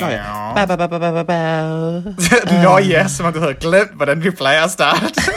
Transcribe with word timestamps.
Nå 0.00 0.08
ja. 0.12 0.52
Ba, 0.54 0.66
ba, 0.66 0.76
ba, 0.76 0.86
ba, 0.88 0.98
ba, 0.98 1.10
ba, 1.12 1.24
ba. 1.24 1.38
Nå 2.62 2.78
ja, 2.78 3.08
som 3.08 3.26
om 3.26 3.32
du 3.32 3.40
havde 3.40 3.54
glemt, 3.54 3.96
hvordan 3.96 4.22
vi 4.22 4.30
plejer 4.30 4.64
at 4.64 4.70
starte. 4.70 5.35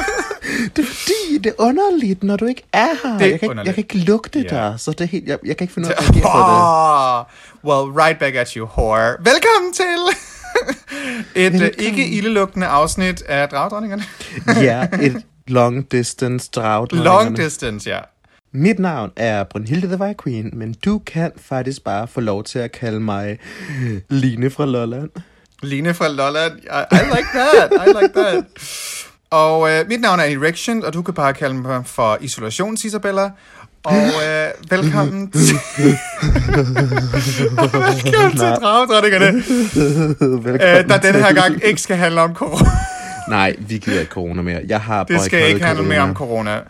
Det 1.43 1.45
er 1.59 1.63
er 1.63 1.67
underligt, 1.67 2.23
når 2.23 2.35
du 2.37 2.45
ikke 2.45 2.63
er 2.73 2.87
her. 3.03 3.17
Det 3.17 3.25
er 3.27 3.29
jeg, 3.31 3.39
kan 3.39 3.49
underligt. 3.49 3.77
jeg 3.77 3.85
kan 3.85 3.97
ikke 3.97 4.05
lugte 4.11 4.39
Ja. 4.39 4.47
dig, 4.69 4.75
så 4.77 4.91
det 4.91 5.01
er 5.01 5.05
helt, 5.05 5.27
jeg, 5.27 5.37
jeg 5.45 5.57
kan 5.57 5.63
ikke 5.65 5.73
finde 5.73 5.87
ud 5.87 5.91
af 5.93 5.95
at 5.97 6.03
reagere 6.03 6.21
på 6.21 6.37
det. 6.37 7.69
Oh, 7.69 7.79
well, 7.87 7.99
right 8.05 8.19
back 8.19 8.35
at 8.35 8.49
you, 8.49 8.65
whore. 8.77 9.15
Velkommen 9.19 9.73
til 9.73 9.85
et 11.45 11.53
uh, 11.61 11.85
ikke 11.85 12.07
ildelugtende 12.09 12.67
afsnit 12.67 13.21
af 13.21 13.49
Dragdronningerne. 13.49 14.03
Ja, 14.67 14.87
et 15.01 15.23
long 15.47 15.91
distance 15.91 16.49
drought. 16.55 16.91
Long 16.91 17.37
distance, 17.37 17.89
ja. 17.89 17.99
Mit 18.53 18.79
navn 18.79 19.11
er 19.15 19.43
Brunhilde 19.43 19.87
the 19.87 19.97
White 19.97 20.17
Queen, 20.23 20.49
men 20.53 20.75
du 20.85 20.99
kan 20.99 21.31
faktisk 21.37 21.83
bare 21.83 22.07
få 22.07 22.21
lov 22.21 22.43
til 22.43 22.59
at 22.59 22.71
kalde 22.71 22.99
mig 22.99 23.39
Line 24.09 24.49
fra 24.49 24.65
Lolland. 24.65 25.09
Line 25.63 25.93
fra 25.93 26.07
Lolland. 26.07 26.53
I, 26.57 26.95
I 26.95 26.99
like 27.15 27.27
that. 27.33 27.71
I 27.87 27.87
like 28.01 28.13
that. 28.13 28.43
Og 29.31 29.59
uh, 29.59 29.69
mit 29.89 30.01
navn 30.01 30.19
er 30.19 30.23
Erection, 30.23 30.83
og 30.85 30.93
du 30.93 31.01
kan 31.01 31.13
bare 31.13 31.33
kalde 31.33 31.55
mig 31.55 31.85
for 31.85 32.17
Isolations 32.21 32.85
Isabella. 32.85 33.29
Og 33.83 33.93
uh, 33.93 34.71
velkommen 34.71 35.31
til... 35.31 35.55
velkommen 38.05 38.37
til 38.37 38.47
Dragdronningerne, 38.61 39.25
Velkommen 40.43 40.85
uh, 40.85 40.89
der 40.89 40.97
denne 40.97 41.19
her 41.23 41.33
gang 41.33 41.63
ikke 41.63 41.81
skal 41.81 41.97
handle 41.97 42.21
om 42.21 42.35
corona. 42.35 42.69
Nej, 43.29 43.55
vi 43.59 43.77
gider 43.77 43.99
ikke 43.99 44.11
corona 44.11 44.41
mere. 44.41 44.61
Jeg 44.67 44.81
har 44.81 45.03
Det 45.03 45.21
skal 45.21 45.49
ikke 45.49 45.65
handle 45.65 45.83
mere 45.83 45.99
om 46.01 46.13
corona. 46.13 46.51
corona. 46.51 46.63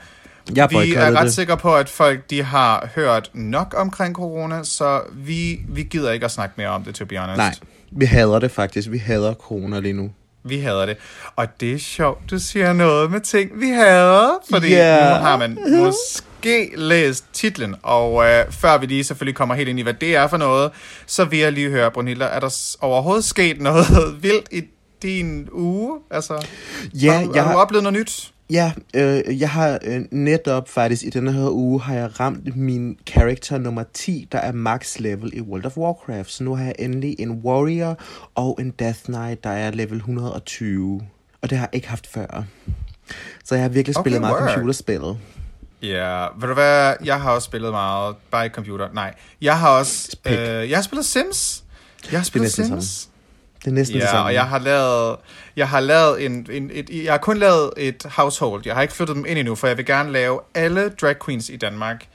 Jeg 0.55 0.69
Vi 0.69 0.93
er 0.93 1.11
ret 1.11 1.23
det. 1.23 1.33
sikre 1.33 1.57
på, 1.57 1.75
at 1.75 1.89
folk 1.89 2.30
de 2.30 2.43
har 2.43 2.89
hørt 2.95 3.31
nok 3.33 3.73
omkring 3.77 4.15
corona, 4.15 4.63
så 4.63 5.02
vi, 5.13 5.59
vi 5.69 5.83
gider 5.83 6.11
ikke 6.11 6.25
at 6.25 6.31
snakke 6.31 6.53
mere 6.57 6.67
om 6.67 6.83
det, 6.83 6.95
to 6.95 7.05
be 7.05 7.17
honest. 7.17 7.37
Nej, 7.37 7.53
vi 7.91 8.05
hader 8.05 8.39
det 8.39 8.52
faktisk. 8.52 8.91
Vi 8.91 8.97
hader 8.97 9.33
corona 9.33 9.80
lige 9.80 9.93
nu. 9.93 10.09
Vi 10.43 10.59
hader 10.59 10.85
det. 10.85 10.97
Og 11.35 11.47
det 11.59 11.73
er 11.73 11.77
sjovt, 11.79 12.31
du 12.31 12.39
siger 12.39 12.73
noget 12.73 13.11
med 13.11 13.21
ting, 13.21 13.51
vi 13.61 13.69
hader. 13.69 14.29
Fordi 14.51 14.67
Ja. 14.69 14.95
nu 15.09 15.23
har 15.23 15.37
man 15.37 15.57
måske 15.77 16.71
læst 16.75 17.25
titlen, 17.33 17.75
og 17.83 18.25
øh, 18.25 18.45
før 18.51 18.77
vi 18.77 18.85
lige 18.85 19.03
selvfølgelig 19.03 19.35
kommer 19.35 19.55
helt 19.55 19.69
ind 19.69 19.79
i, 19.79 19.81
hvad 19.81 19.93
det 19.93 20.15
er 20.15 20.27
for 20.27 20.37
noget, 20.37 20.71
så 21.05 21.25
vil 21.25 21.39
jeg 21.39 21.51
lige 21.51 21.69
høre, 21.69 21.91
Brunhilde, 21.91 22.25
er 22.25 22.39
der 22.39 22.75
overhovedet 22.81 23.23
sket 23.25 23.61
noget 23.61 23.85
vildt 24.23 24.47
i 24.51 24.61
din 25.01 25.49
uge? 25.51 25.99
Altså, 26.11 26.45
Ja, 26.93 27.11
har, 27.13 27.31
jeg 27.35 27.43
har 27.43 27.53
du 27.53 27.59
oplevet 27.59 27.83
noget 27.83 27.99
nyt? 27.99 28.31
Ja 28.50 28.72
øh, 28.94 29.39
jeg 29.42 29.50
har 29.50 29.80
øh, 29.83 30.02
netop 30.11 30.69
faktisk 30.69 31.03
i 31.03 31.09
denne 31.09 31.31
her 31.33 31.50
uge, 31.52 31.81
har 31.81 31.94
jeg 31.95 32.19
ramt 32.19 32.55
min 32.55 32.97
character 33.08 33.58
nummer 33.58 33.83
10, 33.94 34.28
der 34.31 34.38
er 34.39 34.52
max 34.52 35.00
level 35.00 35.31
i 35.33 35.42
World 35.42 35.66
of 35.66 35.78
Warcraft. 35.78 36.31
Så 36.31 36.44
nu 36.44 36.55
har 36.55 36.64
jeg 36.64 36.75
endelig 36.80 37.16
en 37.20 37.31
warrior 37.31 37.97
og 38.36 38.58
en 38.61 38.72
death 38.80 39.00
knight, 39.03 39.44
der 39.44 39.50
er 39.50 39.72
level 39.72 39.97
120. 39.97 41.02
Og 41.42 41.50
det 41.50 41.58
har 41.58 41.66
jeg 41.66 41.75
ikke 41.75 41.89
haft 41.89 42.08
før. 42.08 42.44
Så 43.44 43.55
jeg 43.55 43.64
har 43.64 43.70
virkelig 43.70 43.97
Okay, 43.97 44.03
spillet 44.03 44.22
meget 44.22 44.36
word. 44.42 44.50
computerspil. 44.53 45.02
Ja, 45.81 46.25
ved 46.39 46.47
du 46.47 46.53
hvad, 46.53 46.94
jeg 47.05 47.22
har 47.22 47.31
også 47.31 47.45
spillet 47.45 47.72
meget, 47.72 48.16
bare 48.31 48.45
i 48.45 48.50
computer, 48.50 48.88
nej. 48.94 49.14
Jeg 49.42 49.59
har 49.59 49.70
også, 49.70 50.17
øh, 50.25 50.33
jeg 50.70 50.77
har 50.77 50.81
spillet 50.81 51.05
Sims. 51.05 51.64
Jeg 52.11 52.20
har 52.20 52.23
spillet 52.25 52.52
Sims. 52.52 53.09
Det 53.59 53.67
er 53.67 53.71
næsten 53.71 53.95
det 53.95 54.02
Ja, 54.03 54.07
samme. 54.11 54.23
og 54.25 54.33
jeg 54.33 54.45
har 54.45 54.59
lavet, 54.59 55.15
jeg 55.55 55.70
har 55.70 55.80
lavet 55.80 56.25
en, 56.25 56.47
en 56.52 56.70
et, 56.73 56.89
jeg 57.03 57.14
har 57.14 57.17
kun 57.17 57.37
lavet 57.37 57.71
et 57.77 58.05
household. 58.09 58.61
Jeg 58.65 58.75
har 58.75 58.81
ikke 58.81 58.93
flyttet 58.93 59.15
dem 59.15 59.25
ind 59.27 59.39
endnu, 59.39 59.55
for 59.55 59.67
jeg 59.67 59.77
vil 59.77 59.86
gerne 59.86 60.11
lave 60.11 60.39
alle 60.55 60.89
drag 61.02 61.15
queens 61.25 61.49
i 61.49 61.55
Danmark. 61.55 62.05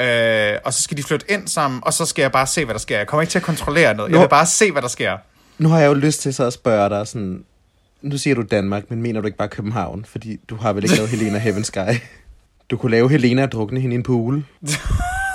Øh, 0.00 0.52
og 0.64 0.72
så 0.74 0.82
skal 0.82 0.96
de 0.96 1.02
flytte 1.02 1.26
ind 1.30 1.48
sammen, 1.48 1.80
og 1.84 1.92
så 1.92 2.06
skal 2.06 2.22
jeg 2.22 2.32
bare 2.32 2.46
se, 2.46 2.64
hvad 2.64 2.74
der 2.74 2.80
sker. 2.80 2.96
Jeg 2.98 3.06
kommer 3.06 3.22
ikke 3.22 3.30
til 3.30 3.38
at 3.38 3.42
kontrollere 3.44 3.94
noget. 3.94 4.10
Jeg 4.10 4.14
Nå. 4.16 4.20
vil 4.22 4.28
bare 4.28 4.46
se, 4.46 4.72
hvad 4.72 4.82
der 4.82 4.88
sker. 4.88 5.16
Nu 5.58 5.68
har 5.68 5.78
jeg 5.78 5.88
jo 5.88 5.94
lyst 5.94 6.20
til 6.20 6.34
så 6.34 6.44
at 6.44 6.52
spørge 6.52 6.88
dig 6.88 7.06
sådan... 7.06 7.44
Nu 8.02 8.18
siger 8.18 8.34
du 8.34 8.42
Danmark, 8.42 8.90
men 8.90 9.02
mener 9.02 9.20
du 9.20 9.26
ikke 9.26 9.38
bare 9.38 9.48
København? 9.48 10.04
Fordi 10.08 10.36
du 10.48 10.56
har 10.56 10.72
vel 10.72 10.84
ikke 10.84 10.96
lavet 10.96 11.10
Helena 11.14 11.38
Heaven 11.38 11.64
Sky? 11.64 11.78
Du 12.70 12.76
kunne 12.76 12.90
lave 12.90 13.10
Helena 13.10 13.42
og 13.42 13.52
drukne 13.52 13.80
hende 13.80 13.94
i 13.94 13.96
en 13.96 14.02
pool. 14.02 14.44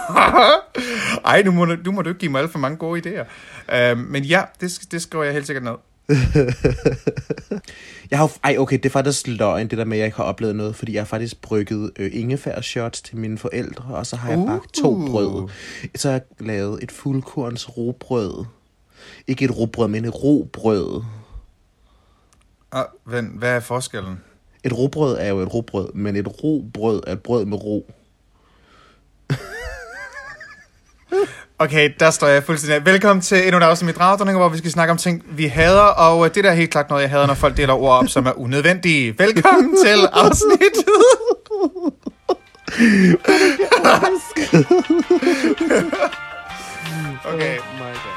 Ej, 1.26 1.42
nu 1.44 1.52
må, 1.52 1.66
du, 1.66 1.76
nu 1.86 1.92
må 1.92 2.02
du 2.02 2.10
ikke 2.10 2.20
give 2.20 2.32
mig 2.32 2.42
alt 2.42 2.52
for 2.52 2.60
mange 2.60 2.78
gode 2.78 3.02
idéer. 3.02 3.26
Øh, 3.76 3.98
men 3.98 4.24
ja, 4.24 4.44
det, 4.62 4.80
det 4.92 5.02
skriver 5.02 5.24
jeg 5.24 5.34
helt 5.34 5.46
sikkert 5.46 5.64
ned. 5.64 5.74
Jeg 8.12 8.20
har 8.20 8.32
ej, 8.44 8.56
okay, 8.60 8.78
det 8.78 8.86
er 8.86 8.90
faktisk 8.90 9.28
løgn, 9.28 9.68
det 9.68 9.78
der 9.78 9.86
med, 9.86 9.98
at 9.98 10.00
jeg 10.00 10.06
ikke 10.06 10.18
har 10.18 10.24
oplevet 10.24 10.56
noget, 10.56 10.76
fordi 10.76 10.94
jeg 10.94 11.02
har 11.02 11.06
faktisk 11.06 11.42
brygget 11.42 11.92
øh, 12.00 12.12
ingefær 12.14 12.62
shots 12.62 13.02
til 13.02 13.18
mine 13.18 13.38
forældre, 13.38 13.96
og 13.96 14.06
så 14.06 14.16
har 14.16 14.30
jeg 14.30 14.38
Uh. 14.40 14.48
bagt 14.48 14.74
to 14.74 15.08
brød. 15.08 15.50
Så 15.96 16.08
har 16.10 16.14
jeg 16.14 16.48
lavet 16.48 16.84
et 16.84 16.92
fuldkorns 16.92 17.78
robrød. 17.78 18.46
Ikke 19.28 19.46
et 19.46 19.58
robrød, 19.58 19.88
men 19.88 20.06
et 20.06 20.24
robrød. 20.24 21.04
Og, 22.72 22.88
hvad, 23.04 23.24
hvad 23.24 23.56
er 23.56 23.60
forskellen? 23.60 24.22
Et 24.64 24.78
robrød 24.78 25.18
er 25.20 25.28
jo 25.28 25.40
et 25.40 25.54
robrød, 25.54 25.94
men 25.94 26.16
et 26.16 26.44
robrød 26.44 27.04
er 27.08 27.12
et 27.12 27.24
brød 27.24 27.46
med 27.46 27.64
ro. 27.64 27.92
Okay, 31.60 31.90
der 32.00 32.12
står 32.12 32.28
jeg 32.28 32.44
fuldstændig. 32.44 32.86
Velkommen 32.86 33.22
til 33.22 33.44
endnu 33.44 33.58
et 33.58 33.64
afsnit 33.64 33.86
med 33.86 33.94
Dragdronninger, 33.94 34.40
hvor 34.40 34.50
vi 34.50 34.58
skal 34.58 34.72
snakke 34.72 34.92
om 34.92 34.98
ting, 34.98 35.24
vi 35.28 35.46
hader, 35.46 35.82
og 35.82 36.26
øh, 36.26 36.36
det 36.36 36.44
der 36.44 36.50
er 36.50 36.54
helt 36.56 36.72
klart 36.72 36.90
noget, 36.90 37.02
jeg 37.02 37.10
hader, 37.10 37.28
når 37.28 37.34
folk 37.34 37.58
deler 37.58 37.74
ord 37.74 37.98
op, 37.98 38.08
som 38.08 38.26
er 38.26 38.40
unødvendige. 38.40 39.20
Velkommen 39.20 39.78
til 39.86 40.08
afsnittet. 40.14 40.86
okay. 47.34 47.58
Oh 47.58 47.76
my 47.80 47.94
god. 48.04 48.16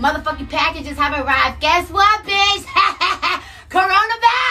Motherfucking 0.00 0.48
packages 0.48 0.98
have 0.98 1.14
arrived. 1.14 1.60
Guess 1.60 1.90
what, 1.90 2.18
bitch? 2.24 2.64
Coronavirus! 3.76 4.47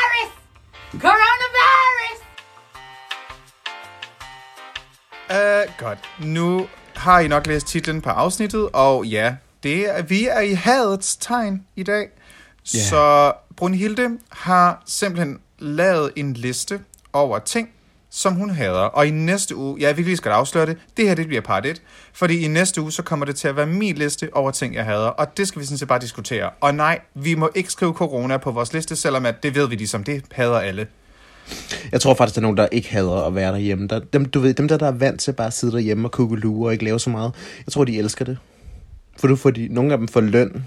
Godt. 5.88 6.28
Nu 6.28 6.68
har 6.96 7.20
I 7.20 7.28
nok 7.28 7.48
læst 7.48 7.68
titlen 7.68 8.02
på 8.02 8.10
afsnittet, 8.10 8.70
og 8.74 9.06
ja, 9.06 9.36
det 9.64 9.98
er, 9.98 10.02
vi 10.02 10.28
er 10.28 10.40
i 10.40 10.54
hadets 10.54 11.18
tegn 11.18 11.64
i 11.76 11.84
dag. 11.84 12.08
Ja. 12.74 12.80
Så 12.80 13.34
Brunhilde 13.56 14.18
har 14.32 14.84
simpelthen 14.86 15.40
lavet 15.60 16.12
en 16.16 16.34
liste 16.34 16.80
over 17.14 17.40
ting, 17.40 17.70
som 18.10 18.34
hun 18.34 18.50
hader. 18.50 18.80
Og 18.80 19.08
i 19.08 19.10
næste 19.10 19.56
uge, 19.56 19.80
ja, 19.80 19.92
vi 19.92 20.02
lige 20.02 20.18
skal 20.18 20.32
afsløre 20.32 20.66
det, 20.66 20.78
det 20.98 21.08
her 21.08 21.16
det 21.16 21.28
bliver 21.28 21.42
part 21.42 21.66
1. 21.66 21.82
Fordi 22.14 22.40
i 22.40 22.48
næste 22.48 22.82
uge, 22.82 22.92
så 22.92 23.04
kommer 23.04 23.26
det 23.26 23.36
til 23.36 23.48
at 23.48 23.56
være 23.56 23.66
min 23.66 23.96
liste 23.96 24.30
over 24.34 24.52
ting, 24.52 24.76
jeg 24.76 24.86
hader. 24.86 25.08
Og 25.08 25.38
det 25.38 25.48
skal 25.48 25.62
vi 25.62 25.66
sådan 25.66 25.78
set 25.78 25.88
bare 25.88 26.00
diskutere. 26.00 26.50
Og 26.62 26.76
nej, 26.76 27.00
vi 27.14 27.36
må 27.36 27.50
ikke 27.56 27.72
skrive 27.72 27.94
corona 27.94 28.38
på 28.38 28.52
vores 28.52 28.74
liste, 28.74 28.96
selvom 28.96 29.26
at 29.26 29.44
det 29.44 29.56
ved 29.56 29.68
vi 29.68 29.76
ligesom, 29.76 30.04
det 30.04 30.24
hader 30.32 30.60
alle. 30.60 30.88
Jeg 31.92 32.02
tror 32.02 32.14
faktisk, 32.14 32.36
der 32.36 32.40
er 32.40 32.42
nogen, 32.42 32.58
der 32.58 32.68
ikke 32.72 32.90
hader 32.90 33.28
at 33.28 33.36
være 33.36 33.52
derhjemme. 33.52 33.88
Der, 33.88 34.00
dem, 34.00 34.26
du 34.26 34.40
ved, 34.40 34.54
dem 34.54 34.68
der, 34.68 34.78
der 34.78 34.88
er 34.88 34.92
vant 34.92 35.22
til 35.22 35.32
bare 35.34 35.48
at 35.48 35.54
sidde 35.54 35.74
derhjemme 35.74 36.08
og 36.08 36.12
kugelure 36.12 36.68
og 36.68 36.74
ikke 36.74 36.86
lave 36.86 37.00
så 37.00 37.10
meget. 37.10 37.34
Jeg 37.66 37.74
tror, 37.74 37.84
de 37.84 38.00
elsker 38.00 38.26
det. 38.26 38.38
For 39.20 39.28
du 39.28 39.36
får 39.36 39.50
de, 39.52 39.68
nogle 39.72 39.92
af 39.92 39.98
dem 39.98 40.08
får 40.08 40.22
løn. 40.22 40.66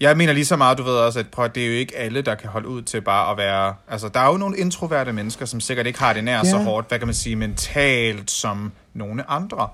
Jeg 0.00 0.16
mener 0.16 0.32
lige 0.32 0.44
så 0.44 0.56
meget, 0.56 0.78
du 0.78 0.82
ved 0.82 0.92
også, 0.94 1.18
at 1.18 1.26
prøv, 1.32 1.48
det 1.54 1.62
er 1.62 1.66
jo 1.66 1.72
ikke 1.72 1.96
alle, 1.96 2.22
der 2.22 2.34
kan 2.34 2.48
holde 2.50 2.68
ud 2.68 2.82
til 2.82 3.00
bare 3.00 3.30
at 3.30 3.36
være... 3.36 3.74
Altså, 3.88 4.08
der 4.08 4.20
er 4.20 4.26
jo 4.26 4.36
nogle 4.36 4.58
introverte 4.58 5.12
mennesker, 5.12 5.46
som 5.46 5.60
sikkert 5.60 5.86
ikke 5.86 5.98
har 5.98 6.12
det 6.12 6.24
nær 6.24 6.36
ja. 6.36 6.44
så 6.44 6.56
hårdt, 6.56 6.88
hvad 6.88 6.98
kan 6.98 7.08
man 7.08 7.14
sige, 7.14 7.36
mentalt 7.36 8.30
som 8.30 8.72
nogle 8.94 9.30
andre. 9.30 9.68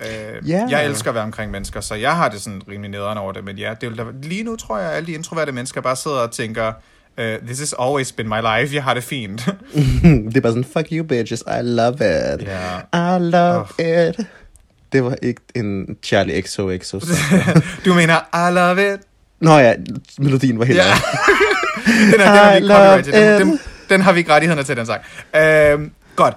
Øh, 0.00 0.48
Ja. 0.50 0.66
Jeg 0.70 0.84
elsker 0.86 1.10
at 1.10 1.14
være 1.14 1.24
omkring 1.24 1.50
mennesker, 1.50 1.80
så 1.80 1.94
jeg 1.94 2.16
har 2.16 2.28
det 2.28 2.40
sådan 2.40 2.62
rimelig 2.68 2.90
nederen 2.90 3.18
over 3.18 3.32
det. 3.32 3.44
Men 3.44 3.58
ja, 3.58 3.74
det 3.80 3.88
vil 3.90 3.98
da, 3.98 4.04
lige 4.22 4.42
nu 4.42 4.56
tror 4.56 4.78
jeg, 4.78 4.90
at 4.90 4.96
alle 4.96 5.06
de 5.06 5.12
introverte 5.12 5.52
mennesker 5.52 5.80
bare 5.80 5.96
sidder 5.96 6.16
og 6.18 6.30
tænker, 6.30 6.72
uh, 7.18 7.46
this 7.46 7.58
has 7.58 7.74
always 7.78 8.12
been 8.12 8.28
my 8.28 8.40
life, 8.40 8.74
jeg 8.74 8.82
har 8.84 8.94
det 8.94 9.04
fint. 9.04 9.40
det 10.32 10.36
er 10.36 10.40
bare 10.40 10.52
sådan, 10.52 10.64
fuck 10.64 10.86
you 10.92 11.04
bitches, 11.06 11.40
I 11.40 11.62
love 11.62 11.94
it. 11.94 12.48
Ja. 12.92 13.16
I 13.16 13.18
love 13.20 13.66
it. 13.78 14.26
Det 14.92 15.04
var 15.04 15.16
ikke 15.22 15.40
en 15.54 15.96
Charlie 16.02 16.42
XOXO 16.42 17.00
du 17.84 17.94
mener, 17.94 18.48
I 18.48 18.54
love 18.54 18.94
it. 18.94 19.00
Nå 19.40 19.58
ja, 19.58 19.74
melodien 20.18 20.58
var 20.58 20.64
helt 20.64 20.78
ja. 20.78 20.84
den, 22.12 22.20
er, 22.20 22.58
den, 22.58 22.70
har 22.70 22.92
vi 23.02 23.02
copyright. 23.02 23.06
Den, 23.06 23.48
den, 23.48 23.60
den 23.88 24.00
har 24.00 24.12
vi 24.12 24.18
ikke 24.18 24.32
rettighederne 24.32 24.62
til, 24.64 24.76
den 24.76 24.86
sang. 24.86 25.02
Øhm, 25.36 25.90
godt. 26.16 26.34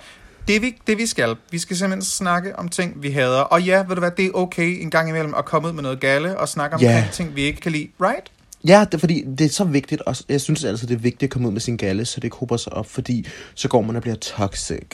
Det 0.48 0.62
vi, 0.62 0.76
det 0.88 0.98
vi 0.98 1.06
skal, 1.06 1.36
vi 1.52 1.60
skal 1.60 1.78
simpelthen 1.78 2.02
snakke 2.06 2.60
om 2.60 2.70
ting, 2.70 2.94
vi 3.04 3.12
hader. 3.12 3.40
Og 3.40 3.62
ja, 3.62 3.78
ved 3.88 3.96
du 3.96 4.00
hvad, 4.00 4.12
det 4.12 4.26
er 4.26 4.30
okay 4.34 4.82
en 4.82 4.90
gang 4.90 5.10
imellem 5.10 5.34
at 5.38 5.46
komme 5.46 5.68
ud 5.68 5.74
med 5.74 5.84
noget 5.84 6.00
gale 6.00 6.38
og 6.38 6.50
snakke 6.50 6.76
om 6.76 6.82
Ja. 6.82 7.04
ting, 7.12 7.36
vi 7.36 7.42
ikke 7.42 7.62
kan 7.62 7.72
lide, 7.72 7.88
right? 8.02 8.32
Ja, 8.68 8.86
det 8.92 9.00
fordi, 9.00 9.24
det 9.38 9.46
er 9.46 9.50
så 9.50 9.64
vigtigt, 9.64 10.02
og 10.02 10.16
jeg 10.30 10.42
synes 10.42 10.64
altid, 10.64 10.88
det 10.88 10.96
er 10.96 11.00
vigtigt 11.00 11.24
at 11.24 11.30
komme 11.30 11.48
ud 11.48 11.54
med 11.54 11.62
sin 11.62 11.78
galle, 11.78 12.06
så 12.06 12.16
det 12.20 12.24
ikke 12.24 12.58
sig 12.58 12.74
op, 12.74 12.90
fordi 12.90 13.28
så 13.56 13.68
går 13.68 13.82
man 13.82 13.96
og 13.96 14.02
bliver 14.02 14.16
toxic. 14.16 14.88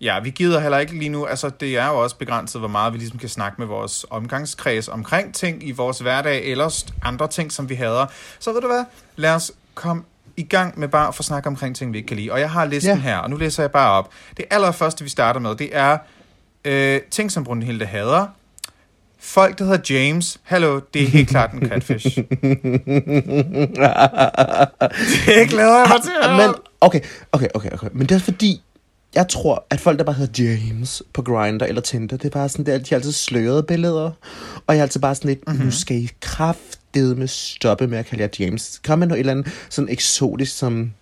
Ja, 0.00 0.20
vi 0.20 0.30
gider 0.30 0.60
heller 0.60 0.78
ikke 0.78 0.98
lige 0.98 1.08
nu, 1.08 1.26
altså 1.26 1.50
det 1.60 1.76
er 1.78 1.86
jo 1.86 2.02
også 2.02 2.16
begrænset, 2.16 2.60
hvor 2.60 2.68
meget 2.68 2.92
vi 2.92 2.98
ligesom 2.98 3.18
kan 3.18 3.28
snakke 3.28 3.56
med 3.58 3.66
vores 3.66 4.06
omgangskreds 4.10 4.88
omkring 4.88 5.34
ting 5.34 5.68
i 5.68 5.70
vores 5.70 5.98
hverdag, 5.98 6.44
eller 6.44 6.84
andre 7.02 7.28
ting, 7.28 7.52
som 7.52 7.68
vi 7.68 7.74
hader. 7.74 8.06
Så 8.38 8.52
ved 8.52 8.60
du 8.60 8.66
hvad, 8.66 8.84
lad 9.16 9.30
os 9.34 9.52
komme 9.74 10.02
i 10.36 10.42
gang 10.42 10.78
med 10.78 10.88
bare 10.88 11.08
at 11.08 11.14
få 11.14 11.22
snakke 11.22 11.46
omkring 11.46 11.76
ting, 11.76 11.92
vi 11.92 11.98
ikke 11.98 12.06
kan 12.08 12.16
lide. 12.16 12.32
Og 12.32 12.40
jeg 12.40 12.50
har 12.50 12.64
listen 12.64 12.92
Ja. 12.96 13.00
her, 13.00 13.16
og 13.18 13.30
nu 13.30 13.36
læser 13.36 13.62
jeg 13.62 13.70
bare 13.70 13.90
op. 13.90 14.10
Det 14.36 14.44
allerførste, 14.50 15.04
vi 15.04 15.10
starter 15.10 15.40
med, 15.40 15.54
det 15.54 15.68
er 15.72 15.98
øh, 16.64 17.00
ting, 17.10 17.32
som 17.32 17.44
Brunhilde 17.44 17.86
hader. 17.86 18.26
Folk, 19.20 19.58
der 19.58 19.64
hedder 19.64 19.94
James. 19.94 20.38
Hallo, 20.42 20.80
det 20.94 21.02
er 21.02 21.06
helt 21.06 21.28
klart 21.28 21.52
en 21.52 21.68
catfish. 21.68 22.16
det 22.16 22.24
glæder 25.48 25.78
jeg 25.78 25.86
mig 25.88 26.02
til 26.02 26.12
at 26.22 26.30
høre. 26.30 26.46
Men, 26.46 26.54
okay, 26.80 27.00
okay, 27.32 27.48
okay, 27.54 27.70
okay. 27.70 27.88
Men 27.92 28.06
det 28.06 28.14
er 28.14 28.18
fordi, 28.18 28.62
jeg 29.14 29.28
tror, 29.28 29.66
at 29.70 29.80
folk, 29.80 29.98
der 29.98 30.04
bare 30.04 30.14
hedder 30.14 30.44
James 30.44 31.02
på 31.12 31.22
Grindr 31.22 31.64
eller 31.64 31.80
Tinder, 31.80 32.16
det 32.16 32.24
er 32.24 32.30
bare 32.30 32.48
sådan, 32.48 32.66
det 32.66 32.74
er, 32.74 32.78
de 32.78 32.84
har 32.88 32.96
altid 32.96 33.12
slørede 33.12 33.62
billeder. 33.62 34.10
Og 34.66 34.74
jeg 34.74 34.78
er 34.78 34.82
altid 34.82 35.00
bare 35.00 35.14
sådan 35.14 35.28
lidt, 35.28 35.46
mm-hmm. 35.46 35.64
nu 35.64 35.70
skal 35.70 35.96
I 35.96 36.10
kraftedeme 36.20 37.28
stoppe 37.28 37.86
med 37.86 37.98
at 37.98 38.06
kalde 38.06 38.22
jer 38.22 38.28
James. 38.38 38.80
Kom 38.84 38.98
med 38.98 39.06
noget 39.06 39.18
et 39.18 39.20
eller 39.20 39.32
andet 39.32 39.52
sådan 39.70 39.88
eksotisk 39.88 40.56
som 40.58 40.92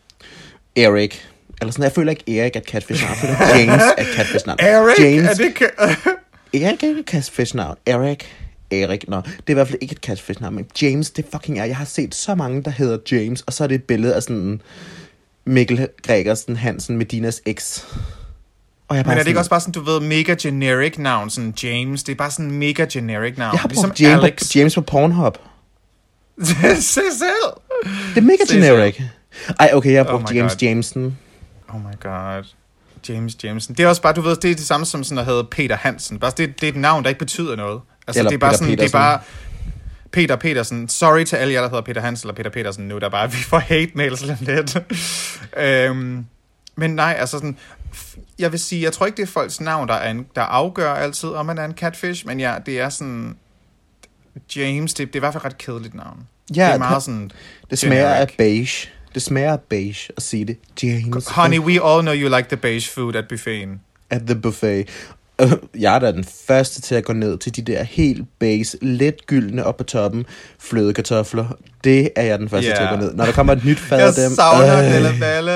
Eric. 0.76 1.14
Eller 1.60 1.72
sådan, 1.72 1.82
jeg 1.82 1.92
føler 1.92 2.10
ikke 2.10 2.38
Erik 2.38 2.56
er 2.56 2.60
catfish 2.60 3.04
navn. 3.04 3.16
Jeg 3.22 3.36
føler 3.36 3.58
James 3.58 3.82
er 3.98 4.04
catfish 4.16 4.46
navn. 4.46 4.58
Eric, 4.72 4.98
James, 5.00 5.28
er 5.28 5.34
det 5.34 5.54
ka- 6.54 6.66
Erik 6.66 6.82
er 6.82 6.88
ikke 6.88 7.00
et 7.00 7.06
catfish 7.06 7.56
navn. 7.56 7.76
Erik. 7.86 8.28
Nå, 9.08 9.16
det 9.16 9.26
er 9.46 9.50
i 9.50 9.52
hvert 9.52 9.68
fald 9.68 9.78
ikke 9.80 9.92
et 9.92 9.98
catfish 9.98 10.40
navn, 10.40 10.54
men 10.54 10.66
James, 10.82 11.10
det 11.10 11.24
fucking 11.32 11.58
er. 11.58 11.64
Jeg 11.64 11.76
har 11.76 11.84
set 11.84 12.14
så 12.14 12.34
mange, 12.34 12.62
der 12.62 12.70
hedder 12.70 12.98
James, 13.12 13.40
og 13.42 13.52
så 13.52 13.64
er 13.64 13.68
det 13.68 13.74
et 13.74 13.82
billede 13.84 14.14
af 14.14 14.22
sådan 14.22 14.60
Mikkel 15.44 15.88
Gregersen 16.02 16.56
Hansen, 16.56 16.96
Medinas 16.98 17.42
eks. 17.46 17.86
Og 18.88 18.96
jeg 18.96 19.00
er 19.02 19.04
Men 19.04 19.10
er 19.10 19.14
det 19.14 19.20
sådan, 19.20 19.28
ikke 19.28 19.40
også 19.40 19.50
bare 19.50 19.60
sådan, 19.60 19.72
du 19.72 19.80
ved, 19.80 20.00
mega 20.00 20.34
generic 20.42 20.98
navn, 20.98 21.30
sådan 21.30 21.54
James? 21.62 22.02
Det 22.02 22.12
er 22.12 22.16
bare 22.16 22.30
sådan 22.30 22.50
mega 22.50 22.86
generic 22.92 23.34
navn. 23.38 23.52
Jeg 23.52 23.60
har 23.60 23.68
ligesom 23.68 23.92
James, 24.00 24.24
Alex. 24.24 24.38
på, 24.40 24.58
James 24.58 24.74
på 24.74 24.80
Pornhub. 24.80 25.38
Se 26.76 27.00
selv! 27.18 27.52
Det 28.14 28.16
er 28.16 28.20
mega 28.20 28.42
generic. 28.52 29.00
Ej, 29.60 29.70
okay, 29.74 29.92
jeg 29.92 30.04
har 30.04 30.12
Oh 30.12 30.20
brugt 30.20 30.32
my 30.32 30.36
James 30.36 30.52
God. 30.52 30.58
Jameson. 30.58 31.18
Oh 31.68 31.80
my 31.80 32.00
god. 32.02 32.44
James 33.08 33.36
Jameson. 33.44 33.74
Det 33.76 33.84
er 33.84 33.88
også 33.88 34.02
bare, 34.02 34.12
du 34.12 34.20
ved, 34.20 34.36
det 34.36 34.50
er 34.50 34.54
det 34.54 34.66
samme 34.66 34.86
som 34.86 35.04
sådan 35.04 35.18
at 35.18 35.24
hedde 35.24 35.44
Peter 35.44 35.76
Hansen. 35.76 36.18
Bare, 36.18 36.32
det, 36.36 36.60
det 36.60 36.66
er 36.68 36.72
et 36.72 36.76
navn, 36.78 37.02
der 37.02 37.08
ikke 37.08 37.18
betyder 37.18 37.56
noget. 37.56 37.80
Altså, 38.06 38.20
Eller 38.20 38.30
det 38.30 38.36
er 38.36 38.38
bare 38.40 38.50
Peter 38.50 38.56
sådan, 38.58 38.68
det 38.70 38.74
er 38.74 38.76
Petersen. 38.78 38.92
bare... 38.98 39.20
Peter 40.12 40.36
Petersen. 40.36 40.88
Sorry 40.88 41.24
til 41.24 41.36
alle 41.36 41.54
jer, 41.54 41.60
der 41.60 41.68
hedder 41.68 41.82
Peter 41.82 42.00
Hansen 42.00 42.26
eller 42.28 42.34
Peter 42.36 42.50
Petersen 42.50 42.88
nu, 42.88 42.98
der 42.98 43.08
bare, 43.08 43.30
vi 43.30 43.36
får 43.36 43.58
hate 43.58 43.90
mails 43.94 44.24
lidt 44.40 44.76
øhm, 45.56 46.24
men 46.76 46.90
nej, 46.94 47.16
altså 47.18 47.36
sådan, 47.36 47.56
jeg 48.38 48.52
vil 48.52 48.60
sige, 48.60 48.82
jeg 48.82 48.92
tror 48.92 49.06
ikke, 49.06 49.16
det 49.16 49.22
er 49.22 49.26
folks 49.26 49.60
navn, 49.60 49.88
der, 49.88 49.94
er 49.94 50.10
en, 50.10 50.26
der 50.36 50.42
afgør 50.42 50.94
altid, 50.94 51.28
om 51.28 51.46
man 51.46 51.58
er 51.58 51.64
en 51.64 51.72
catfish, 51.74 52.26
men 52.26 52.40
ja, 52.40 52.54
det 52.66 52.80
er 52.80 52.88
sådan, 52.88 53.36
James, 54.56 54.94
det, 54.94 55.06
det 55.08 55.14
er 55.14 55.18
i 55.18 55.20
hvert 55.20 55.32
fald 55.32 55.44
ret 55.44 55.58
kedeligt 55.58 55.94
navn. 55.94 56.26
Ja, 56.56 56.66
det 56.66 56.74
er 56.74 56.78
meget 56.78 56.94
det- 56.94 57.02
sådan, 57.02 57.30
Det 57.70 57.78
smager 57.78 58.08
af 58.08 58.14
generic. 58.28 58.36
beige. 58.36 58.88
Det 59.14 59.22
smager 59.22 59.56
beige 59.56 60.08
at 60.16 60.22
sige 60.22 60.44
det. 60.44 60.56
James. 60.82 61.28
Honey, 61.28 61.58
we 61.58 61.72
all 61.84 62.00
know 62.02 62.14
you 62.14 62.36
like 62.36 62.48
the 62.48 62.56
beige 62.56 62.88
food 62.94 63.16
at 63.16 63.24
buffeten. 63.28 63.80
at 64.10 64.20
the 64.26 64.34
buffet. 64.34 64.88
Øh, 65.40 65.52
Jeg 65.80 65.94
er 65.94 65.98
da 65.98 66.12
den 66.12 66.24
første 66.46 66.80
til 66.80 66.94
at 66.94 67.04
gå 67.04 67.12
ned 67.12 67.38
til 67.38 67.56
de 67.56 67.62
der 67.62 67.82
helt 67.82 68.24
base, 68.38 68.78
let 68.82 69.26
gyldne 69.26 69.64
op 69.66 69.76
på 69.76 69.84
toppen, 69.84 70.26
flødekartofler. 70.58 71.46
Det 71.84 72.10
er 72.16 72.22
jeg 72.22 72.38
den 72.38 72.48
første 72.48 72.70
Ja. 72.70 72.76
til 72.76 72.82
at 72.82 72.90
gå 72.90 72.96
ned. 72.96 73.14
Når 73.14 73.24
der 73.24 73.32
kommer 73.32 73.52
et 73.52 73.64
nyt 73.64 73.78
fad 73.88 73.98
Jeg 73.98 74.06
af 74.08 74.14
dem. 74.14 74.32
savner 74.34 74.78
øh, 75.12 75.20
Dalle. 75.20 75.52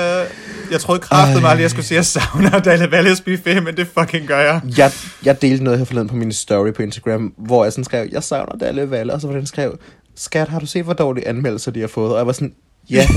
Jeg 0.71 0.79
troede 0.79 0.99
kraftigt 1.01 1.41
mig, 1.41 1.51
at 1.51 1.59
jeg 1.61 1.69
skulle 1.69 1.85
sige, 1.85 1.95
at 1.99 2.15
jeg 2.15 2.23
savner 2.23 2.59
Dalle 2.59 2.91
Valles 2.91 3.21
buffet, 3.21 3.63
men 3.63 3.77
det 3.77 3.87
fucking 3.99 4.27
gør 4.27 4.39
jeg. 4.39 4.61
jeg, 4.77 4.91
jeg 5.25 5.41
delte 5.41 5.63
noget 5.63 5.79
her 5.79 5.85
forleden 5.85 6.07
på 6.09 6.15
min 6.15 6.31
story 6.33 6.71
på 6.73 6.81
Instagram, 6.81 7.33
hvor 7.37 7.63
jeg 7.65 7.73
sådan 7.73 7.83
skrev, 7.83 8.07
jeg 8.11 8.23
savner 8.23 8.55
Dalle 8.57 8.91
Valle, 8.91 9.13
og 9.13 9.21
så 9.21 9.27
var 9.27 9.33
den 9.35 9.45
skrev, 9.45 9.79
skat, 10.15 10.47
har 10.47 10.59
du 10.59 10.65
set, 10.65 10.83
hvor 10.83 10.93
dårlige 10.93 11.27
anmeldelser 11.27 11.71
de 11.71 11.79
har 11.79 11.87
fået? 11.87 12.11
Og 12.11 12.17
jeg 12.17 12.27
var 12.27 12.33
sådan, 12.33 12.53
ja, 12.89 13.07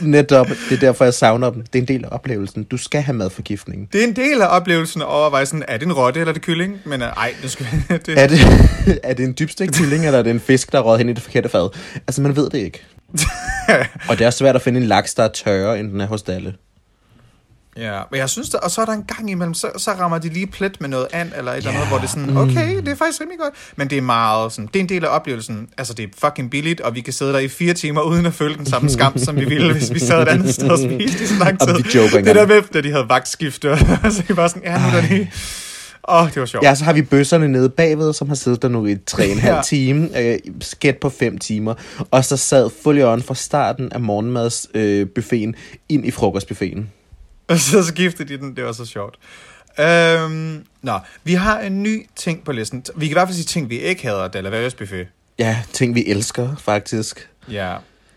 netop, 0.00 0.48
det 0.48 0.76
er 0.76 0.80
derfor, 0.80 1.04
jeg 1.04 1.14
savner 1.14 1.50
dem. 1.50 1.62
Det 1.62 1.78
er 1.78 1.82
en 1.82 1.88
del 1.88 2.04
af 2.04 2.08
oplevelsen. 2.10 2.62
Du 2.62 2.76
skal 2.76 3.02
have 3.02 3.16
madforgiftning. 3.16 3.92
Det 3.92 4.00
er 4.00 4.06
en 4.06 4.16
del 4.16 4.42
af 4.42 4.56
oplevelsen 4.56 5.02
at 5.02 5.08
overveje 5.08 5.46
sådan, 5.46 5.64
er 5.68 5.76
det 5.76 5.86
en 5.86 5.92
rotte 5.92 6.20
eller 6.20 6.30
er 6.30 6.34
det 6.34 6.42
kylling? 6.42 6.78
Men 6.84 7.02
uh, 7.02 7.08
ej, 7.08 7.34
nu 7.42 7.48
skal 7.48 7.66
det... 8.06 8.18
Er 8.18 8.26
det, 8.26 8.38
er 9.02 9.14
det 9.14 9.24
en 9.24 9.34
dybstegt 9.38 9.74
kylling, 9.74 10.06
eller 10.06 10.18
er 10.18 10.22
det 10.22 10.30
en 10.30 10.40
fisk, 10.40 10.72
der 10.72 10.78
er 10.78 10.96
hen 10.96 11.08
i 11.08 11.12
det 11.12 11.22
forkerte 11.22 11.48
fad? 11.48 11.68
Altså, 11.94 12.22
man 12.22 12.36
ved 12.36 12.50
det 12.50 12.58
ikke. 12.58 12.82
og 14.08 14.18
det 14.18 14.26
er 14.26 14.30
svært 14.30 14.56
at 14.56 14.62
finde 14.62 14.80
en 14.80 14.86
laks, 14.86 15.14
der 15.14 15.22
er 15.22 15.28
tørre, 15.28 15.80
end 15.80 15.90
den 15.90 16.00
er 16.00 16.06
hos 16.06 16.22
Dalle. 16.22 16.54
Ja, 17.76 18.00
men 18.10 18.20
jeg 18.20 18.28
synes, 18.30 18.48
der, 18.48 18.58
og 18.58 18.70
så 18.70 18.80
er 18.80 18.84
der 18.84 18.92
en 18.92 19.02
gang 19.16 19.30
imellem, 19.30 19.54
så, 19.54 19.70
så 19.76 19.90
rammer 19.90 20.18
de 20.18 20.28
lige 20.28 20.46
plet 20.46 20.80
med 20.80 20.88
noget 20.88 21.06
and, 21.12 21.30
eller 21.36 21.52
et 21.52 21.56
eller 21.56 21.70
andet, 21.70 21.88
hvor 21.88 21.96
det 21.96 22.04
er 22.04 22.08
sådan, 22.08 22.36
okay, 22.36 22.76
det 22.76 22.88
er 22.88 22.94
faktisk 22.94 23.20
rimelig 23.20 23.38
godt. 23.38 23.54
Men 23.76 23.90
det 23.90 23.98
er 23.98 24.02
meget 24.02 24.52
sådan, 24.52 24.66
det 24.66 24.76
er 24.76 24.80
en 24.80 24.88
del 24.88 25.04
af 25.04 25.08
oplevelsen. 25.08 25.68
Altså, 25.78 25.94
det 25.94 26.02
er 26.02 26.08
fucking 26.18 26.50
billigt, 26.50 26.80
og 26.80 26.94
vi 26.94 27.00
kan 27.00 27.12
sidde 27.12 27.32
der 27.32 27.38
i 27.38 27.48
fire 27.48 27.74
timer, 27.74 28.00
uden 28.00 28.26
at 28.26 28.34
føle 28.34 28.54
den 28.54 28.66
samme 28.66 28.90
skam, 28.90 29.18
som 29.18 29.36
vi 29.36 29.44
ville, 29.44 29.72
hvis 29.72 29.92
vi 29.94 29.98
sad 29.98 30.22
et 30.22 30.28
andet 30.28 30.54
sted 30.54 30.70
og 30.70 30.78
spiste 30.98 31.24
i 31.24 31.26
så 31.26 31.34
lang 31.38 31.60
tid. 31.60 31.68
det 32.24 32.34
der 32.36 32.46
med, 32.46 32.62
da 32.74 32.80
de 32.80 32.90
havde 32.90 33.08
vagtskifte, 33.08 33.78
så 34.16 34.22
det 34.28 34.36
var 34.36 34.48
sådan, 34.48 34.62
ja, 34.62 34.78
nu 34.78 34.86
er 34.86 35.00
der 35.00 35.08
lige... 35.08 35.32
Åh, 36.08 36.22
oh, 36.22 36.28
det 36.28 36.40
var 36.40 36.46
sjovt. 36.46 36.64
Ja, 36.64 36.74
så 36.74 36.84
har 36.84 36.92
vi 36.92 37.02
bøsserne 37.02 37.48
nede 37.48 37.68
bagved, 37.68 38.12
som 38.12 38.28
har 38.28 38.34
siddet 38.34 38.62
der 38.62 38.68
nu 38.68 38.86
i 38.86 38.96
tre 39.06 39.24
og 39.24 39.30
en 39.32 39.38
halv 39.38 39.54
Ja. 39.54 39.62
time. 39.62 40.18
Øh, 40.20 40.38
sket 40.60 40.96
på 40.96 41.08
fem 41.10 41.38
timer. 41.38 41.74
Og 42.10 42.24
så 42.24 42.36
sad 42.36 42.70
fully 42.82 43.02
on 43.02 43.22
fra 43.22 43.34
starten 43.34 43.92
af 43.92 44.00
morgenmadsbuffeten 44.00 45.48
øh, 45.48 45.54
ind 45.88 46.06
i 46.06 46.10
frokostbuffeten. 46.10 46.90
Og 47.48 47.58
så 47.58 47.82
skiftede 47.82 48.28
de 48.28 48.38
den, 48.38 48.56
det 48.56 48.64
var 48.64 48.72
så 48.72 48.84
sjovt. 48.84 49.18
Øhm, 49.80 50.64
nå, 50.82 50.98
vi 51.24 51.34
har 51.34 51.60
en 51.60 51.82
ny 51.82 52.06
ting 52.16 52.44
på 52.44 52.52
listen. 52.52 52.84
Vi 52.96 53.06
kan 53.06 53.12
i 53.12 53.12
hvert 53.12 53.28
fald 53.28 53.36
sige 53.36 53.44
ting, 53.44 53.70
vi 53.70 53.78
ikke 53.78 54.02
hader, 54.02 54.28
Della 54.28 54.50
Valles 54.50 54.74
buffet. 54.74 55.06
Ja, 55.38 55.62
ting 55.72 55.94
vi 55.94 56.04
elsker, 56.06 56.56
faktisk. 56.56 57.28
Ja. 57.50 57.76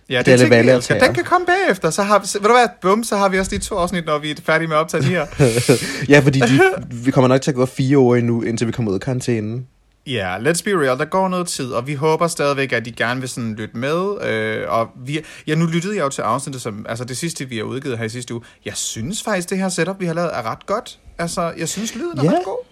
Ja, 0.10 0.20
det 0.20 0.34
er 0.34 0.38
ting, 0.38 0.52
vi 0.52 0.70
elsker. 0.70 1.00
Den 1.00 1.14
kan 1.14 1.24
komme 1.24 1.48
bagefter. 1.48 1.90
Så 1.90 2.04
har 2.04 2.20
vi, 2.20 2.28
ved 2.34 2.50
du 2.50 2.56
hvad, 2.56 2.68
bum, 2.82 3.04
så 3.04 3.18
har 3.18 3.30
vi 3.30 3.40
også 3.40 3.52
de 3.56 3.62
to 3.62 3.76
afsnit, 3.76 4.06
når 4.06 4.18
vi 4.18 4.32
er 4.32 4.36
færdige 4.46 4.68
med 4.68 4.76
at 4.76 4.80
optage 4.80 5.04
de 5.04 5.08
her. 5.08 5.26
ja, 6.14 6.20
fordi 6.20 6.40
de, 6.40 6.62
vi 6.92 7.12
kommer 7.12 7.28
nok 7.28 7.42
til 7.42 7.52
at 7.52 7.56
gå 7.56 7.66
fire 7.66 7.98
år 7.98 8.16
endnu, 8.16 8.42
indtil 8.42 8.68
vi 8.68 8.72
kommer 8.72 8.92
ud 8.92 8.96
af 8.96 9.02
karantænen. 9.02 9.68
Ja, 10.08 10.38
let's 10.38 10.64
be 10.64 10.72
real, 10.72 10.98
der 10.98 11.06
går 11.06 11.28
noget 11.28 11.48
tid, 11.48 11.72
og 11.72 11.88
vi 11.88 11.94
håber 11.94 12.28
stadigvæk, 12.28 12.74
at 12.74 12.86
de 12.86 12.92
gerne 12.92 13.20
vil 13.20 13.30
sådan 13.30 13.56
lytte 13.56 13.78
med. 13.78 14.28
Øh, 14.28 14.64
og 14.68 14.90
vi, 15.06 15.20
ja, 15.48 15.56
nu 15.56 15.66
lyttede 15.66 15.96
jeg 15.96 16.04
jo 16.04 16.10
til 16.10 16.22
afsnittet, 16.22 16.62
som, 16.62 16.86
altså 16.90 17.06
det 17.06 17.18
sidste, 17.18 17.50
vi 17.50 17.58
har 17.58 17.64
udgivet 17.64 17.98
her 17.98 18.06
i 18.06 18.10
sidste 18.10 18.34
uge. 18.34 18.44
Jeg 18.66 18.74
synes 18.76 19.24
faktisk, 19.24 19.50
det 19.50 19.58
her 19.58 19.70
setup, 19.70 20.00
vi 20.00 20.06
har 20.06 20.14
lavet, 20.14 20.30
er 20.34 20.52
ret 20.52 20.66
godt. 20.66 21.00
Altså, 21.18 21.54
jeg 21.58 21.70
synes, 21.70 21.96
lyden 21.96 22.20
er 22.20 22.24
Ja, 22.24 22.30
ret 22.30 22.46
god. 22.46 22.66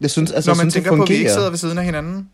Jeg 0.00 0.10
synes, 0.10 0.32
altså, 0.32 0.50
Når 0.50 0.54
jeg 0.54 0.64
man 0.64 0.70
synes, 0.70 0.74
tænker 0.84 0.96
på, 0.96 1.02
at 1.02 1.08
vi 1.08 1.14
ikke 1.14 1.30
sidder 1.30 1.50
ved 1.50 1.58
siden 1.58 1.78
af 1.78 1.84
hinanden. 1.84 2.28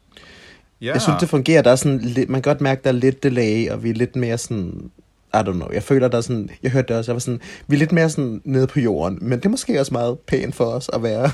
Ja. 0.80 0.92
Jeg 0.92 1.02
synes, 1.02 1.20
det 1.20 1.28
fungerer. 1.28 1.62
Der 1.62 1.70
er 1.70 1.76
sådan 1.76 1.98
lidt, 1.98 2.30
man 2.30 2.42
kan 2.42 2.50
godt 2.50 2.60
mærke, 2.60 2.80
der 2.84 2.90
er 2.90 2.94
lidt 2.94 3.22
delay, 3.22 3.70
og 3.70 3.82
vi 3.82 3.90
er 3.90 3.94
lidt 3.94 4.16
mere 4.16 4.38
sådan... 4.38 4.90
I 5.34 5.36
don't 5.36 5.52
know. 5.52 5.68
Jeg 5.72 5.82
føler, 5.82 6.08
der 6.08 6.16
er 6.16 6.22
sådan... 6.22 6.50
Jeg 6.62 6.70
hørte 6.70 6.88
det 6.88 6.96
også. 6.96 7.10
Jeg 7.10 7.14
var 7.14 7.20
sådan... 7.20 7.40
Vi 7.66 7.76
er 7.76 7.78
lidt 7.78 7.92
mere 7.92 8.10
sådan 8.10 8.42
nede 8.44 8.66
på 8.66 8.80
jorden. 8.80 9.18
Men 9.22 9.38
det 9.38 9.44
er 9.44 9.50
måske 9.50 9.80
også 9.80 9.94
meget 9.94 10.18
pænt 10.18 10.54
for 10.54 10.64
os 10.64 10.90
at 10.92 11.02
være. 11.02 11.30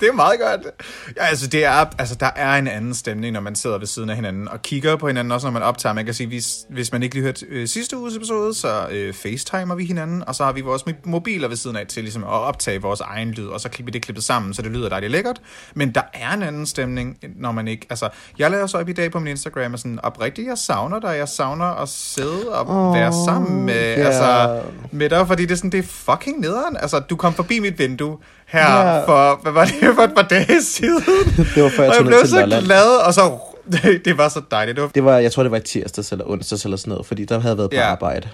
Det 0.00 0.08
er 0.08 0.12
meget 0.12 0.40
godt. 0.40 0.74
Ja, 1.16 1.24
altså, 1.24 1.46
det 1.46 1.64
er, 1.64 1.84
altså, 1.98 2.14
der 2.14 2.30
er 2.36 2.54
en 2.54 2.68
anden 2.68 2.94
stemning, 2.94 3.32
når 3.32 3.40
man 3.40 3.54
sidder 3.54 3.78
ved 3.78 3.86
siden 3.86 4.10
af 4.10 4.16
hinanden 4.16 4.48
og 4.48 4.62
kigger 4.62 4.96
på 4.96 5.06
hinanden, 5.06 5.32
også 5.32 5.46
når 5.46 5.52
man 5.52 5.62
optager. 5.62 5.92
Man 5.92 6.04
kan 6.04 6.14
sige, 6.14 6.26
hvis, 6.26 6.56
hvis 6.70 6.92
man 6.92 7.02
ikke 7.02 7.14
lige 7.14 7.24
hørte 7.24 7.46
øh, 7.48 7.68
sidste 7.68 7.98
uges 7.98 8.16
episode, 8.16 8.54
så 8.54 8.88
øh, 8.90 9.14
facetimer 9.14 9.74
vi 9.74 9.84
hinanden, 9.84 10.24
og 10.26 10.34
så 10.34 10.44
har 10.44 10.52
vi 10.52 10.60
vores 10.60 10.82
mo- 10.82 11.00
mobiler 11.04 11.48
ved 11.48 11.56
siden 11.56 11.76
af 11.76 11.86
til 11.86 12.02
ligesom, 12.02 12.24
at 12.24 12.30
optage 12.30 12.82
vores 12.82 13.00
egen 13.00 13.30
lyd, 13.30 13.46
og 13.46 13.60
så 13.60 13.68
klipper 13.68 13.92
vi 13.92 13.94
det 13.94 14.02
klippet 14.02 14.24
sammen, 14.24 14.54
så 14.54 14.62
det 14.62 14.70
lyder 14.70 14.88
dejligt 14.88 15.12
lækkert. 15.12 15.40
Men 15.74 15.94
der 15.94 16.02
er 16.12 16.32
en 16.34 16.42
anden 16.42 16.66
stemning, 16.66 17.18
når 17.36 17.52
man 17.52 17.68
ikke... 17.68 17.86
Altså, 17.90 18.08
jeg 18.38 18.50
lavede 18.50 18.68
så 18.68 18.78
op 18.78 18.88
i 18.88 18.92
dag 18.92 19.12
på 19.12 19.18
min 19.18 19.28
Instagram, 19.28 19.72
og 19.72 19.78
sådan, 19.78 20.00
oprigtigt, 20.02 20.48
jeg 20.48 20.58
savner 20.58 21.00
dig, 21.00 21.16
jeg 21.16 21.28
savner 21.28 21.64
at 21.64 21.88
sidde 21.88 22.48
og 22.52 22.88
Åh, 22.88 22.94
være 22.94 23.12
sammen 23.26 23.66
med, 23.66 23.74
ja. 23.96 24.06
altså, 24.06 24.60
med 24.90 25.10
dig, 25.10 25.26
fordi 25.26 25.42
det 25.42 25.50
er 25.50 25.56
sådan, 25.56 25.72
det 25.72 25.78
er 25.78 25.82
fucking 25.88 26.40
nederen. 26.40 26.76
Altså, 26.76 26.98
du 26.98 27.16
kom 27.16 27.34
forbi 27.34 27.58
mit 27.58 27.78
vindue 27.78 28.18
her 28.46 28.60
Ja. 28.60 29.04
for, 29.06 29.38
hvad 29.42 29.52
var 29.52 29.64
det, 29.64 29.74
for 29.96 30.02
et 30.02 30.14
par 30.16 30.22
dage 30.30 30.62
siden. 30.62 31.02
Det 31.54 31.62
var 31.62 31.68
før 31.68 31.82
jeg 31.82 31.90
og 31.92 31.96
jeg 31.96 32.04
blev 32.06 32.26
så 32.26 32.40
Lolland. 32.40 32.64
glad, 32.64 32.96
og 33.06 33.14
så, 33.14 33.38
det, 34.04 34.18
var 34.18 34.28
så 34.28 34.40
dejligt. 34.50 34.76
Det 34.76 34.82
var, 34.82 34.88
Det 34.88 35.04
var, 35.04 35.18
jeg 35.18 35.32
tror, 35.32 35.42
det 35.42 35.52
var 35.52 35.58
i 35.58 35.60
tirsdags 35.60 36.12
eller 36.12 36.24
onsdags 36.30 36.64
eller 36.64 36.76
sådan 36.76 36.90
noget, 36.90 37.06
fordi 37.06 37.24
der 37.24 37.38
havde 37.40 37.58
været 37.58 37.70
på 37.70 37.76
Ja. 37.76 37.86
arbejde. 37.86 38.28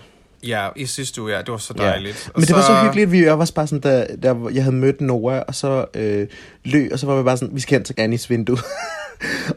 ja, 0.47 0.69
i 0.77 0.87
sidste 0.87 1.23
uge, 1.23 1.33
ja, 1.33 1.39
det 1.39 1.49
var 1.51 1.57
så 1.57 1.75
Ja. 1.79 1.83
dejligt. 1.85 2.31
Og 2.35 2.41
Men 2.41 2.47
det 2.49 2.57
var 2.57 2.63
så 2.63 2.75
hyggeligt, 2.83 3.13
vi 3.13 3.25
jeg 3.25 3.39
var 3.39 3.51
bare 3.55 3.67
sådan, 3.67 3.81
da, 3.81 4.07
da 4.23 4.35
jeg 4.53 4.63
havde 4.63 4.77
mødt 4.77 5.01
Nora, 5.01 5.41
og 5.49 5.55
så 5.55 5.85
øh, 5.95 6.27
lø, 6.65 6.89
og 6.93 6.99
så 6.99 7.07
var 7.07 7.17
vi 7.17 7.23
bare 7.23 7.37
sådan, 7.37 7.55
vi 7.55 7.61
skal 7.61 7.79
hen 7.79 7.85
til 7.85 7.95
Annis 7.99 8.31
vindue. 8.31 8.59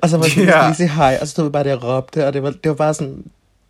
og 0.02 0.10
så 0.10 0.18
var 0.18 0.24
vi 0.26 0.42
vi 0.42 0.42
Ja. 0.42 0.52
skal 0.52 0.66
lige 0.66 0.76
sige 0.76 0.90
hej, 0.90 1.18
og 1.22 1.28
så 1.28 1.32
stod 1.32 1.44
vi 1.46 1.50
bare 1.50 1.64
der 1.64 1.76
og 1.76 1.84
råbte, 1.84 2.28
og 2.28 2.34
det 2.34 2.44
var, 2.44 2.50
det 2.50 2.70
var 2.70 2.74
bare 2.76 2.94
sådan, 2.94 3.24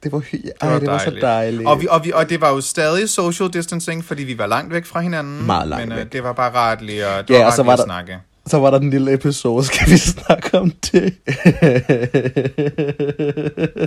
det 0.05 0.11
var, 0.13 0.19
hy- 0.19 0.49
ej, 0.61 0.69
var 0.69 0.79
det 0.79 0.87
var 0.89 0.97
så 0.97 1.17
dejligt. 1.21 1.67
Og, 1.67 1.81
vi, 1.81 1.87
og, 1.89 2.05
vi, 2.05 2.11
og 2.11 2.29
det 2.29 2.41
var 2.41 2.49
jo 2.49 2.61
stadig 2.61 3.09
social 3.09 3.49
distancing, 3.53 4.05
fordi 4.05 4.23
vi 4.23 4.37
var 4.37 4.47
langt 4.47 4.73
væk 4.73 4.85
fra 4.85 4.99
hinanden. 4.99 5.45
Meget 5.45 5.67
langt 5.67 5.87
men, 5.87 5.91
øh, 5.97 6.03
væk. 6.03 6.13
det 6.13 6.23
var 6.23 6.33
bare 6.33 6.51
rart 6.55 6.81
lige 6.81 7.05
at, 7.05 7.27
det 7.27 7.33
Ja, 7.33 7.39
var 7.39 7.45
og 7.45 7.53
så 7.53 7.63
var 7.63 7.73
at 7.73 7.77
der- 7.79 7.85
snakke. 7.85 8.17
Så 8.47 8.59
var 8.59 8.71
der 8.71 8.79
den 8.79 8.89
lille 8.89 9.13
episode, 9.13 9.65
skal 9.65 9.89
vi 9.91 9.97
snakke 10.17 10.57
om 10.59 10.71
det? 10.71 11.13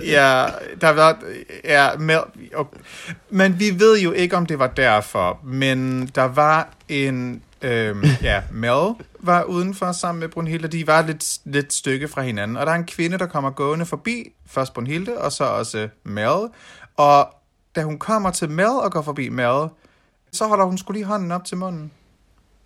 Ja, 0.05 0.45
der 0.81 0.89
var... 0.89 1.17
Ja, 1.63 1.87
med, 1.99 2.17
okay. 2.55 2.77
Men 3.29 3.59
vi 3.59 3.79
ved 3.79 3.99
jo 3.99 4.11
ikke, 4.11 4.37
om 4.37 4.45
det 4.45 4.59
var 4.59 4.67
derfor. 4.67 5.39
Men 5.43 6.09
der 6.15 6.23
var 6.23 6.69
en... 6.89 7.41
Øhm, 7.61 8.03
ja, 8.21 8.41
Mel 8.51 8.95
var 9.19 9.43
udenfor 9.43 9.91
sammen 9.91 10.19
med 10.19 10.29
Brunhilde. 10.29 10.67
De 10.67 10.87
var 10.87 11.01
lidt, 11.01 11.39
lidt 11.45 11.73
stykke 11.73 12.07
fra 12.07 12.21
hinanden. 12.21 12.57
Og 12.57 12.65
der 12.65 12.71
er 12.71 12.75
en 12.75 12.85
kvinde, 12.85 13.17
der 13.17 13.25
kommer 13.25 13.49
gående 13.49 13.85
forbi. 13.85 14.33
Først 14.47 14.73
Brunhilde, 14.73 15.17
og 15.17 15.31
så 15.31 15.43
også 15.43 15.89
Mel. 16.03 16.49
Og 16.97 17.33
da 17.75 17.83
hun 17.83 17.99
kommer 17.99 18.31
til 18.31 18.49
Mel 18.49 18.65
og 18.65 18.91
går 18.91 19.01
forbi 19.01 19.29
Mel, 19.29 19.69
så 20.31 20.47
holder 20.47 20.65
hun 20.65 20.77
skulle 20.77 20.97
lige 20.97 21.05
hånden 21.05 21.31
op 21.31 21.45
til 21.45 21.57
munden. 21.57 21.91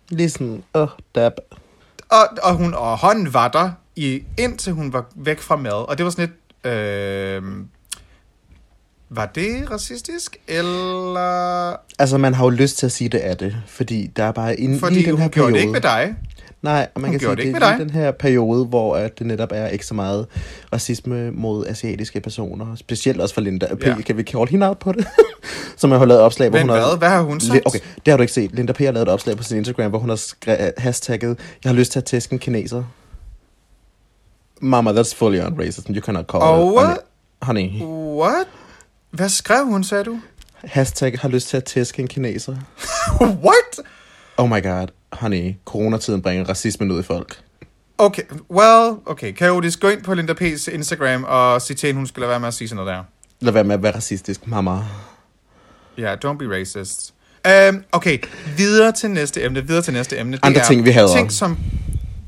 Lige 0.08 0.30
sådan, 0.30 0.64
åh, 0.74 0.82
oh, 0.82 0.88
dab. 1.14 1.32
Og, 2.08 2.28
og, 2.42 2.54
hun, 2.56 2.74
og 2.74 2.98
hånden 2.98 3.34
var 3.34 3.48
der, 3.48 3.72
i, 3.96 4.22
indtil 4.38 4.72
hun 4.72 4.92
var 4.92 5.04
væk 5.14 5.40
fra 5.40 5.56
Mel. 5.56 5.72
Og 5.72 5.98
det 5.98 6.04
var 6.04 6.10
sådan 6.10 6.28
lidt... 6.28 6.72
Øh, 6.74 7.42
var 9.16 9.26
det 9.26 9.70
racistisk, 9.70 10.36
eller... 10.48 11.70
Altså, 11.98 12.18
man 12.18 12.34
har 12.34 12.44
jo 12.44 12.50
lyst 12.50 12.78
til 12.78 12.86
at 12.86 12.92
sige, 12.92 13.08
det 13.08 13.26
er 13.26 13.34
det, 13.34 13.56
fordi 13.66 14.06
der 14.16 14.24
er 14.24 14.32
bare 14.32 14.60
en, 14.60 14.78
Fordi 14.80 14.94
lige 14.94 15.06
den 15.10 15.16
her 15.18 15.22
hun 15.24 15.30
periode. 15.30 15.30
gjorde 15.30 15.52
det 15.52 15.60
ikke 15.60 15.72
med 15.72 15.80
dig. 15.80 16.14
Nej, 16.62 16.88
og 16.94 17.00
man 17.00 17.08
Hun 17.10 17.18
kan 17.18 17.20
sige, 17.20 17.36
det, 17.36 17.54
det 17.54 17.62
er 17.62 17.76
den 17.78 17.90
her 17.90 18.10
periode, 18.10 18.64
hvor 18.64 18.96
at 18.96 19.18
det 19.18 19.26
netop 19.26 19.48
er 19.52 19.66
ikke 19.68 19.86
så 19.86 19.94
meget 19.94 20.26
racisme 20.72 21.30
mod 21.30 21.66
asiatiske 21.66 22.20
personer. 22.20 22.76
Specielt 22.76 23.20
også 23.20 23.34
for 23.34 23.40
Linda 23.40 23.74
P. 23.74 23.84
Ja. 23.86 23.94
Kan 24.00 24.16
vi 24.16 24.22
kalde 24.22 24.46
hende 24.50 24.68
out 24.68 24.78
på 24.78 24.92
det? 24.92 25.06
Som 25.76 25.90
jeg 25.90 25.98
har 25.98 26.06
lavet 26.06 26.22
opslag, 26.22 26.48
hvor 26.48 26.58
Men 26.58 26.68
hun 26.68 26.78
har... 26.78 26.86
hvad? 26.88 26.98
Hvad 26.98 27.08
har 27.08 27.22
hun 27.22 27.40
sagt? 27.40 27.62
Okay, 27.66 27.78
det 28.04 28.10
har 28.12 28.16
du 28.16 28.20
ikke 28.22 28.32
set. 28.32 28.52
Linda 28.52 28.72
P. 28.72 28.78
har 28.78 28.92
lavet 28.92 29.06
et 29.08 29.12
opslag 29.12 29.36
på 29.36 29.42
sin 29.42 29.56
Instagram, 29.58 29.90
hvor 29.90 29.98
hun 29.98 30.08
har 30.08 30.16
skre- 30.16 30.72
hashtagget, 30.82 31.38
jeg 31.64 31.70
har 31.70 31.76
lyst 31.76 31.92
til 31.92 31.98
at 31.98 32.04
tæske 32.04 32.32
en 32.32 32.38
kineser. 32.38 32.82
Mama, 34.60 34.92
that's 34.92 35.14
fully 35.16 35.40
on 35.40 35.56
racism. 35.60 35.92
You 35.92 36.00
cannot 36.02 36.24
call 36.26 36.42
Og 36.42 36.82
it. 36.92 36.98
honey. 37.42 37.82
What? 37.82 38.46
Hvad 39.14 39.28
skrev 39.28 39.64
hun, 39.64 39.84
sagde 39.84 40.04
du? 40.04 40.20
Hashtag 40.64 41.18
har 41.20 41.28
lyst 41.28 41.48
til 41.48 41.56
at 41.56 41.64
tæske 41.64 42.02
en 42.02 42.08
kineser. 42.08 42.56
What? 43.20 43.86
Oh 44.36 44.48
my 44.48 44.62
god, 44.62 44.86
honey. 45.12 45.54
Coronatiden 45.64 46.22
bringer 46.22 46.44
racismen 46.44 46.90
ud 46.90 47.00
i 47.00 47.02
folk. 47.02 47.40
Okay, 47.98 48.22
well, 48.50 48.96
okay. 49.06 49.32
Kaotisk, 49.32 49.80
gå 49.80 49.88
ind 49.88 50.02
på 50.02 50.14
Linda 50.14 50.32
P's 50.32 50.74
Instagram 50.74 51.24
og 51.24 51.62
sig 51.62 51.76
til 51.76 51.86
hende, 51.86 51.98
hun 51.98 52.06
skal 52.06 52.20
lade 52.20 52.30
være 52.30 52.40
med 52.40 52.48
at 52.48 52.54
sige 52.54 52.68
sådan 52.68 52.84
noget 52.84 52.96
der. 52.96 53.02
Lad 53.40 53.52
være 53.52 53.64
med 53.64 53.74
at 53.74 53.82
være 53.82 53.94
racistisk, 53.94 54.46
mama. 54.46 54.70
Ja, 54.70 56.02
yeah, 56.02 56.18
don't 56.24 56.36
be 56.36 56.60
racist. 56.60 57.14
Um, 57.70 57.84
okay, 57.92 58.18
videre 58.56 58.92
til 58.92 59.10
næste 59.10 59.42
emne. 59.42 59.66
Videre 59.66 59.82
til 59.82 59.92
næste 59.92 60.18
emne. 60.18 60.32
Det 60.32 60.44
Andre 60.44 60.60
er 60.60 60.64
ting, 60.64 60.84
vi 60.84 60.90
hader. 60.90 61.16
Ting, 61.16 61.32
som 61.32 61.58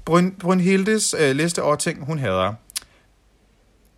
Bryn, 0.04 0.30
Brynhildes 0.30 1.14
uh, 1.14 1.30
liste 1.36 1.62
over 1.62 1.76
ting, 1.76 2.04
hun 2.04 2.18
hader. 2.18 2.54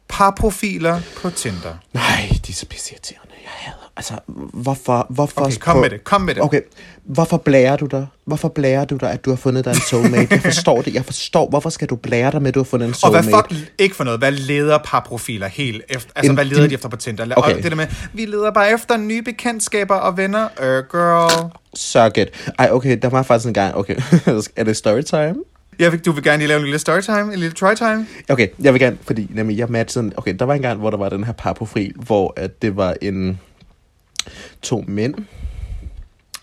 Parprofiler 0.08 1.00
på 1.22 1.30
Tinder. 1.30 1.74
Nej, 1.92 2.28
de 2.46 2.52
er 2.52 2.54
så 2.54 2.66
pisseirriterende. 2.66 3.32
Jeg 3.42 3.50
hader. 3.50 3.92
Altså, 3.96 4.14
hvorfor... 4.52 5.06
hvorfor 5.10 5.40
Okay, 5.40 5.56
kom 5.56 5.76
med 5.76 5.90
det, 5.90 6.04
kom 6.04 6.20
med 6.20 6.34
det. 6.34 6.42
Okay, 6.42 6.60
hvorfor 7.04 7.36
blærer 7.36 7.76
du 7.76 7.86
dig? 7.86 8.06
Hvorfor 8.24 8.48
blærer 8.48 8.84
du 8.84 8.96
dig, 8.96 9.10
at 9.10 9.24
du 9.24 9.30
har 9.30 9.36
fundet 9.36 9.64
dig 9.64 9.70
en 9.70 9.80
soulmate? 9.80 10.26
Jeg 10.30 10.42
forstår 10.42 10.82
det. 10.82 10.94
Jeg 10.94 11.04
forstår, 11.04 11.48
hvorfor 11.48 11.70
skal 11.70 11.88
du 11.88 11.96
blære 11.96 12.30
dig 12.30 12.42
med, 12.42 12.48
at 12.48 12.54
du 12.54 12.58
har 12.60 12.64
fundet 12.64 12.86
en 12.88 12.94
Og 13.02 13.10
hvad 13.10 13.22
soulmate? 13.22 13.54
fuck, 13.54 13.70
ikke 13.78 13.96
for 13.96 14.04
noget, 14.04 14.20
hvad 14.20 14.32
leder 14.32 14.78
parprofiler 14.84 15.46
helt 15.46 15.82
efter? 15.88 16.10
Altså, 16.16 16.30
En- 16.30 16.34
hvad 16.36 16.44
leder 16.44 16.60
din- 16.60 16.70
de 16.70 16.74
efter 16.74 16.88
på 16.88 16.96
Tinder? 16.96 17.24
Okay. 17.36 17.56
Og 17.56 17.62
det 17.62 17.70
der 17.70 17.76
med, 17.76 17.86
vi 18.12 18.24
leder 18.24 18.50
bare 18.50 18.72
efter 18.72 18.96
nye 18.96 19.22
bekendtskaber 19.22 19.94
og 19.94 20.16
venner. 20.16 20.44
Uh, 20.58 20.64
girl. 20.64 21.50
Suck 21.74 22.16
it. 22.18 22.28
Ej, 22.58 22.68
okay, 22.72 22.98
der 23.02 23.08
var 23.08 23.22
faktisk 23.22 23.46
en 23.48 23.54
gang... 23.54 23.74
Okay, 23.74 23.96
er 24.56 24.64
det 24.64 24.76
storytime? 24.76 25.34
Jeg 25.78 25.92
vil, 25.92 26.00
du 26.04 26.12
vil 26.12 26.24
gerne 26.24 26.38
lige 26.38 26.48
lave 26.48 26.58
en 26.58 26.64
lille 26.64 26.78
storytime, 26.78 27.32
en 27.32 27.38
lille 27.38 27.54
try-time? 27.54 28.06
Okay, 28.28 28.48
jeg 28.60 28.72
vil 28.72 28.80
gerne, 28.80 28.98
fordi 29.02 29.26
nemlig 29.30 29.58
jeg 29.58 29.68
matchede... 29.68 30.12
Okay, 30.16 30.34
der 30.38 30.44
var 30.44 30.54
en 30.54 30.62
gang, 30.62 30.78
hvor 30.78 30.90
der 30.90 30.96
var 30.96 31.08
den 31.08 31.24
her 31.24 31.32
parprofil, 31.32 31.94
hvor 31.96 32.32
at 32.36 32.62
det 32.62 32.76
var 32.76 32.96
en... 33.02 33.40
To 34.62 34.84
mænd. 34.88 35.14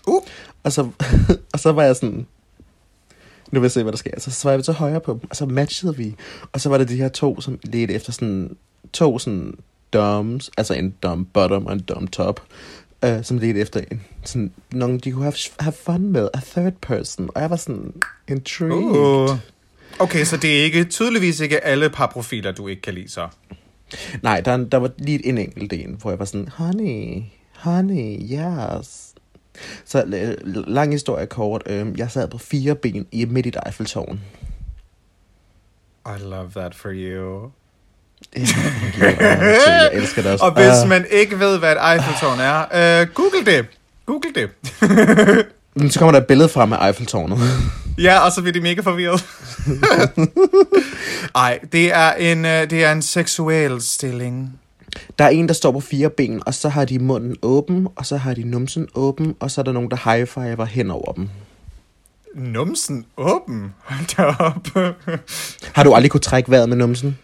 Uh. 0.06 0.22
Og 0.62 0.72
så, 0.72 0.88
og 1.52 1.60
så 1.60 1.72
var 1.72 1.82
jeg 1.82 1.96
sådan... 1.96 2.26
Nu 3.52 3.60
vil 3.60 3.64
jeg 3.64 3.70
se, 3.70 3.82
hvad 3.82 3.92
der 3.92 3.98
sker. 3.98 4.20
Så, 4.20 4.48
var 4.48 4.52
jeg 4.52 4.64
til 4.64 4.74
højre 4.74 5.00
på 5.00 5.12
dem, 5.12 5.20
og 5.30 5.36
så 5.36 5.46
matchede 5.46 5.96
vi. 5.96 6.14
Og 6.52 6.60
så 6.60 6.68
var 6.68 6.78
det 6.78 6.88
de 6.88 6.96
her 6.96 7.08
to, 7.08 7.40
som 7.40 7.58
ledte 7.62 7.94
efter 7.94 8.12
sådan... 8.12 8.56
To 8.92 9.18
sådan 9.18 9.54
doms, 9.92 10.50
altså 10.56 10.74
en 10.74 10.94
dumb 11.02 11.28
bottom 11.32 11.66
og 11.66 11.72
en 11.72 11.80
dumb 11.80 12.12
top, 12.12 12.40
øh, 13.04 13.24
som 13.24 13.38
ledte 13.38 13.60
efter 13.60 13.80
en, 13.90 14.02
sådan, 14.24 14.52
nogen, 14.72 14.98
de 14.98 15.12
kunne 15.12 15.24
have, 15.24 15.34
have 15.60 15.72
fun 15.72 16.12
med, 16.12 16.28
a 16.34 16.40
third 16.40 16.72
person. 16.72 17.30
Og 17.34 17.40
jeg 17.40 17.50
var 17.50 17.56
sådan 17.56 17.92
intrigued. 18.28 19.30
Uh. 19.30 19.38
Okay, 19.98 20.24
så 20.24 20.36
det 20.36 20.60
er 20.60 20.64
ikke 20.64 20.84
tydeligvis 20.84 21.40
ikke 21.40 21.64
alle 21.64 21.90
parprofiler, 21.90 22.52
du 22.52 22.68
ikke 22.68 22.82
kan 22.82 22.94
lide 22.94 23.08
så. 23.08 23.28
Nej, 24.22 24.40
der, 24.40 24.56
der 24.56 24.78
var 24.78 24.90
lige 24.98 25.26
en 25.26 25.38
enkelt 25.38 25.72
en, 25.72 25.96
hvor 26.00 26.10
jeg 26.10 26.18
var 26.18 26.24
sådan, 26.24 26.48
honey, 26.48 27.22
honey, 27.54 28.18
yes. 28.22 29.14
Så 29.84 30.04
øh, 30.04 30.34
lang 30.66 30.92
historie 30.92 31.26
kort, 31.26 31.62
øh, 31.66 31.98
jeg 31.98 32.10
sad 32.10 32.28
på 32.28 32.38
fire 32.38 32.74
ben 32.74 33.06
i 33.12 33.24
midt 33.24 33.46
i 33.46 33.48
et 33.48 33.56
Eiffeltårn. 33.66 34.20
I 36.06 36.22
love 36.22 36.50
that 36.50 36.74
for 36.74 36.90
you. 36.92 37.50
Jeg 38.36 39.90
elsker 39.92 40.22
det 40.22 40.32
også. 40.32 40.44
Og 40.44 40.52
hvis 40.52 40.66
Ah. 40.82 40.88
man 40.88 41.06
ikke 41.10 41.38
ved, 41.40 41.58
hvad 41.58 41.72
et 41.72 41.78
Eiffeltårn 41.92 42.40
er, 42.40 43.00
øh, 43.00 43.06
google 43.14 43.46
det. 43.46 43.66
Google 44.06 44.30
det. 44.34 44.48
Men 45.80 45.90
så 45.90 45.98
kommer 45.98 46.12
der 46.12 46.18
et 46.20 46.26
billede 46.26 46.48
frem 46.48 46.72
af 46.72 46.86
Eiffeltårnet. 46.86 47.38
Ja, 47.98 48.18
og 48.18 48.32
så 48.32 48.40
bliver 48.40 48.52
de 48.52 48.60
mega 48.60 48.80
forvirret. 48.80 49.24
Ej, 51.34 51.58
det 51.72 51.94
er 51.94 52.12
en, 52.12 52.44
øh, 52.44 52.70
det 52.70 52.84
er 52.84 52.92
en 52.92 53.02
seksuel 53.02 53.80
stilling. 53.82 54.60
Der 55.18 55.24
er 55.24 55.28
en, 55.28 55.48
der 55.48 55.54
står 55.54 55.72
på 55.72 55.80
fire 55.80 56.10
ben, 56.10 56.42
og 56.46 56.54
så 56.54 56.68
har 56.68 56.84
de 56.84 56.98
munden 56.98 57.36
åben, 57.42 57.88
og 57.96 58.06
så 58.06 58.16
har 58.16 58.34
de 58.34 58.42
numsen 58.44 58.88
åben, 58.94 59.34
og 59.40 59.50
så 59.50 59.60
er 59.60 59.62
der 59.62 59.72
nogen, 59.72 59.90
der 59.90 60.10
high-fiver 60.10 60.64
hen 60.64 60.90
over 60.90 61.12
dem. 61.12 61.28
Numsen 62.34 63.04
åben. 63.16 63.74
Hold 63.84 64.16
da 64.16 64.22
op. 64.44 64.92
Har 65.72 65.82
du 65.84 65.94
aldrig 65.94 66.10
kunne 66.10 66.20
trække 66.20 66.50
vejret 66.50 66.68
med 66.68 66.76
numsen? 66.76 67.18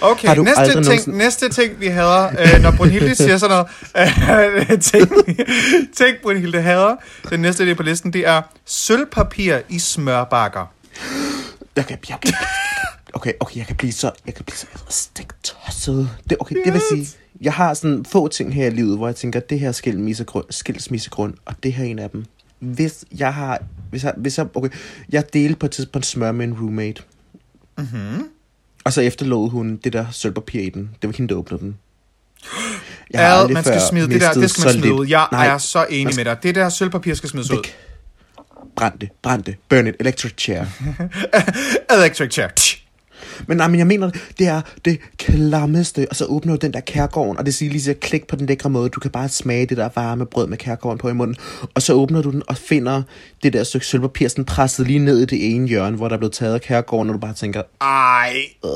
Okay, 0.00 0.28
Har 0.28 0.34
du 0.34 0.42
næste 0.42 0.64
ting, 0.64 0.84
nogensinde- 0.84 1.18
næste 1.18 1.48
ting, 1.48 1.80
vi 1.80 1.86
hader, 1.86 2.28
øh, 2.56 2.62
når 2.62 2.70
Brunhilde 2.70 3.14
siger 3.24 3.38
sådan 3.38 3.64
noget, 3.94 4.70
øh, 4.72 4.80
ting, 4.92 5.08
ting, 5.96 6.16
Brunhilde 6.22 6.60
hader, 6.62 6.96
den 7.30 7.40
næste, 7.40 7.70
er 7.70 7.74
på 7.74 7.82
listen, 7.82 8.12
det 8.12 8.26
er 8.26 8.42
sølvpapir 8.64 9.58
i 9.68 9.78
smørbakker. 9.78 10.72
Jeg 11.76 11.86
kan, 11.86 11.98
jeg 12.08 12.18
okay, 13.14 13.32
okay, 13.40 13.56
jeg 13.56 13.66
kan 13.66 13.76
blive 13.76 13.92
så, 13.92 14.10
jeg 14.26 14.34
kan 14.34 14.44
blive 14.44 14.56
så 14.56 14.66
stik 14.88 15.28
tosset. 15.42 16.10
Det, 16.30 16.36
okay, 16.40 16.56
det 16.64 16.72
vil 16.72 16.82
sige, 16.92 17.08
jeg 17.40 17.52
har 17.52 17.74
sådan 17.74 18.04
få 18.04 18.28
ting 18.28 18.54
her 18.54 18.66
i 18.66 18.70
livet, 18.70 18.96
hvor 18.96 19.08
jeg 19.08 19.16
tænker, 19.16 19.40
det 19.40 19.60
her 19.60 19.68
er 19.68 19.72
skilsmissegrund, 19.72 20.44
skilsmissegrund, 20.50 21.34
og 21.44 21.54
det 21.62 21.72
her 21.72 21.84
er 21.84 21.88
en 21.88 21.98
af 21.98 22.10
dem. 22.10 22.24
Hvis 22.60 23.04
jeg 23.18 23.34
har, 23.34 23.62
hvis 23.90 24.04
jeg, 24.04 24.14
hvis 24.16 24.38
jeg, 24.38 24.46
okay, 24.54 24.68
jeg 25.10 25.32
delte 25.32 25.56
på 25.56 25.66
et 25.66 25.72
tidspunkt 25.72 26.06
smør 26.06 26.32
med 26.32 26.44
en 26.46 26.52
roommate. 26.54 27.02
Mm-hmm. 27.78 28.28
Og 28.84 28.92
så 28.92 29.00
efterlod 29.00 29.50
hun 29.50 29.76
det 29.76 29.92
der 29.92 30.06
sølvpapir 30.10 30.60
i 30.60 30.68
den. 30.70 30.90
Det 31.02 31.08
var 31.08 31.14
hende, 31.16 31.34
der 31.34 31.40
åbnede 31.40 31.62
den. 31.62 31.78
Jeg 33.10 33.20
har 33.28 33.34
aldrig 33.36 33.54
man 33.54 33.64
skal 33.64 33.80
smide 33.90 34.08
det 34.10 34.20
der, 34.20 34.32
det 34.32 34.50
skal 34.50 34.64
man 34.64 34.72
smide 34.72 34.86
lidt- 34.86 34.92
ud. 35.00 35.06
Jeg 35.06 35.28
Nej, 35.32 35.46
er 35.46 35.58
så 35.58 35.86
enig 35.90 36.04
man 36.06 36.16
med 36.16 36.24
dig. 36.24 36.42
Det 36.42 36.54
der 36.54 36.68
sølvpapir 36.68 37.14
skal 37.14 37.28
smides 37.28 37.50
ud. 37.50 37.56
væk. 37.56 37.76
Brænd 38.76 38.98
det, 38.98 39.08
brænd 39.22 39.42
det. 39.42 39.56
Burn 39.68 39.86
it, 39.86 39.94
electric 40.00 40.32
chair. 40.38 40.64
Electric 41.98 42.32
chair. 42.32 42.48
Men 43.46 43.56
nej, 43.56 43.68
men 43.68 43.78
jeg 43.78 43.86
mener, 43.86 44.10
det 44.38 44.46
er 44.46 44.60
det 44.84 44.98
klammeste. 45.18 46.06
Og 46.10 46.16
så 46.16 46.24
åbner 46.24 46.52
du 46.52 46.58
den 46.66 46.72
der 46.72 46.80
kærgården, 46.80 47.38
og 47.38 47.46
det 47.46 47.54
siger 47.54 47.70
lige 47.72 47.82
så 47.82 47.94
klik 48.00 48.26
på 48.26 48.36
den 48.36 48.46
lækre 48.46 48.70
måde. 48.70 48.88
Du 48.88 49.00
kan 49.00 49.10
bare 49.10 49.28
smage 49.28 49.66
det 49.66 49.76
der 49.76 49.88
varme 49.94 50.26
brød 50.26 50.46
med 50.46 50.58
kærgården 50.58 50.98
på 50.98 51.08
i 51.08 51.12
munden. 51.12 51.36
Og 51.74 51.82
så 51.82 51.92
åbner 51.92 52.22
du 52.22 52.30
den 52.30 52.42
og 52.48 52.56
finder 52.56 53.02
det 53.42 53.52
der 53.52 53.64
stykke 53.64 53.86
sølvpapir 53.86 54.28
sådan 54.28 54.44
presset 54.44 54.86
lige 54.86 54.98
ned 54.98 55.18
i 55.20 55.24
det 55.24 55.54
ene 55.54 55.68
hjørne, 55.68 55.96
hvor 55.96 56.08
der 56.08 56.14
er 56.14 56.18
blevet 56.18 56.32
taget 56.32 56.54
af 56.54 56.60
kærgården, 56.60 57.10
og 57.10 57.14
du 57.14 57.18
bare 57.20 57.34
tænker, 57.34 57.62
Ej. 57.80 58.34
øh. 58.64 58.70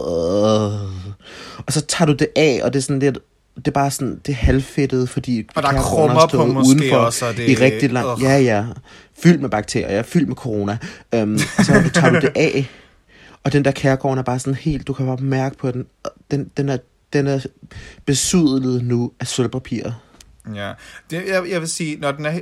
Og 1.67 1.73
så 1.73 1.81
tager 1.81 2.07
du 2.07 2.13
det 2.13 2.29
af, 2.37 2.61
og 2.65 2.73
det 2.73 2.79
er 2.79 2.83
sådan 2.83 2.99
lidt, 2.99 3.19
det 3.57 3.69
er 3.69 3.71
bare 3.71 3.91
sådan, 3.91 4.21
det 4.27 4.33
er 4.33 4.37
halvfedtet, 4.37 5.09
fordi 5.09 5.47
Og 5.55 5.63
der 5.63 5.69
er 5.69 5.83
krummer 5.83 6.27
på 6.27 6.47
måske 6.47 6.69
udenfor 6.77 6.97
også, 6.97 7.27
og 7.27 7.37
det- 7.37 7.49
i 7.49 7.55
rigtig 7.55 7.93
lang, 7.93 8.23
ja 8.23 8.39
ja, 8.39 8.65
fyldt 9.23 9.41
med 9.41 9.49
bakterier, 9.51 10.03
fyldt 10.03 10.29
med 10.29 10.37
corona, 10.37 10.79
og 11.13 11.29
så 11.65 11.91
tager 11.95 12.11
du 12.13 12.21
det 12.21 12.31
af, 12.37 12.71
og 13.49 13.53
den 13.53 13.65
der 13.65 13.71
kærgården 13.71 14.19
er 14.19 14.23
bare 14.23 14.39
sådan 14.39 14.55
helt, 14.55 14.87
du 14.87 14.93
kan 14.93 15.07
bare 15.07 15.17
mærke 15.17 15.57
på 15.57 15.71
den, 15.71 15.85
den, 16.31 16.51
den 16.57 16.69
er, 16.69 16.77
den 17.13 17.27
er 17.27 17.41
besudlet 18.07 18.85
nu 18.85 19.13
af 19.21 19.27
sølvpapir. 19.27 19.83
Ja, 20.55 20.73
det, 21.11 21.23
jeg, 21.29 21.43
jeg 21.51 21.61
vil 21.61 21.69
sige, 21.69 21.97
når 22.01 22.13
den 22.13 22.27
er... 22.27 22.39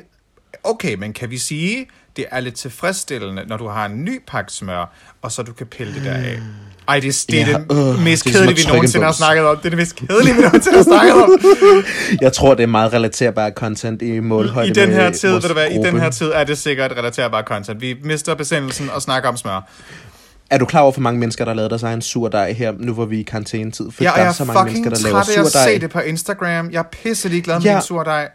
Okay, 0.64 0.94
men 0.94 1.12
kan 1.12 1.30
vi 1.30 1.38
sige, 1.38 1.86
det 2.16 2.24
er 2.30 2.40
lidt 2.40 2.54
tilfredsstillende, 2.54 3.44
når 3.48 3.56
du 3.56 3.68
har 3.68 3.86
en 3.86 4.04
ny 4.04 4.20
pakke 4.26 4.52
smør, 4.52 4.92
og 5.22 5.32
så 5.32 5.42
du 5.42 5.52
kan 5.52 5.66
pille 5.66 5.94
det 5.94 6.04
der 6.04 6.12
af. 6.14 6.38
Ej, 6.88 7.00
det, 7.00 7.08
er- 7.08 7.26
det 7.30 7.40
er 7.42 7.46
Ja, 7.48 7.58
det 7.74 7.94
øh, 7.98 8.04
mest 8.04 8.24
det 8.24 8.32
kedelige, 8.32 8.56
vi 8.56 8.62
nogensinde 8.72 9.04
har 9.06 9.12
snakket 9.12 9.44
om. 9.44 9.56
Det 9.56 9.64
er 9.66 9.70
det 9.70 9.78
mest 9.78 9.96
kedelige, 9.96 10.34
vi 10.34 10.40
nogensinde 10.42 10.76
har 10.76 10.84
snakket 10.94 11.14
om. 11.14 11.38
Jeg 12.20 12.32
tror, 12.32 12.54
det 12.54 12.62
er 12.62 12.66
meget 12.66 12.92
relaterbart 12.92 13.52
content 13.52 14.02
i 14.02 14.20
målhøjde 14.20 14.68
I 14.70 14.72
den 14.72 14.90
her 14.90 15.10
tid, 15.12 15.30
ved 15.32 15.40
du 15.40 15.52
hvad, 15.52 15.70
i 15.70 15.74
den 15.76 16.00
her 16.00 16.10
tid 16.10 16.26
er 16.34 16.44
det 16.44 16.58
sikkert 16.58 16.92
relaterbart 16.92 17.44
content. 17.44 17.80
Vi 17.80 17.96
mister 18.04 18.34
besindelsen 18.34 18.90
og 18.90 19.02
snakker 19.02 19.28
om 19.28 19.36
smør. 19.36 19.68
Er 20.50 20.58
du 20.58 20.64
klar 20.64 20.80
over, 20.80 20.92
hvor 20.92 21.00
mange 21.00 21.20
mennesker, 21.20 21.44
der 21.44 21.54
lavede 21.54 21.68
deres 21.70 21.82
egen 21.82 22.02
surdej 22.02 22.52
her, 22.52 22.72
nu 22.78 22.92
hvor 22.92 23.04
vi 23.04 23.16
er 23.16 23.20
i 23.20 23.22
karantænetid? 23.22 23.90
For 23.90 24.04
Jeg 24.04 24.12
der 24.16 24.22
er 24.22 24.26
er 24.28 24.32
så 24.32 24.44
mange 24.44 24.60
fucking 24.60 24.84
mennesker, 24.84 25.08
der 25.08 25.12
laver 25.12 25.24
træt 25.24 25.36
af 25.36 25.40
at 25.40 25.46
surdej. 25.52 25.74
se 25.74 25.80
det 25.80 25.90
på 25.90 26.00
Instagram. 26.00 26.70
Jeg 26.72 26.78
er 26.78 26.82
pisse 27.02 27.28
ligeglad 27.28 27.56
med 27.56 27.64
Ja. 27.64 27.72
din 27.74 27.82
surdej. 27.82 28.28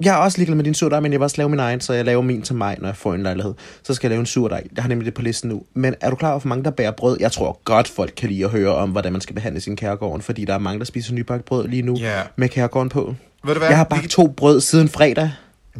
Jeg 0.00 0.14
er 0.14 0.18
også 0.18 0.38
ligeglad 0.38 0.56
med 0.56 0.64
din 0.64 0.74
surdej, 0.74 1.00
men 1.00 1.12
jeg 1.12 1.20
vil 1.20 1.24
også 1.24 1.36
lave 1.38 1.48
min 1.48 1.58
egen, 1.60 1.80
så 1.80 1.92
jeg 1.92 2.04
laver 2.04 2.22
min 2.22 2.42
til 2.42 2.54
mig, 2.54 2.76
når 2.80 2.88
jeg 2.88 2.96
får 2.96 3.14
en 3.14 3.22
lejlighed. 3.22 3.54
Så 3.82 3.94
skal 3.94 4.06
jeg 4.08 4.10
lave 4.10 4.20
en 4.20 4.26
surdej. 4.26 4.62
Jeg 4.76 4.82
har 4.84 4.88
nemlig 4.88 5.06
det 5.06 5.14
på 5.14 5.22
listen 5.22 5.50
nu. 5.50 5.62
Men 5.74 5.94
er 6.00 6.10
du 6.10 6.16
klar 6.16 6.30
over, 6.30 6.40
hvor 6.40 6.48
mange 6.48 6.64
der 6.64 6.70
bærer 6.70 6.90
brød? 6.90 7.16
Jeg 7.20 7.32
tror 7.32 7.60
godt, 7.64 7.88
folk 7.88 8.12
kan 8.16 8.28
lide 8.28 8.44
at 8.44 8.50
høre 8.50 8.74
om, 8.74 8.90
hvordan 8.90 9.12
man 9.12 9.20
skal 9.20 9.34
behandle 9.34 9.60
sin 9.60 9.76
kærgården, 9.76 10.22
fordi 10.22 10.44
der 10.44 10.54
er 10.54 10.58
mange, 10.58 10.78
der 10.78 10.84
spiser 10.84 11.14
nybagt 11.14 11.44
brød 11.44 11.68
lige 11.68 11.82
nu 11.82 11.96
Ja. 12.00 12.20
med 12.36 12.48
kærgården 12.48 12.88
på. 12.88 13.14
Ved 13.44 13.54
du 13.54 13.58
hvad? 13.58 13.68
Jeg 13.68 13.76
har 13.76 13.84
bagt 13.84 14.08
to 14.10 14.26
brød 14.26 14.60
siden 14.60 14.88
fredag. 14.88 15.30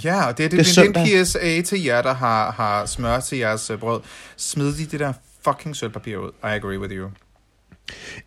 Ja, 0.04 0.26
og 0.26 0.38
det, 0.38 0.50
det, 0.50 0.58
Det 0.58 0.78
er 0.78 0.82
det, 0.82 0.96
er 0.96 1.18
en 1.18 1.24
PSA 1.24 1.62
til 1.62 1.84
jer, 1.84 2.02
der 2.02 2.14
har, 2.14 2.50
har 2.50 2.86
smør 2.86 3.20
til 3.20 3.38
jeres 3.38 3.70
øh, 3.70 3.78
brød. 3.78 4.00
Smid 4.36 4.72
lige 4.72 4.88
det 4.90 5.00
der 5.00 5.12
fucking 5.44 5.76
sølvpapir 5.76 6.16
ud. 6.16 6.28
I 6.28 6.46
agree 6.46 6.78
with 6.78 6.92
you. 6.92 7.08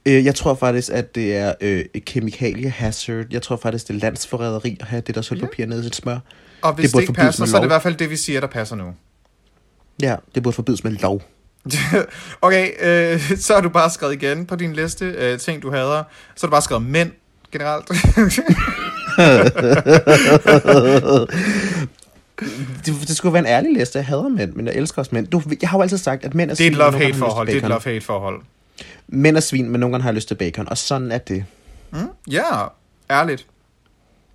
Øh, 0.05 0.25
Jeg 0.25 0.35
tror 0.35 0.55
faktisk, 0.55 0.89
at 0.93 1.15
det 1.15 1.35
er 1.35 1.53
øh, 1.61 1.85
et 1.93 2.05
kemikalie 2.05 2.69
hazard. 2.69 3.25
Jeg 3.31 3.41
tror 3.41 3.55
faktisk, 3.55 3.87
det 3.87 3.95
er 3.95 3.99
landsforræderi 3.99 4.77
at 4.79 4.87
have 4.87 5.01
det 5.01 5.15
der 5.15 5.21
sølvpapir 5.21 5.65
nede 5.65 5.79
i 5.79 5.83
sit 5.83 5.95
smør. 5.95 6.19
Og 6.61 6.73
hvis 6.73 6.85
Det 6.91 6.95
det, 6.95 7.01
ikke 7.01 7.13
passer, 7.13 7.45
så 7.45 7.55
er 7.57 7.61
det 7.61 7.67
i 7.67 7.69
hvert 7.69 7.81
fald 7.81 7.95
det, 7.95 8.09
vi 8.09 8.15
siger, 8.15 8.39
der 8.39 8.47
passer 8.47 8.75
nu. 8.75 8.93
Ja, 10.01 10.15
det 10.35 10.43
burde 10.43 10.55
forbydes 10.55 10.83
med 10.83 10.91
lov. 10.91 11.21
okay, 12.41 12.69
øh, 12.79 13.37
så 13.37 13.53
har 13.53 13.61
du 13.61 13.69
bare 13.69 13.89
skrevet 13.89 14.13
igen 14.13 14.45
på 14.45 14.55
din 14.55 14.73
liste 14.73 15.05
øh, 15.05 15.39
ting, 15.39 15.61
du 15.61 15.71
hader. 15.71 16.03
Så 16.35 16.41
har 16.41 16.47
du 16.47 16.51
bare 16.51 16.61
skrevet 16.61 16.83
mænd 16.83 17.11
generelt. 17.51 17.87
Det, 22.85 22.93
det 23.07 23.17
skulle 23.17 23.33
være 23.33 23.39
en 23.43 23.45
ærlig 23.47 23.73
liste. 23.73 23.97
Jeg 23.97 24.05
hader 24.05 24.29
mænd, 24.29 24.53
men 24.53 24.67
jeg 24.67 24.75
elsker 24.75 24.99
også 24.99 25.09
mænd. 25.13 25.27
Du, 25.27 25.41
jeg 25.61 25.69
har 25.69 25.77
jo 25.77 25.81
altid 25.81 25.97
sagt, 25.97 26.25
at 26.25 26.35
mænd 26.35 26.51
er 26.51 26.55
det 26.55 26.61
er 26.61 26.65
svin, 26.65 26.71
et 26.71 26.77
love-hate-forhold. 26.77 27.47
jeg 27.47 27.47
Det 27.47 27.53
er 27.53 27.57
et 27.57 27.61
til 27.61 27.61
bacon. 27.61 27.69
love-hate-forhold. 27.69 28.41
Mænd 29.07 29.37
er 29.37 29.41
svin, 29.41 29.69
men 29.69 29.79
nogle 29.79 29.93
gange 29.93 30.01
har 30.03 30.09
jeg 30.09 30.15
lyst 30.15 30.27
til 30.27 30.35
bacon. 30.35 30.69
Og 30.69 30.77
sådan 30.77 31.11
er 31.11 31.17
det. 31.17 31.45
Mm? 31.91 31.97
Ja, 32.31 32.43
ærligt. 33.11 33.45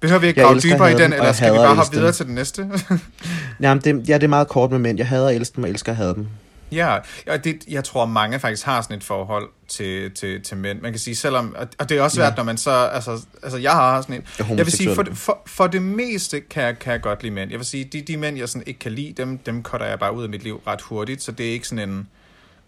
Behøver 0.00 0.20
vi 0.20 0.26
ikke 0.26 0.42
grave 0.42 0.60
dybere 0.60 0.92
i 0.92 0.94
den, 0.94 1.12
eller 1.12 1.32
skal 1.32 1.52
vi 1.52 1.56
bare 1.58 1.74
hoppe 1.74 1.96
videre 1.96 2.12
til 2.12 2.26
den 2.26 2.34
næste? 2.34 2.68
Jamen, 3.60 3.82
det, 3.84 4.08
ja, 4.08 4.14
det 4.14 4.22
er 4.24 4.28
meget 4.28 4.48
kort 4.48 4.70
med 4.70 4.78
mænd. 4.78 4.98
Jeg 4.98 5.08
hader 5.08 5.28
at 5.28 5.34
elske 5.36 5.56
dem, 5.56 5.64
og 5.64 5.70
elsker 5.70 5.92
at 5.92 5.96
have 5.96 6.14
dem. 6.14 6.26
Ja, 6.74 6.98
ja 7.26 7.36
det, 7.36 7.64
jeg 7.68 7.84
tror, 7.84 8.06
mange 8.06 8.40
faktisk 8.40 8.64
har 8.66 8.82
sådan 8.82 8.96
et 8.96 9.04
forhold 9.04 9.48
til, 9.68 10.10
til, 10.10 10.42
til 10.42 10.56
mænd. 10.56 10.80
Man 10.80 10.92
kan 10.92 10.98
sige, 11.00 11.16
selvom... 11.16 11.54
og- 11.58 11.68
Og 11.78 11.88
det 11.88 11.98
er 11.98 12.02
også 12.02 12.14
svært, 12.14 12.32
Ja. 12.32 12.36
når 12.36 12.44
man 12.44 12.56
så... 12.56 12.70
Altså, 12.70 13.20
altså 13.42 13.58
jeg 13.58 13.72
har 13.72 14.00
sådan 14.02 14.14
en... 14.16 14.48
Jeg 14.58 14.66
vil 14.66 14.72
sige, 14.72 14.94
for, 14.94 15.04
for, 15.14 15.38
for 15.46 15.66
det 15.66 15.82
meste 15.82 16.40
kan 16.40 16.62
jeg, 16.62 16.78
kan 16.78 16.92
jeg 16.92 17.00
godt 17.00 17.22
lide 17.22 17.34
mænd. 17.34 17.50
Jeg 17.50 17.58
vil 17.58 17.66
sige, 17.66 17.84
de, 17.84 18.00
de 18.02 18.16
mænd, 18.16 18.38
jeg 18.38 18.48
sådan 18.48 18.62
ikke 18.66 18.80
kan 18.80 18.92
lide, 18.92 19.12
dem, 19.22 19.38
dem 19.38 19.62
cutter 19.62 19.86
jeg 19.86 19.98
bare 19.98 20.14
ud 20.14 20.22
af 20.22 20.28
mit 20.28 20.42
liv 20.44 20.60
ret 20.66 20.80
hurtigt. 20.80 21.22
Så 21.22 21.32
det 21.32 21.48
er 21.48 21.52
ikke 21.52 21.68
sådan 21.68 21.88
en... 21.88 22.08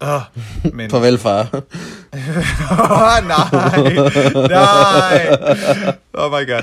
Uh, 0.04 0.08
men... 0.76 0.90
Farvel, 0.90 1.18
far. 1.18 1.48
oh, 1.52 3.26
nej, 3.28 3.40
nej. 4.48 5.96
Oh 6.14 6.30
my 6.32 6.46
god. 6.50 6.62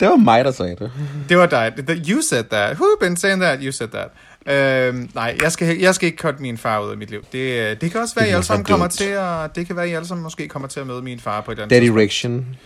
det 0.00 0.08
var 0.08 0.16
mig, 0.16 0.44
der 0.44 0.52
sagde 0.52 0.76
det. 0.76 0.90
Det 1.28 1.38
var 1.38 1.46
dig. 1.46 1.72
You 2.10 2.22
said 2.22 2.44
that. 2.44 2.76
Who 2.76 2.84
been 3.00 3.16
saying 3.16 3.40
that? 3.42 3.58
You 3.62 3.72
said 3.72 3.88
that. 3.88 4.08
Øhm, 4.46 5.10
nej, 5.14 5.36
jeg 5.42 5.52
skal, 5.52 5.78
jeg 5.78 5.94
skal 5.94 6.06
ikke 6.06 6.18
cutte 6.18 6.42
min 6.42 6.58
far 6.58 6.80
ud 6.80 6.90
af 6.90 6.96
mit 6.96 7.10
liv. 7.10 7.24
Det, 7.32 7.38
øh, 7.38 7.80
det 7.80 7.90
kan 7.90 8.00
også 8.00 8.14
være, 8.14 8.24
at 8.24 8.30
I 8.30 8.34
alle 8.34 8.44
sammen 8.44 8.64
kommer 8.64 8.86
dumt. 8.86 8.92
til 8.92 9.04
at... 9.04 9.56
Det 9.56 9.66
kan 9.66 9.76
være, 9.76 9.84
at 9.84 9.90
I 9.90 9.94
alle 9.94 10.08
sammen 10.08 10.22
måske 10.22 10.48
kommer 10.48 10.68
til 10.68 10.80
at 10.80 10.86
møde 10.86 11.02
min 11.02 11.20
far 11.20 11.40
på 11.40 11.50
et 11.50 11.54
eller 11.54 11.64
andet 11.64 11.82
Daddy 11.82 11.98
Riction. 11.98 12.56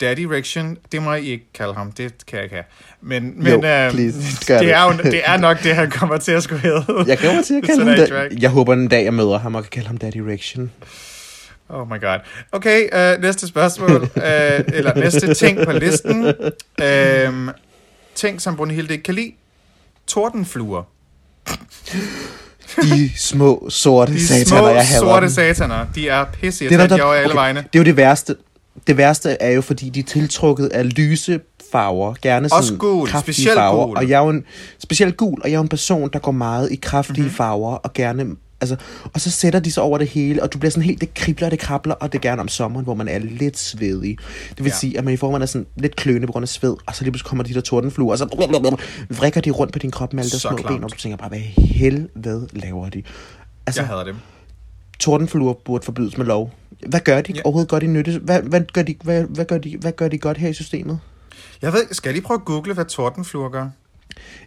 Daddy 0.00 0.24
Riction, 0.26 0.78
det 0.92 1.02
må 1.02 1.14
I 1.14 1.26
ikke 1.26 1.44
kalde 1.54 1.74
ham. 1.74 1.92
Det 1.92 2.12
kan 2.26 2.36
jeg 2.36 2.44
ikke 2.44 2.54
have. 2.54 2.64
Men, 3.00 3.34
men 3.36 3.46
Jo, 3.46 3.54
øhm, 3.54 3.90
please, 3.94 4.18
det, 4.18 4.48
det. 4.48 4.72
er 4.72 4.82
jo, 4.84 4.92
det 5.02 5.22
er 5.24 5.36
nok 5.36 5.62
det, 5.62 5.74
han 5.74 5.90
kommer 5.90 6.16
til 6.16 6.32
at 6.32 6.42
skulle 6.42 6.60
hedde. 6.60 6.84
Jeg 7.06 7.18
mig 7.34 7.44
til 7.44 7.54
at 7.54 7.62
kalde 7.68 7.84
ham 7.84 7.96
da-. 8.08 8.28
Jeg 8.40 8.50
håber 8.50 8.72
en 8.72 8.88
dag, 8.88 9.04
jeg 9.04 9.14
møder 9.14 9.38
ham 9.38 9.54
og 9.54 9.62
kan 9.62 9.70
kalde 9.70 9.86
ham 9.86 9.96
Daddy 9.96 10.16
Riction. 10.16 10.70
Oh 11.68 11.88
my 11.90 12.00
god. 12.00 12.18
Okay, 12.52 12.88
øh, 13.14 13.22
næste 13.22 13.46
spørgsmål. 13.46 14.02
øh, 14.16 14.60
eller 14.68 14.94
næste 14.94 15.34
ting 15.34 15.58
på 15.64 15.72
listen. 15.72 16.26
Øh, 16.82 17.54
ting, 18.14 18.40
som 18.40 18.56
Brunhilde 18.56 18.92
ikke 18.92 19.02
kan 19.04 19.14
lide. 19.14 19.32
Tordenfluer. 20.06 20.82
De 22.82 23.10
små, 23.18 23.66
sorte 23.70 24.12
De 24.12 24.26
sataner, 24.26 24.44
små, 24.46 24.68
jeg 24.68 24.86
hader 24.86 25.00
sorte 25.00 25.26
dem. 25.26 25.30
sataner. 25.34 25.86
De 25.94 26.08
er 26.08 26.24
pisse 26.40 26.64
Det 26.64 26.72
er, 26.72 26.86
der, 26.86 26.96
der, 26.96 27.02
over 27.04 27.14
alle 27.14 27.26
okay, 27.26 27.34
vegne. 27.36 27.58
det 27.60 27.78
er 27.78 27.78
jo 27.78 27.84
det 27.84 27.96
værste. 27.96 28.36
Det 28.86 28.96
værste 28.96 29.30
er 29.30 29.50
jo, 29.50 29.60
fordi 29.60 29.88
de 29.88 30.00
er 30.00 30.04
tiltrukket 30.04 30.66
af 30.66 30.96
lyse 30.96 31.40
farver. 31.72 32.14
Gerne 32.22 32.48
sådan 32.48 32.58
Også 32.58 32.74
gul, 32.74 33.08
kraftige 33.08 33.34
specielt 33.34 33.54
farver. 33.58 33.86
gul. 33.86 33.96
Og 33.96 34.08
jeg 34.08 34.16
er 34.20 34.24
jo 34.24 34.28
en, 34.30 34.44
specielt 34.78 35.16
gul, 35.16 35.40
og 35.44 35.50
jeg 35.50 35.56
er 35.56 35.60
en 35.60 35.68
person, 35.68 36.10
der 36.12 36.18
går 36.18 36.32
meget 36.32 36.72
i 36.72 36.76
kraftige 36.82 37.12
Mhm. 37.14 37.22
mm-hmm. 37.24 37.36
farver, 37.36 37.74
og 37.74 37.92
gerne... 37.92 38.24
Altså, 38.60 38.76
og 39.14 39.20
så 39.20 39.30
sætter 39.30 39.60
de 39.60 39.72
sig 39.72 39.82
over 39.82 39.98
det 39.98 40.08
hele, 40.08 40.42
og 40.42 40.52
du 40.52 40.58
bliver 40.58 40.70
sådan 40.70 40.82
helt, 40.82 41.00
det 41.00 41.14
kribler, 41.14 41.48
det 41.50 41.58
krabler, 41.58 41.94
og 41.94 42.12
det 42.12 42.18
er 42.18 42.22
gerne 42.22 42.40
om 42.40 42.48
sommeren, 42.48 42.84
hvor 42.84 42.94
man 42.94 43.08
er 43.08 43.18
lidt 43.18 43.58
svedig. 43.58 44.18
Det 44.50 44.64
vil 44.64 44.70
Ja. 44.70 44.76
sige, 44.76 44.98
at 44.98 45.04
man 45.04 45.14
i 45.14 45.16
forvejen 45.16 45.42
er 45.42 45.46
sådan 45.46 45.66
lidt 45.76 45.96
kløende 45.96 46.26
på 46.26 46.32
grund 46.32 46.42
af 46.42 46.48
sved, 46.48 46.76
og 46.86 46.94
så 46.94 47.04
lige 47.04 47.12
pludselig 47.12 47.28
kommer 47.28 47.44
de 47.44 47.54
der 47.54 47.60
tordenfluer, 47.60 48.12
og 48.12 48.18
så 48.18 48.24
vrikker 49.10 49.40
de 49.40 49.50
rundt 49.50 49.72
på 49.72 49.78
din 49.78 49.90
krop 49.90 50.12
med 50.12 50.22
alle 50.22 50.30
de 50.30 50.34
Så 50.36 50.48
små 50.48 50.56
klamt. 50.56 50.74
ben, 50.76 50.84
og 50.84 50.90
du 50.92 50.96
tænker 50.96 51.16
bare, 51.16 51.28
hvad 51.28 51.38
helvede 51.58 52.48
laver 52.52 52.88
de? 52.88 53.02
Altså, 53.66 53.80
Jeg 53.80 53.88
hader 53.88 54.04
dem. 54.04 54.16
tordenfluer 54.98 55.52
burde 55.64 55.84
forbydes 55.84 56.18
med 56.18 56.26
lov. 56.26 56.52
Hvad 56.86 57.00
gør 57.00 57.20
de 57.20 57.32
ja. 57.32 57.40
overhovedet 57.44 57.68
godt 57.70 57.82
i 57.82 57.86
nytte? 57.86 58.18
Hvad, 58.18 58.42
hvad, 58.42 58.60
gør 58.72 58.82
de, 58.82 58.94
hvad, 59.02 59.22
hvad, 59.24 59.44
gør 59.44 59.58
de, 59.58 59.76
hvad 59.80 59.92
gør 59.92 60.08
de 60.08 60.18
godt 60.18 60.36
her 60.38 60.48
i 60.48 60.52
systemet? 60.52 60.98
Jeg 61.62 61.72
ved, 61.72 61.82
skal 61.92 62.08
jeg 62.08 62.14
lige 62.14 62.24
prøve 62.24 62.38
at 62.40 62.44
google, 62.44 62.74
hvad 62.74 62.84
tordenfluer 62.84 63.48
gør? 63.48 63.68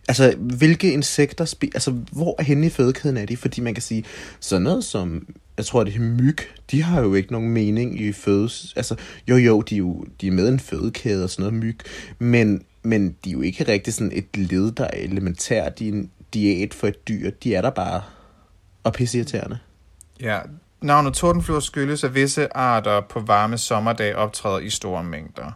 Altså, 0.08 0.36
hvilke 0.38 0.94
insekter, 0.94 1.46
spiser... 1.46 1.72
altså, 1.76 1.92
hvor 1.92 2.36
er 2.40 2.44
henne 2.44 2.68
i 2.68 2.70
fødekæden 2.70 3.18
er 3.18 3.26
de? 3.26 3.38
Fordi 3.38 3.62
man 3.62 3.74
kan 3.74 3.84
sige, 3.84 4.06
sådan 4.40 4.62
noget 4.62 4.84
som, 4.84 5.28
jeg 5.58 5.66
tror, 5.66 5.84
det 5.84 5.96
er 5.96 6.00
myg, 6.00 6.38
de 6.72 6.84
har 6.84 7.02
jo 7.02 7.14
ikke 7.14 7.32
nogen 7.32 7.50
mening 7.50 8.02
i 8.02 8.12
fødes... 8.12 8.74
Altså, 8.76 8.96
jo 9.28 9.36
jo, 9.36 9.62
de 9.62 9.76
er 9.76 9.80
jo 9.80 10.06
de 10.22 10.28
er 10.28 10.32
med 10.32 10.46
i 10.46 10.52
en 10.52 10.60
fødekæde 10.60 11.24
og 11.24 11.30
sådan 11.30 11.44
noget 11.44 11.66
myg, 11.66 11.80
men, 12.20 12.64
men 12.84 13.16
de 13.24 13.30
er 13.30 13.34
jo 13.34 13.42
ikke 13.42 13.68
rigtig 13.68 13.94
sådan 13.94 14.12
et 14.16 14.38
led, 14.38 14.72
der 14.72 14.84
er 14.84 14.98
elementært 14.98 15.80
i 15.80 15.88
en 15.88 16.12
diæt 16.34 16.74
for 16.74 16.88
et 16.88 17.08
dyr. 17.08 17.30
De 17.30 17.56
er 17.56 17.62
der 17.62 17.70
bare 17.70 18.02
og 18.84 18.94
pisseirriterende. 18.94 19.60
Ja, 20.22 20.40
navnet 20.82 21.14
tordenfluer 21.14 21.60
skyldes, 21.60 22.04
at 22.04 22.16
visse 22.16 22.58
arter 22.58 23.02
på 23.02 23.20
varme 23.20 23.58
sommerdage 23.58 24.16
optræder 24.16 24.60
i 24.60 24.70
store 24.70 25.04
mængder. 25.04 25.52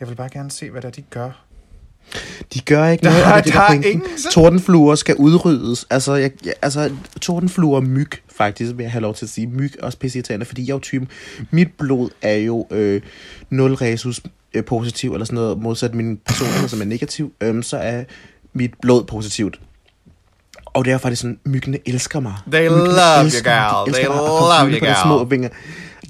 Jeg 0.00 0.08
vil 0.08 0.14
bare 0.14 0.28
gerne 0.32 0.50
se, 0.50 0.70
hvad 0.70 0.82
der 0.82 0.90
de 0.90 1.02
gør. 1.02 1.44
De 2.54 2.60
gør 2.60 2.86
ikke 2.86 3.04
noget, 3.04 3.24
og 3.24 3.30
er- 3.30 3.34
det 3.34 3.38
er 3.40 3.42
det, 3.44 3.52
der 3.52 3.60
er 3.60 3.64
er 3.64 3.68
pointen. 3.68 3.90
ingen 3.92 4.08
Tordenfluer 4.32 4.94
skal 4.94 5.14
udryddes. 5.16 5.86
Altså, 5.90 6.14
jeg, 6.14 6.30
jeg, 6.44 6.54
altså 6.62 6.90
tordenfluer 7.20 7.80
myg, 7.80 8.10
faktisk, 8.36 8.72
vil 8.76 8.82
jeg 8.84 8.92
have 8.92 9.02
lov 9.02 9.14
til 9.14 9.24
at 9.26 9.30
sige. 9.30 9.46
Myg 9.46 9.72
er 9.78 9.84
også 9.86 9.98
pisseirriterende, 9.98 10.46
fordi 10.46 10.62
jeg 10.62 10.68
er 10.72 10.74
jo 10.74 10.80
typen... 10.80 11.08
Mit 11.50 11.68
blod 11.78 12.08
er 12.22 12.34
jo 12.36 12.66
øh, 12.70 13.00
0 13.50 13.74
resus 13.74 14.20
øh, 14.54 14.64
positiv, 14.64 15.12
eller 15.12 15.24
sådan 15.24 15.34
noget, 15.34 15.58
modsat 15.62 15.94
min 15.94 16.16
personlighed, 16.26 16.68
som 16.68 16.80
er 16.80 16.84
negativ, 16.84 17.32
øhm, 17.40 17.62
så 17.62 17.76
er 17.76 18.04
mit 18.52 18.70
blod 18.82 19.04
positivt. 19.04 19.60
Og 20.66 20.84
det 20.84 20.92
er 20.92 20.98
faktisk 20.98 21.20
sådan, 21.22 21.38
myggene 21.44 21.78
elsker 21.86 22.20
mig. 22.20 22.34
They 22.52 22.60
myggene 22.68 22.78
love 22.84 23.18
you, 23.18 23.24
elsker 23.24 23.50
mig. 23.50 23.70
gal. 23.70 23.74
De 23.84 23.88
elsker 23.88 24.04
They 24.04 24.06
komme 24.06 24.20
love 24.20 24.72
you, 24.72 24.78
på 24.78 24.84
gal. 24.84 24.96
små 25.04 25.24
vinger. 25.24 25.48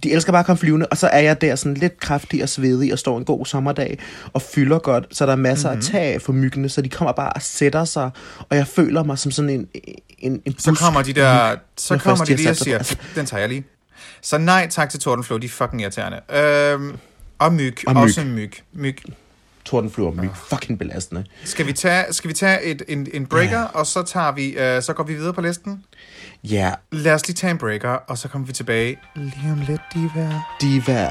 De 0.03 0.13
elsker 0.13 0.33
bare 0.33 0.41
at 0.41 0.47
komme 0.47 0.59
flyvende, 0.59 0.87
og 0.87 0.97
så 0.97 1.07
er 1.07 1.21
jeg 1.21 1.41
der 1.41 1.57
sådan 1.57 1.75
lidt 1.75 2.01
kraftig 2.01 2.43
og 2.43 2.49
svedig 2.49 2.93
og 2.93 2.99
står 2.99 3.19
en 3.19 3.25
god 3.25 3.47
sommerdag 3.47 3.99
og 4.33 4.43
fylder 4.43 4.79
godt, 4.79 5.07
så 5.11 5.27
der 5.27 5.33
er 5.33 5.37
masser 5.37 5.69
Mhm. 5.69 5.77
mm-hmm. 5.77 5.97
at 5.97 6.03
tage 6.03 6.21
for 6.21 6.33
myggene, 6.33 6.69
så 6.69 6.83
de 6.83 6.89
kommer 6.89 7.13
bare 7.13 7.33
og 7.33 7.43
sætter 7.43 7.85
sig, 7.85 8.11
og 8.49 8.57
jeg 8.57 8.67
føler 8.67 9.03
mig 9.03 9.19
som 9.19 9.33
sådan 9.33 9.51
en, 9.51 9.67
en, 10.19 10.43
en 10.45 10.59
Så 10.59 10.71
busk 10.71 10.83
kommer 10.83 11.03
de 11.03 11.13
der, 11.13 11.57
så 11.77 11.95
når 11.95 11.99
kommer 11.99 12.25
de 12.25 12.37
lige 12.37 12.51
og 12.51 12.57
siger, 12.57 12.79
altså- 12.79 12.97
den 13.15 13.27
tager 13.27 13.41
jeg 13.41 13.49
lige. 13.49 13.65
Så 14.23 14.39
nej 14.39 14.67
tak 14.71 14.91
til 14.91 15.01
tordenfluer, 15.01 15.39
de 15.39 15.47
er 15.47 15.51
fucking 15.51 15.83
irriterende. 15.83 16.21
Øhm, 16.37 16.97
og 17.39 17.53
myg, 17.53 17.77
Og 17.87 17.95
myg. 17.95 18.03
også 18.03 18.25
myg. 18.25 18.53
myg. 18.73 18.97
tordenfluer 19.65 20.13
myg. 20.13 20.31
Fucking 20.49 20.79
belastende. 20.79 21.25
Skal 21.45 21.67
vi 21.67 21.73
tage, 21.73 22.05
skal 22.13 22.29
vi 22.29 22.35
tage 22.35 22.63
et, 22.63 22.83
en, 22.89 23.07
en 23.13 23.27
breaker, 23.27 23.61
og 23.63 23.87
så 23.87 24.03
tager 24.03 24.33
vi, 24.33 24.49
øh, 24.49 24.83
så 24.83 24.93
går 24.93 25.05
vi 25.05 25.15
videre 25.15 25.33
på 25.33 25.41
listen? 25.41 25.85
Ja, 26.45 26.75
Lad 26.93 27.15
os 27.15 27.27
lige 27.27 27.35
tage 27.35 27.51
en 27.51 27.59
breaker, 27.59 27.91
og 27.91 28.19
så 28.19 28.29
kommer 28.29 28.47
vi 28.47 28.53
tilbage 28.53 28.99
lige 29.17 29.53
om 29.53 29.61
lidt, 29.61 29.81
diva. 29.95 30.41
diva. 30.61 31.09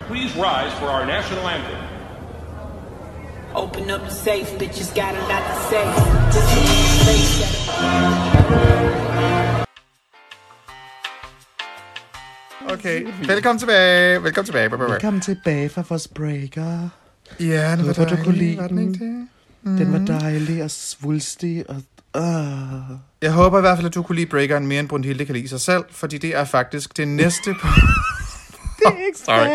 Please 0.00 0.36
rise 0.36 0.72
for 0.78 0.86
our 0.86 1.06
national 1.06 1.46
anthem. 1.48 1.78
Open 3.54 3.90
up 3.90 4.02
the 4.02 4.10
safe, 4.10 4.58
bitches 4.58 4.90
got 4.94 5.14
a 5.14 5.20
lot 5.28 5.42
to 5.48 5.54
say. 5.70 5.84
Okay, 12.84 13.02
velkommen 13.26 13.58
tilbage. 13.58 14.22
Velkommen 14.22 14.46
tilbage. 14.46 14.70
Velkommen 14.70 15.20
tilbage 15.20 15.68
fra 15.68 15.82
vores 15.88 16.08
breaker. 16.08 16.88
Ja, 17.40 17.76
det 17.76 17.86
var 17.86 17.94
Håber, 17.94 18.16
du 18.16 18.24
kunne 18.24 18.36
lide 18.36 18.56
var 18.56 18.68
den 18.68 18.76
den. 18.78 18.94
ikke 18.94 19.04
det? 19.04 19.28
Den 19.78 19.86
Mm. 19.86 19.92
var 19.92 20.18
dejlig 20.20 20.64
og 20.64 20.70
svulstig 20.70 21.64
og... 21.68 21.76
Uh. 22.18 22.96
Jeg 23.22 23.32
håber 23.32 23.58
i 23.58 23.60
hvert 23.60 23.78
fald, 23.78 23.86
at 23.86 23.94
du 23.94 24.02
kunne 24.02 24.16
lide 24.16 24.26
breakeren 24.26 24.66
mere 24.66 24.80
end 24.80 24.88
Brunhilde 24.88 25.24
kan 25.24 25.34
lide 25.34 25.48
sig 25.48 25.60
selv, 25.60 25.84
fordi 25.90 26.18
det 26.18 26.36
er 26.36 26.44
faktisk 26.44 26.96
det 26.96 27.08
næste 27.08 27.54
på... 27.62 27.66
det 28.78 28.86
er 28.86 29.06
ikke 29.06 29.18
Sorry. 29.18 29.48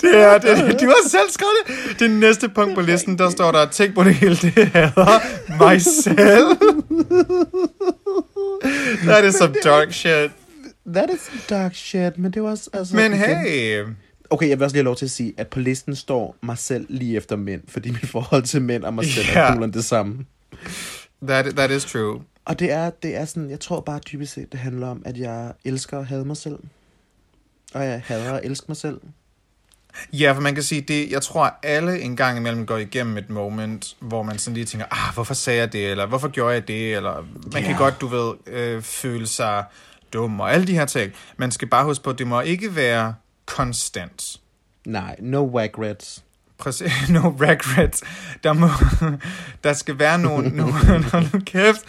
Det 0.00 0.16
er 0.16 0.38
det. 0.38 0.80
Du 0.80 0.86
har 0.86 1.08
selv 1.08 1.30
skrevet 1.30 1.88
det. 1.88 2.00
Det 2.00 2.10
næste 2.10 2.48
punkt 2.48 2.74
på 2.74 2.80
listen, 2.80 3.18
der 3.18 3.30
står 3.30 3.52
der, 3.52 3.66
tænk 3.66 3.94
på 3.94 4.04
det 4.04 4.14
hele, 4.14 4.36
det 4.36 4.52
hader 4.68 5.20
mig 5.58 5.82
selv. 5.82 6.56
That 9.08 9.24
is 9.24 9.34
some 9.34 9.54
dark 9.64 9.92
shit. 9.92 10.30
That 10.94 11.10
is 11.14 11.20
some 11.20 11.40
dark 11.50 11.74
shit, 11.74 12.18
men 12.18 12.32
det 12.32 12.42
var 12.42 12.50
også... 12.50 12.70
Altså, 12.72 12.96
Men 12.96 13.12
igen- 13.12 13.38
hey, 13.38 13.84
Okay, 14.30 14.48
jeg 14.48 14.58
vil 14.58 14.64
også 14.64 14.74
lige 14.74 14.80
have 14.80 14.84
lov 14.84 14.96
til 14.96 15.04
at 15.04 15.10
sige, 15.10 15.34
at 15.36 15.46
på 15.48 15.60
listen 15.60 15.96
står 15.96 16.36
mig 16.42 16.58
selv 16.58 16.86
lige 16.88 17.16
efter 17.16 17.36
mænd, 17.36 17.62
fordi 17.68 17.90
mit 17.90 18.06
forhold 18.08 18.42
til 18.42 18.62
mænd 18.62 18.84
og 18.84 18.94
mig 18.94 19.04
selv 19.04 19.26
Ja. 19.34 19.40
er 19.40 19.44
nogenlunde 19.44 19.74
det 19.74 19.84
samme. 19.84 20.24
that, 21.22 21.44
that 21.56 21.70
is 21.70 21.84
true. 21.84 22.22
Og 22.44 22.58
det 22.58 22.70
er, 22.72 22.90
det 22.90 23.16
er 23.16 23.24
sådan, 23.24 23.50
jeg 23.50 23.60
tror 23.60 23.80
bare 23.80 23.98
dybest 24.12 24.32
set, 24.32 24.52
det 24.52 24.60
handler 24.60 24.86
om, 24.88 25.02
at 25.04 25.18
jeg 25.18 25.52
elsker 25.64 25.98
at 25.98 26.06
hade 26.06 26.24
mig 26.24 26.36
selv. 26.36 26.58
Og 27.74 27.84
jeg 27.84 28.02
hader 28.06 28.32
at 28.32 28.44
elske 28.44 28.64
mig 28.68 28.76
selv. 28.76 29.00
Ja, 30.12 30.32
for 30.32 30.40
man 30.40 30.54
kan 30.54 30.62
sige, 30.62 30.80
det, 30.80 31.10
jeg 31.10 31.22
tror, 31.22 31.44
at 31.44 31.52
alle 31.62 32.00
en 32.00 32.16
gang 32.16 32.38
imellem 32.38 32.66
går 32.66 32.76
igennem 32.76 33.16
et 33.16 33.30
moment, 33.30 33.96
hvor 34.00 34.22
man 34.22 34.38
sådan 34.38 34.54
lige 34.54 34.66
tænker, 34.66 34.86
ah, 34.90 35.14
hvorfor 35.14 35.34
sagde 35.34 35.60
jeg 35.60 35.72
det, 35.72 35.90
eller 35.90 36.06
hvorfor 36.06 36.28
gjorde 36.28 36.54
jeg 36.54 36.68
det, 36.68 36.96
eller 36.96 37.26
man 37.52 37.62
kan 37.62 37.72
Ja. 37.72 37.78
godt, 37.78 38.00
du 38.00 38.06
ved, 38.06 38.34
øh, 38.46 38.82
føle 38.82 39.26
sig 39.26 39.64
dum, 40.12 40.40
og 40.40 40.52
alle 40.52 40.66
de 40.66 40.72
her 40.72 40.84
ting. 40.84 41.12
Man 41.36 41.50
skal 41.50 41.68
bare 41.68 41.84
huske 41.84 42.04
på, 42.04 42.10
at 42.10 42.18
det 42.18 42.26
må 42.26 42.40
ikke 42.40 42.76
være 42.76 43.14
konstant. 43.46 44.40
Nej, 44.86 45.16
no 45.18 45.58
regrets. 45.58 46.22
Præcis, 46.58 46.92
no 47.10 47.28
regrets. 47.28 48.02
Der, 48.44 48.52
må, 48.52 48.68
der 49.64 49.72
skal 49.72 49.98
være 49.98 50.18
nogle, 50.18 50.48
nogle 50.48 50.72
nu 51.32 51.40
kæft, 51.46 51.84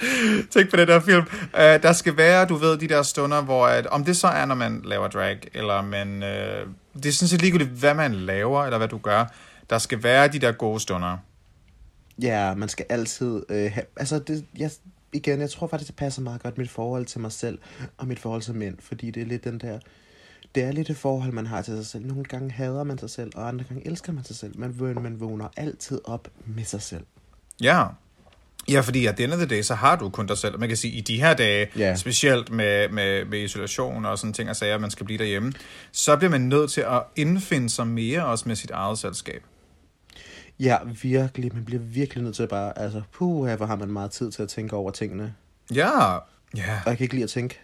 tænk 0.52 0.70
på 0.70 0.76
det 0.76 0.88
der 0.88 1.00
film. 1.00 1.26
Uh, 1.54 1.60
der 1.60 1.94
skal 1.94 2.18
være, 2.18 2.46
du 2.46 2.56
ved, 2.56 2.78
de 2.78 2.88
der 2.88 3.04
stunder, 3.04 3.42
hvor, 3.42 3.68
at, 3.68 3.88
om 3.88 4.06
det 4.06 4.18
så 4.18 4.28
er, 4.28 4.46
når 4.46 4.56
man 4.56 4.82
laver 4.86 5.08
drag, 5.08 5.40
eller 5.54 5.82
man, 5.82 6.08
uh, 6.24 7.00
det 7.04 7.06
er 7.06 7.12
sådan 7.14 7.28
set 7.28 7.42
ligegyldigt, 7.42 7.70
hvad 7.70 7.94
man 7.94 8.14
laver, 8.14 8.64
eller 8.64 8.78
hvad 8.78 8.88
du 8.88 8.98
gør. 8.98 9.26
Der 9.70 9.78
skal 9.78 10.04
være 10.04 10.28
de 10.28 10.40
der 10.40 10.52
gode 10.52 10.80
stunder. 10.80 11.18
Ja, 12.22 12.54
man 12.54 12.70
skal 12.70 12.86
altid 12.90 13.44
øh, 13.50 13.72
have... 13.72 13.86
Altså, 13.96 14.20
det, 14.20 14.46
jeg, 14.58 14.72
igen, 15.14 15.40
jeg 15.40 15.50
tror 15.50 15.68
faktisk, 15.68 15.88
det 15.88 15.96
passer 15.96 16.22
meget 16.22 16.44
godt 16.44 16.58
mit 16.58 16.70
forhold 16.70 17.06
til 17.06 17.22
mig 17.22 17.32
selv 17.32 17.60
og 17.98 18.08
mit 18.08 18.20
forhold 18.20 18.42
til 18.42 18.56
mænd, 18.56 18.78
fordi 18.80 19.12
det 19.12 19.22
er 19.22 19.26
lidt 19.28 19.44
den 19.44 19.58
der... 19.60 19.80
Det 20.56 20.64
er 20.64 20.72
lidt 20.72 20.90
et 20.90 20.98
forhold, 20.98 21.32
man 21.34 21.46
har 21.48 21.62
til 21.62 21.76
sig 21.76 21.86
selv. 21.86 22.06
Nogle 22.06 22.24
gange 22.24 22.52
hader 22.52 22.84
man 22.84 22.98
sig 22.98 23.10
selv, 23.10 23.32
og 23.36 23.48
andre 23.48 23.64
gange 23.70 23.88
elsker 23.88 24.14
man 24.14 24.24
sig 24.24 24.36
selv. 24.36 24.60
Man, 24.60 24.80
vågner- 24.80 25.02
man 25.02 25.20
vågner 25.20 25.48
altid 25.58 26.00
op 26.04 26.28
med 26.46 26.64
sig 26.64 26.82
selv. 26.82 27.04
Ja. 27.62 27.86
Ja, 28.70 28.80
fordi 28.80 29.06
at 29.06 29.22
of 29.22 29.38
the 29.38 29.46
day, 29.46 29.62
så 29.62 29.76
har 29.76 29.96
du 29.96 30.10
kun 30.10 30.28
dig 30.28 30.38
selv. 30.38 30.60
Man 30.60 30.68
kan 30.70 30.78
sige, 30.78 30.94
i 30.94 31.02
de 31.02 31.20
her 31.20 31.34
dage, 31.34 31.68
Ja. 31.78 31.96
specielt 31.96 32.52
med, 32.52 32.90
med, 32.90 33.26
med 33.26 33.40
isolation 33.40 34.06
og 34.06 34.18
sådan 34.20 34.34
ting 34.34 34.50
og 34.50 34.56
sager, 34.56 34.76
at 34.76 34.82
man 34.82 34.92
skal 34.92 35.06
blive 35.06 35.18
derhjemme, 35.18 35.54
så 35.92 36.16
bliver 36.18 36.32
man 36.32 36.42
nødt 36.42 36.72
til 36.72 36.82
at 36.82 37.04
indfinde 37.16 37.70
sig 37.70 37.88
mere 37.88 38.26
også 38.26 38.44
med 38.48 38.56
sit 38.56 38.72
eget 38.72 38.98
selskab. 38.98 39.44
Ja, 40.60 40.78
virkelig. 41.02 41.54
Man 41.54 41.66
bliver 41.66 41.82
virkelig 41.82 42.24
nødt 42.24 42.36
til 42.36 42.44
at 42.44 42.50
bare... 42.50 42.80
Altså, 42.80 43.02
puh, 43.14 43.50
hvor 43.52 43.66
har 43.66 43.76
man 43.76 43.92
meget 43.92 44.12
tid 44.12 44.32
til 44.32 44.44
at 44.44 44.50
tænke 44.50 44.76
over 44.76 44.92
tingene. 44.92 45.34
Ja, 45.74 46.14
ja. 46.14 46.82
Og 46.86 46.90
jeg 46.90 46.98
kan 46.98 47.00
ikke 47.00 47.14
lide 47.14 47.24
at 47.24 47.30
tænke. 47.30 47.60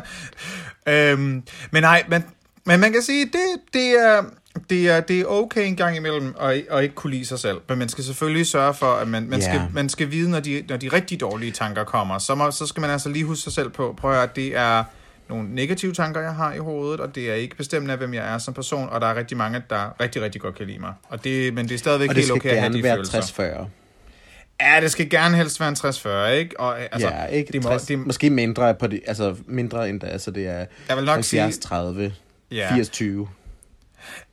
øhm, 0.88 1.44
men 1.72 1.84
nej, 1.84 2.04
men, 2.08 2.24
men 2.66 2.80
man 2.80 2.92
kan 2.92 3.02
sige, 3.02 3.26
det, 3.26 3.74
det, 3.74 4.00
er, 4.06 4.24
det, 4.70 4.90
er, 4.90 5.00
det 5.00 5.20
er 5.20 5.26
okay 5.26 5.68
en 5.68 5.76
gang 5.76 5.96
imellem 5.98 6.36
at, 6.40 6.64
at 6.72 6.84
ikke 6.84 6.96
kunne 6.96 7.12
lide 7.14 7.26
sig 7.26 7.40
selv. 7.40 7.58
Men 7.70 7.80
man 7.80 7.90
skal 7.90 8.04
selvfølgelig 8.04 8.48
sørge 8.48 8.74
for, 8.74 8.94
at 8.94 9.08
man, 9.08 9.30
man, 9.30 9.40
Ja. 9.40 9.46
skal, 9.46 9.62
man 9.74 9.90
skal 9.90 10.12
vide, 10.12 10.30
når 10.32 10.40
de, 10.40 10.64
når 10.70 10.78
de 10.78 10.88
rigtig 10.88 11.20
dårlige 11.20 11.52
tanker 11.52 11.84
kommer, 11.84 12.18
så, 12.18 12.36
må, 12.36 12.52
så 12.52 12.66
skal 12.68 12.82
man 12.82 12.90
altså 12.90 13.10
lige 13.10 13.26
huske 13.26 13.44
sig 13.44 13.54
selv 13.54 13.70
på, 13.70 13.96
prøv 13.98 14.12
at 14.12 14.16
høre, 14.16 14.24
at 14.24 14.36
det 14.36 14.58
er 14.58 14.84
nogle 15.30 15.56
negative 15.56 15.94
tanker, 15.94 16.22
jeg 16.22 16.34
har 16.36 16.54
i 16.54 16.58
hovedet, 16.58 17.00
og 17.00 17.16
det 17.16 17.30
er 17.30 17.34
ikke 17.34 17.56
bestemmende 17.58 17.92
af, 17.92 17.98
hvem 17.98 18.14
jeg 18.14 18.34
er 18.34 18.38
som 18.38 18.54
person, 18.54 18.90
og 18.90 19.02
der 19.02 19.08
er 19.08 19.16
rigtig 19.16 19.38
mange, 19.38 19.62
der 19.70 20.02
rigtig, 20.02 20.22
rigtig 20.22 20.42
godt 20.42 20.56
kan 20.56 20.68
lide 20.68 20.80
mig. 20.80 20.94
Og 21.10 21.24
det, 21.24 21.54
men 21.54 21.68
det 21.68 21.74
er 21.74 21.78
stadigvæk 21.80 22.10
det 22.10 22.18
helt 22.18 22.32
okay 22.32 22.50
at 22.50 22.60
have 22.62 22.74
de 22.74 22.84
være 22.84 22.96
følelser. 22.96 23.22
60-40. 23.62 23.68
Ja, 24.62 24.82
det 24.82 24.92
skal 24.92 25.10
gerne 25.10 25.38
helst 25.38 25.60
være 25.60 25.70
en 25.70 25.76
60-40, 25.76 26.28
ikke? 26.40 26.60
Og, 26.60 26.80
øh, 26.82 26.88
altså, 26.92 27.08
ja, 27.10 27.26
ikke 27.26 27.54
det 27.54 27.64
må, 27.64 27.70
60, 27.70 27.84
det, 27.84 28.00
måske 28.00 28.30
mindre 28.30 28.76
på 28.76 28.88
det, 28.88 29.02
altså 29.08 29.36
mindre 29.48 29.90
end 29.90 30.00
da, 30.00 30.08
altså 30.08 30.32
det 30.32 30.48
er 30.48 30.66
Jeg 30.90 30.98
vil 30.98 31.06
nok 31.06 31.24
sige- 31.24 31.44
70-30, 31.44 32.12
Ja. 32.52 32.70
80-20. 32.78 33.28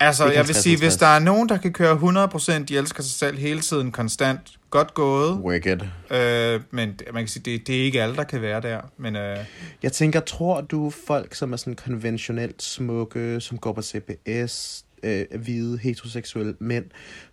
Altså, 0.00 0.24
jeg 0.24 0.30
vil 0.30 0.36
50, 0.36 0.56
sige, 0.56 0.76
hvis 0.76 0.82
50. 0.82 0.96
der 0.96 1.06
er 1.06 1.18
nogen, 1.18 1.48
der 1.48 1.56
kan 1.56 1.72
køre 1.72 1.94
100%, 1.94 2.64
de 2.64 2.76
elsker 2.78 3.02
sig 3.02 3.12
selv 3.12 3.38
hele 3.38 3.60
tiden, 3.60 3.92
konstant, 3.92 4.40
godt 4.70 4.94
gået. 4.94 5.32
Wicked. 5.32 5.80
Øh, 6.10 6.60
men 6.70 6.98
man 7.12 7.22
kan 7.22 7.28
sige, 7.28 7.42
det, 7.42 7.66
det 7.66 7.80
er 7.80 7.84
ikke 7.84 8.02
alle, 8.02 8.16
der 8.16 8.24
kan 8.24 8.42
være 8.42 8.60
der. 8.60 8.80
Men 8.96 9.16
øh, 9.16 9.38
Jeg 9.82 9.92
tænker, 9.92 10.20
tror 10.20 10.60
du 10.60 10.90
folk, 11.06 11.34
som 11.34 11.52
er 11.52 11.56
sådan 11.56 11.74
konventionelt 11.74 12.62
smukke, 12.62 13.40
som 13.40 13.58
går 13.58 13.72
på 13.72 13.82
CBS, 13.82 14.84
øh, 15.02 15.24
hvide, 15.38 15.78
heteroseksuelle 15.78 16.54
mænd, 16.58 16.84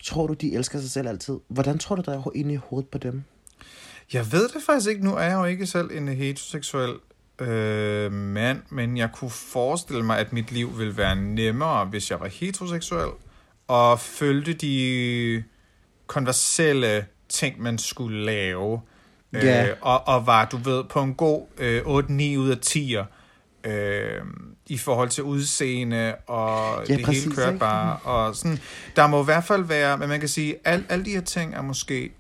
tror 0.04 0.28
du, 0.28 0.34
de 0.34 0.56
elsker 0.56 0.80
sig 0.80 0.92
selv 0.92 1.08
altid? 1.08 1.36
Hvordan 1.48 1.78
tror 1.78 1.96
du, 1.96 2.02
der 2.06 2.18
er 2.18 2.32
inde 2.36 2.54
i 2.54 2.60
hovedet 2.70 2.90
på 2.90 2.98
dem? 2.98 3.24
jeg 4.14 4.32
ved 4.32 4.48
det 4.48 4.64
faktisk 4.66 4.90
ikke. 4.90 5.04
Nu 5.04 5.16
er 5.16 5.24
jeg 5.24 5.34
jo 5.34 5.46
ikke 5.46 5.66
selv 5.66 5.92
en 5.92 6.08
heteroseksuel 6.08 6.94
øh, 7.42 8.12
mand, 8.12 8.62
men 8.70 8.98
jeg 8.98 9.10
kunne 9.14 9.32
forestille 9.32 10.04
mig, 10.04 10.20
at 10.20 10.34
mit 10.34 10.52
liv 10.52 10.80
ville 10.80 10.98
være 10.98 11.16
nemmere, 11.16 11.86
hvis 11.86 12.12
jeg 12.12 12.20
var 12.20 12.28
heteroseksuel, 12.28 13.10
og 13.68 14.00
følte 14.00 14.54
de 14.54 15.44
konverselle 16.08 17.06
ting, 17.30 17.62
man 17.62 17.78
skulle 17.78 18.26
lave. 18.26 18.82
Ja. 19.34 19.68
Øh, 19.68 19.76
og, 19.82 20.08
og 20.08 20.28
var, 20.28 20.46
du 20.46 20.58
ved, 20.58 20.84
på 20.84 21.02
en 21.02 21.14
god 21.14 21.46
øh, 21.58 21.82
8-9 21.82 21.88
ud 22.38 22.50
af 22.50 22.58
10'er. 22.66 23.06
Øh, 23.70 24.22
i 24.70 24.78
forhold 24.78 25.10
til 25.10 25.24
udseende, 25.24 26.16
og 26.28 26.84
Ja, 26.90 26.96
det 26.96 27.06
præcis, 27.06 27.24
hele 27.24 27.48
ikke? 27.48 27.60
bare. 27.60 27.98
Og 27.98 28.36
sådan, 28.36 28.60
der 28.96 29.08
må 29.08 29.22
i 29.22 29.26
hvert 29.26 29.44
fald 29.44 29.64
være, 29.64 29.98
men 29.98 30.10
man 30.10 30.20
kan 30.20 30.30
sige, 30.30 30.56
al, 30.66 30.86
alle 30.90 31.06
de 31.06 31.10
her 31.10 31.22
ting 31.22 31.56
er 31.56 31.62
måske, 31.62 32.12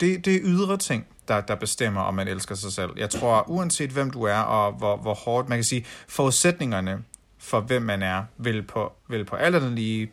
det, 0.00 0.24
det 0.24 0.34
er 0.36 0.40
ydre 0.42 0.76
ting, 0.76 1.06
der, 1.28 1.40
der 1.40 1.54
bestemmer, 1.54 2.00
om 2.00 2.14
man 2.14 2.28
elsker 2.28 2.54
sig 2.54 2.72
selv. 2.72 2.90
Jeg 2.96 3.10
tror, 3.10 3.50
uanset 3.50 3.90
hvem 3.90 4.10
du 4.10 4.22
er, 4.22 4.38
og 4.38 4.72
hvor, 4.72 4.96
hvor 4.96 5.14
hårdt, 5.14 5.48
man 5.48 5.58
kan 5.58 5.64
sige, 5.64 5.86
forudsætningerne 6.08 7.04
for, 7.38 7.60
hvem 7.60 7.82
man 7.82 8.02
er, 8.02 8.24
vil 8.36 8.62
på, 8.62 8.92
vil 9.08 9.24
på 9.24 9.36
alt 9.36 9.56
andet 9.56 9.72
lige 9.72 10.10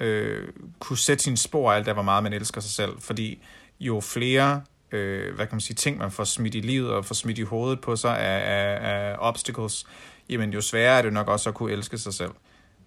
øh, 0.00 0.48
kunne 0.78 0.98
sætte 0.98 1.24
sin 1.24 1.36
spor 1.36 1.72
alt 1.72 1.88
af, 1.88 1.94
hvor 1.94 2.02
meget 2.02 2.22
man 2.22 2.32
elsker 2.32 2.60
sig 2.60 2.70
selv. 2.70 2.92
Fordi 3.00 3.42
jo 3.80 4.00
flere 4.00 4.62
øh, 4.92 5.34
hvad 5.34 5.46
kan 5.46 5.54
man 5.54 5.60
sige, 5.60 5.74
ting, 5.74 5.98
man 5.98 6.10
får 6.10 6.24
smidt 6.24 6.54
i 6.54 6.60
livet 6.60 6.90
og 6.90 7.04
får 7.04 7.14
smidt 7.14 7.38
i 7.38 7.42
hovedet 7.42 7.80
på 7.80 7.96
sig 7.96 8.18
af, 8.18 8.38
af, 8.56 8.92
af 8.92 9.16
obstacles, 9.18 9.86
jamen 10.28 10.52
jo 10.52 10.60
sværere 10.60 10.98
er 10.98 11.02
det 11.02 11.12
nok 11.12 11.28
også 11.28 11.48
at 11.48 11.54
kunne 11.54 11.72
elske 11.72 11.98
sig 11.98 12.14
selv. 12.14 12.30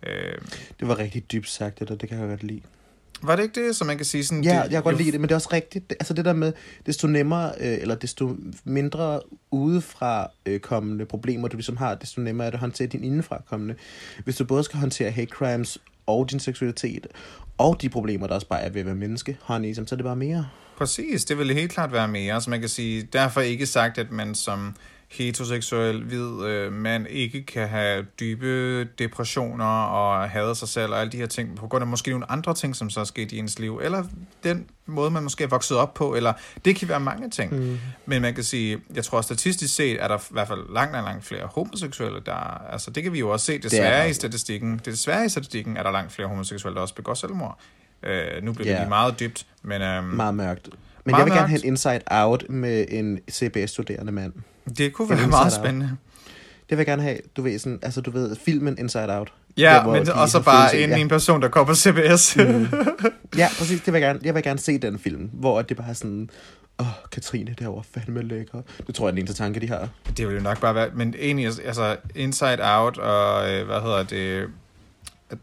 Øh, 0.04 0.38
Det 0.80 0.88
var 0.88 0.98
rigtig 0.98 1.32
dybt 1.32 1.50
sagt, 1.50 1.80
det 1.80 1.88
der. 1.88 1.96
Det 1.96 2.10
kan 2.10 2.20
jeg 2.20 2.28
godt 2.30 2.44
lide 2.44 2.62
var 3.21 3.36
det 3.36 3.43
ikke 3.43 3.65
det, 3.65 3.75
som 3.75 3.88
man 3.88 3.97
kan 3.97 4.06
sige 4.06 4.25
sådan... 4.25 4.43
Ja, 4.43 4.49
det, 4.49 4.62
jeg 4.62 4.71
kan 4.71 4.84
godt 4.84 4.97
lide 4.97 5.12
det, 5.12 5.21
men 5.21 5.30
det 5.30 5.32
er 5.32 5.36
også 5.38 5.49
rigtigt. 5.53 5.93
Altså 5.99 6.13
det 6.13 6.25
der 6.25 6.34
med, 6.34 6.53
desto 6.86 7.08
nemmere, 7.08 7.51
øh, 7.60 7.77
eller 7.82 7.95
desto 7.95 8.36
mindre 8.63 9.19
udefra 9.51 10.27
øh, 10.45 10.60
kommende 10.60 11.06
problemer, 11.06 11.47
du 11.47 11.58
ligesom 11.58 11.77
har, 11.77 11.95
desto 11.95 12.21
nemmere 12.21 12.47
er 12.47 12.51
det 12.51 12.58
at 12.58 12.60
håndtere 12.60 12.88
din 12.88 13.03
indenfra 13.03 13.41
kommende. 13.49 13.75
Hvis 14.23 14.36
du 14.36 14.45
både 14.45 14.63
skal 14.63 14.80
håndtere 14.80 15.12
hate 15.12 15.32
crimes 15.32 15.77
og 16.06 16.32
din 16.32 16.39
seksualitet, 16.39 17.08
og 17.58 17.82
de 17.82 17.89
problemer, 17.89 18.27
der 18.27 18.36
også 18.36 18.47
bare 18.47 18.62
er 18.62 18.69
ved 18.69 18.80
at 18.80 18.86
være 18.86 18.95
menneske, 18.95 19.38
honey, 19.41 19.73
så 19.73 19.82
er 19.91 19.95
det 19.95 20.03
bare 20.03 20.15
mere. 20.15 20.47
Præcis, 20.77 21.25
det 21.25 21.38
ville 21.38 21.53
helt 21.53 21.71
klart 21.71 21.91
være 21.91 22.08
mere. 22.08 22.41
Så 22.41 22.49
man 22.49 22.60
kan 22.60 22.69
sige, 22.69 23.08
derfor 23.13 23.41
ikke 23.41 23.65
sagt, 23.65 23.97
at 23.97 24.12
man 24.12 24.36
som 24.36 24.75
heteroseksuel 25.12 26.04
hvid 26.04 26.46
øh, 26.46 26.74
mand 26.74 27.08
ikke 27.10 27.43
kan 27.46 27.67
have 27.67 28.06
dybe 28.20 28.84
depressioner 28.84 29.65
og 29.86 30.30
hade 30.30 30.56
sig 30.56 30.67
selv 30.67 30.91
og 30.93 31.02
alle 31.02 31.12
de 31.12 31.17
her 31.17 31.26
ting, 31.26 31.56
på 31.56 31.67
grund 31.67 31.82
af 31.82 31.88
måske 31.88 32.12
nogle 32.12 32.32
andre 32.32 32.54
ting, 32.54 32.76
som 32.76 32.89
så 32.89 33.00
er 33.00 33.04
sket 33.04 33.32
i 33.32 33.38
ens 33.38 33.60
liv, 33.60 33.80
eller 33.84 34.04
den 34.43 34.65
måde, 34.86 35.12
man 35.12 35.24
måske 35.24 35.43
er 35.43 35.48
vokset 35.48 35.78
op 35.78 35.93
på, 35.93 36.15
eller 36.15 36.34
det 36.65 36.76
kan 36.76 36.89
være 36.89 37.00
mange 37.00 37.30
ting. 37.30 37.52
Mm. 37.56 37.78
Men 38.06 38.22
man 38.22 38.34
kan 38.34 38.43
sige, 38.43 38.78
jeg 38.96 39.04
tror 39.04 39.22
statistisk 39.22 39.76
set, 39.76 40.04
er 40.04 40.08
der 40.08 40.17
i 40.17 40.22
hvert 40.30 40.48
fald 40.48 40.74
langt, 40.74 40.93
langt, 40.93 41.08
langt 41.08 41.26
flere 41.26 41.46
homoseksuelle, 41.46 42.20
der, 42.26 42.34
altså 42.72 42.91
det 42.91 43.04
kan 43.04 43.13
vi 43.13 43.20
jo 43.20 43.30
også 43.30 43.46
se 43.46 43.58
desværre 43.58 44.00
der. 44.04 44.06
i 44.06 44.13
statistikken. 44.13 44.74
Det 44.74 44.86
desværre 44.86 45.26
i 45.26 45.30
statistikken 45.30 45.78
er 45.78 45.84
der 45.84 45.91
langt 45.91 46.12
flere 46.12 46.28
homoseksuelle, 46.28 46.76
der 46.76 46.82
også 46.82 46.96
begår 46.96 47.13
selvmord. 47.13 47.60
Øh, 48.04 48.43
nu 48.43 48.54
bliver 48.54 48.67
Ja. 48.67 48.74
det 48.74 48.82
lige 48.82 48.89
meget 48.89 49.20
dybt, 49.20 49.46
men 49.62 49.82
øhm, 49.82 50.06
Meget 50.06 50.36
mørkt. 50.36 50.70
Men 51.06 51.12
Meget 51.12 51.20
jeg 51.20 51.26
vil 51.26 51.32
gerne 51.34 51.41
mørkt. 51.41 51.50
have 51.50 51.60
en 51.65 51.72
inside 51.72 52.02
out 52.12 52.50
med 52.50 52.86
en 52.89 53.20
CBS-studerende 53.32 54.12
mand. 54.12 54.34
Det 54.77 54.93
kunne 54.93 55.10
være 55.10 55.27
meget 55.27 55.43
out. 55.43 55.51
spændende. 55.53 55.97
Det 56.69 56.77
vil 56.77 56.77
jeg 56.77 56.86
gerne 56.86 57.01
have, 57.01 57.17
du 57.38 57.41
ved, 57.41 57.60
sådan, 57.60 57.80
altså 57.82 58.01
du 58.01 58.12
ved, 58.12 58.36
filmen 58.45 58.77
Inside 58.77 59.17
Out. 59.17 59.34
Ja, 59.58 59.73
Der, 59.73 59.91
men 59.93 60.06
de 60.06 60.13
og 60.13 60.30
så 60.30 60.38
har 60.38 60.43
bare 60.43 60.77
en, 60.77 60.89
ja. 60.89 60.97
en 60.97 61.08
person, 61.08 61.41
der 61.41 61.47
går 61.47 61.63
på 61.63 61.75
CBS. 61.75 62.36
Mm. 62.38 62.67
Ja, 63.38 63.47
præcis, 63.58 63.82
det 63.82 63.93
vil 63.93 64.01
jeg 64.01 64.08
gerne, 64.08 64.19
jeg 64.23 64.36
vil 64.36 64.43
gerne 64.43 64.60
se 64.60 64.77
den 64.77 64.99
film, 64.99 65.30
hvor 65.34 65.62
det 65.62 65.77
bare 65.77 65.89
er 65.89 65.93
sådan, 65.93 66.30
åh, 66.80 66.86
Katrine, 67.12 67.56
det 67.60 67.67
var 67.67 67.86
fandme 67.93 68.21
lækker. 68.21 68.62
Det 68.88 68.95
tror 68.95 69.06
jeg 69.06 69.08
er 69.08 69.12
den 69.12 69.17
eneste 69.17 69.43
tanke, 69.43 69.60
de 69.60 69.67
har. 69.67 69.89
det 70.17 70.27
vil 70.27 70.36
jo 70.36 70.41
nok 70.41 70.62
bare 70.62 70.75
være... 70.75 70.89
Men 70.93 71.15
egentlig, 71.19 71.45
altså 71.65 71.97
Inside 72.15 72.60
Out 72.62 72.97
og, 72.97 73.51
øh, 73.53 73.65
hvad 73.65 73.82
hedder 73.82 74.03
det... 74.03 74.47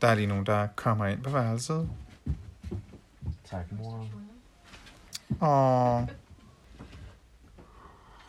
Der 0.02 0.08
er 0.08 0.14
lige 0.14 0.26
nogen, 0.26 0.46
der 0.46 0.66
kommer 0.76 1.06
ind 1.06 1.22
på 1.22 1.30
værelset. 1.30 1.88
Tak, 3.50 3.64
mor. 3.82 4.06
Åh. 5.42 6.02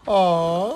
Åh. 0.08 0.72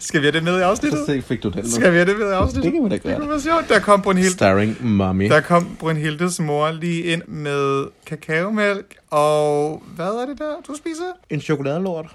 Skal 0.00 0.20
vi 0.20 0.26
have 0.26 0.32
det 0.32 0.42
med 0.44 0.58
i 0.58 0.62
afsnittet? 0.62 1.06
Så 1.06 1.22
fik 1.28 1.42
du 1.42 1.48
den 1.48 1.64
nu. 1.64 1.70
Skal 1.70 1.92
vi 1.92 1.96
have 1.96 2.10
det 2.10 2.18
med 2.18 2.28
i 2.30 2.32
afsnittet? 2.32 2.64
Det 2.64 2.72
kan 2.72 2.84
vi 2.84 2.88
da 2.88 2.94
Det 2.94 3.02
gøre. 3.02 3.16
kunne 3.18 3.30
være 3.30 3.40
sjovt. 3.40 3.68
Der 3.68 3.78
kom 3.80 4.02
Brunhilde, 4.02 4.32
Starring 4.32 4.76
Mommy. 4.86 5.28
der 5.28 5.40
kom 5.40 5.76
Brunhildes 5.80 6.40
mor 6.40 6.70
lige 6.70 7.02
ind 7.02 7.22
med 7.26 7.84
kakaomælk, 8.06 8.96
og 9.10 9.82
hvad 9.96 10.06
er 10.06 10.26
det 10.26 10.38
der, 10.38 10.54
du 10.68 10.74
spiser? 10.76 11.04
En 11.30 11.40
chokoladelort. 11.40 12.06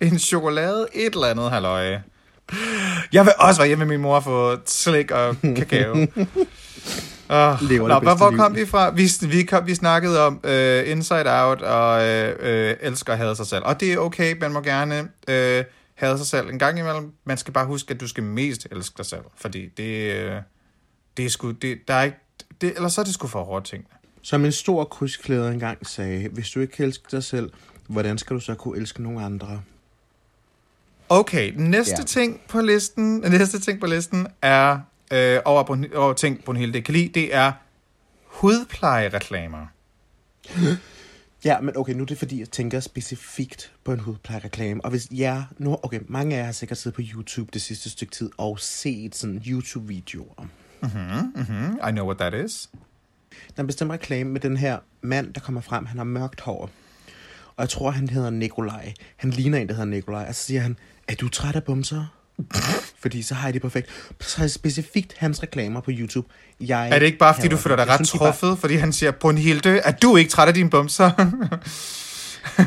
En 0.00 0.18
chokolade, 0.18 0.86
et 0.94 1.14
eller 1.14 1.26
andet, 1.26 1.50
halløj. 1.50 1.96
Jeg 3.12 3.24
vil 3.24 3.32
også 3.38 3.60
være 3.60 3.68
hjemme 3.68 3.84
med 3.84 3.94
min 3.96 4.02
mor 4.02 4.20
for 4.20 4.60
slik 4.66 5.10
og 5.10 5.36
kakao. 5.42 5.96
Oh, 7.32 7.62
Lever 7.62 7.88
nå, 7.88 7.94
det 7.94 8.02
hvor, 8.02 8.10
bedste 8.10 8.16
hvor 8.16 8.30
liv. 8.30 8.38
kom 8.38 8.54
vi 8.54 8.66
fra? 8.66 8.90
Vi, 8.90 9.08
vi, 9.28 9.42
kom, 9.42 9.66
vi 9.66 9.74
snakkede 9.74 10.26
om 10.26 10.40
uh, 10.44 10.90
Inside 10.90 11.42
Out 11.42 11.62
og 11.62 11.96
uh, 11.96 12.28
uh, 12.44 12.70
elsker 12.80 13.12
at 13.12 13.18
hade 13.18 13.36
sig 13.36 13.46
selv. 13.46 13.64
Og 13.64 13.80
det 13.80 13.92
er 13.92 13.98
okay, 13.98 14.36
man 14.40 14.52
må 14.52 14.60
gerne 14.60 15.00
uh, 15.00 15.64
hade 15.94 16.18
sig 16.18 16.26
selv 16.26 16.48
en 16.48 16.58
gang 16.58 16.78
imellem. 16.78 17.12
Man 17.24 17.36
skal 17.36 17.54
bare 17.54 17.66
huske, 17.66 17.94
at 17.94 18.00
du 18.00 18.08
skal 18.08 18.24
mest 18.24 18.66
elske 18.70 18.94
dig 18.96 19.06
selv. 19.06 19.22
Fordi 19.36 19.68
det, 19.76 20.26
uh, 20.26 20.36
det 21.16 21.24
er 21.24 21.28
sgu... 21.28 21.50
Det, 21.50 21.78
der 21.88 21.94
er 21.94 22.02
ikke, 22.02 22.18
det, 22.60 22.72
eller 22.76 22.88
så 22.88 23.00
er 23.00 23.04
det 23.04 23.14
sgu 23.14 23.26
for 23.26 23.44
hårdt 23.44 23.64
ting. 23.64 23.84
Som 24.22 24.44
en 24.44 24.52
stor 24.52 24.84
krydsklæder 24.84 25.50
engang 25.50 25.86
sagde, 25.86 26.28
hvis 26.28 26.50
du 26.50 26.60
ikke 26.60 26.72
kan 26.72 26.86
elske 26.86 27.04
dig 27.10 27.24
selv, 27.24 27.50
hvordan 27.86 28.18
skal 28.18 28.36
du 28.36 28.40
så 28.40 28.54
kunne 28.54 28.78
elske 28.78 29.02
nogen 29.02 29.24
andre? 29.24 29.60
Okay, 31.08 31.52
næste 31.56 31.94
ja. 31.98 32.04
ting 32.04 32.40
på 32.48 32.60
listen, 32.60 33.18
næste 33.18 33.60
ting 33.60 33.80
på 33.80 33.86
listen 33.86 34.26
er 34.42 34.78
øh, 35.12 35.40
over, 35.44 35.64
Brun- 35.64 35.96
over 35.96 36.12
ting, 36.12 36.44
Brunhilde 36.44 36.82
kan 36.82 36.94
lide, 36.94 37.08
det 37.08 37.34
er 37.34 37.52
hudplejereklamer. 38.26 39.66
Ja, 41.44 41.60
men 41.60 41.76
okay, 41.76 41.92
nu 41.92 42.02
er 42.02 42.06
det 42.06 42.18
fordi, 42.18 42.40
jeg 42.40 42.50
tænker 42.50 42.80
specifikt 42.80 43.72
på 43.84 43.92
en 43.92 43.98
hudplejereklame. 43.98 44.84
Og 44.84 44.90
hvis 44.90 45.08
jeg 45.12 45.44
nu, 45.58 45.78
okay, 45.82 46.00
mange 46.08 46.34
af 46.34 46.38
jer 46.38 46.44
har 46.44 46.52
sikkert 46.52 46.78
siddet 46.78 46.96
på 46.96 47.02
YouTube 47.14 47.50
det 47.52 47.62
sidste 47.62 47.90
stykke 47.90 48.12
tid 48.12 48.30
og 48.38 48.60
set 48.60 49.14
sådan 49.14 49.42
YouTube-videoer. 49.46 50.46
Mm, 50.82 51.78
I 51.88 51.90
know 51.90 52.06
what 52.06 52.18
that 52.18 52.44
is. 52.44 52.70
Der 53.56 53.62
er 53.62 53.66
bestemt 53.66 53.90
reklame 53.90 54.30
med 54.30 54.40
den 54.40 54.56
her 54.56 54.78
mand, 55.02 55.34
der 55.34 55.40
kommer 55.40 55.60
frem. 55.60 55.86
Han 55.86 55.96
har 55.96 56.04
mørkt 56.04 56.40
hår. 56.40 56.70
Og 57.56 57.62
jeg 57.62 57.68
tror, 57.68 57.90
han 57.90 58.08
hedder 58.08 58.30
Nikolaj. 58.30 58.92
Han 59.16 59.30
ligner 59.30 59.58
en, 59.58 59.68
der 59.68 59.74
hedder 59.74 59.90
Nikolaj. 59.90 60.24
Og 60.28 60.34
så 60.34 60.42
siger 60.42 60.60
han, 60.60 60.76
er 61.08 61.14
du 61.14 61.28
træt 61.28 61.56
af 61.56 61.64
bumser? 61.64 62.06
Fordi 63.02 63.22
så 63.22 63.34
har 63.34 63.46
jeg 63.48 63.54
det 63.54 63.62
perfekt. 63.62 63.88
Så 64.20 64.36
er 64.38 64.42
det 64.42 64.52
specifikt 64.52 65.14
hans 65.18 65.42
reklamer 65.42 65.80
på 65.80 65.90
YouTube. 65.94 66.28
Jeg 66.60 66.88
Er 66.90 66.98
det 66.98 67.06
ikke 67.06 67.18
bare, 67.18 67.34
fordi 67.34 67.48
du 67.48 67.56
føler 67.56 67.76
dig 67.76 67.82
Jeg 67.86 67.90
ret 67.92 67.98
synes, 67.98 68.10
de 68.10 68.18
bare- 68.18 68.28
truffet, 68.32 68.58
fordi 68.58 68.74
han 68.74 68.92
siger, 68.92 69.10
Brunhilde, 69.10 69.78
er 69.78 69.90
du 69.92 70.16
ikke 70.16 70.30
træt 70.30 70.48
af 70.48 70.54
dine 70.54 70.70
bumser? 70.70 71.10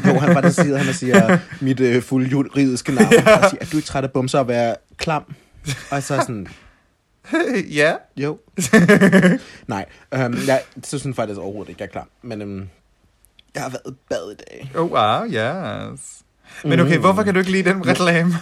Jo, 0.07 0.19
han 0.19 0.35
var 0.35 0.41
der 0.41 0.49
siger, 0.49 0.77
han 0.77 0.93
siger 0.93 1.37
mit 1.61 1.79
øh, 1.79 2.03
fulde 2.03 2.29
juridiske 2.29 2.91
navn. 2.91 3.13
ja. 3.13 3.37
Og 3.37 3.49
siger, 3.49 3.61
er 3.61 3.65
du 3.65 3.77
ikke 3.77 3.87
træt 3.87 4.03
af 4.03 4.11
bumser 4.11 4.39
at 4.39 4.47
være 4.47 4.75
klam? 4.97 5.23
Og 5.91 6.03
så 6.03 6.13
er 6.13 6.17
jeg 6.17 6.25
sådan, 6.25 6.47
ja. 7.79 7.93
jo. 8.17 8.39
Nej, 9.67 9.85
øhm, 10.13 10.37
jeg 10.47 10.61
synes 10.83 11.15
faktisk 11.15 11.39
overhovedet 11.39 11.69
ikke, 11.69 11.81
jeg 11.81 11.87
er 11.87 11.91
klam. 11.91 12.09
Men 12.21 12.41
øhm, 12.41 12.69
jeg 13.55 13.63
har 13.63 13.69
været 13.69 13.95
bad 14.09 14.31
i 14.31 14.35
dag. 14.35 14.71
Oh, 14.75 14.91
wow, 14.91 15.25
yes. 15.25 15.99
Men 16.63 16.79
okay, 16.79 16.97
hvorfor 16.97 17.23
kan 17.23 17.33
du 17.33 17.39
ikke 17.39 17.51
lide 17.51 17.69
den 17.69 17.87
reklame? 17.87 18.33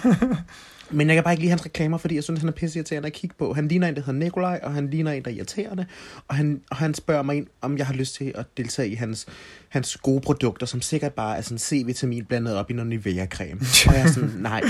Men 0.92 1.08
jeg 1.08 1.16
kan 1.16 1.24
bare 1.24 1.34
ikke 1.34 1.42
lide 1.42 1.50
hans 1.50 1.66
reklamer, 1.66 1.98
fordi 1.98 2.16
jeg 2.16 2.24
synes, 2.24 2.40
han 2.40 2.50
er 2.50 2.54
pisse 2.54 2.80
irriterende 2.80 3.08
at 3.08 3.14
kigge 3.14 3.36
på. 3.40 3.54
Han 3.54 3.68
ligner 3.68 3.88
en, 3.88 3.96
der 3.96 4.02
hedder 4.02 4.20
Nikolaj, 4.20 4.60
og 4.64 4.74
han 4.74 4.90
ligner 4.90 5.12
en, 5.12 5.24
der 5.24 5.32
er 5.32 5.36
irriterende. 5.36 5.86
Og 6.28 6.36
han, 6.36 6.62
og 6.70 6.78
han 6.78 6.94
spørger 6.94 7.24
mig, 7.24 7.36
ind, 7.38 7.48
om 7.62 7.78
jeg 7.78 7.88
har 7.88 7.94
lyst 7.94 8.16
til 8.16 8.32
at 8.36 8.46
deltage 8.58 8.90
i 8.90 8.96
hans, 8.96 9.26
hans 9.70 9.98
gode 9.98 10.22
produkter, 10.22 10.66
som 10.66 10.82
sikkert 10.82 11.14
bare 11.14 11.38
er 11.38 11.42
sådan 11.42 11.58
C-vitamin 11.58 12.26
blandet 12.26 12.56
op 12.56 12.70
i 12.70 12.74
noget 12.74 12.90
Nivea-creme. 12.90 13.66
Og 13.88 13.94
jeg 13.94 14.02
er 14.02 14.12
sådan, 14.12 14.30
nej, 14.40 14.62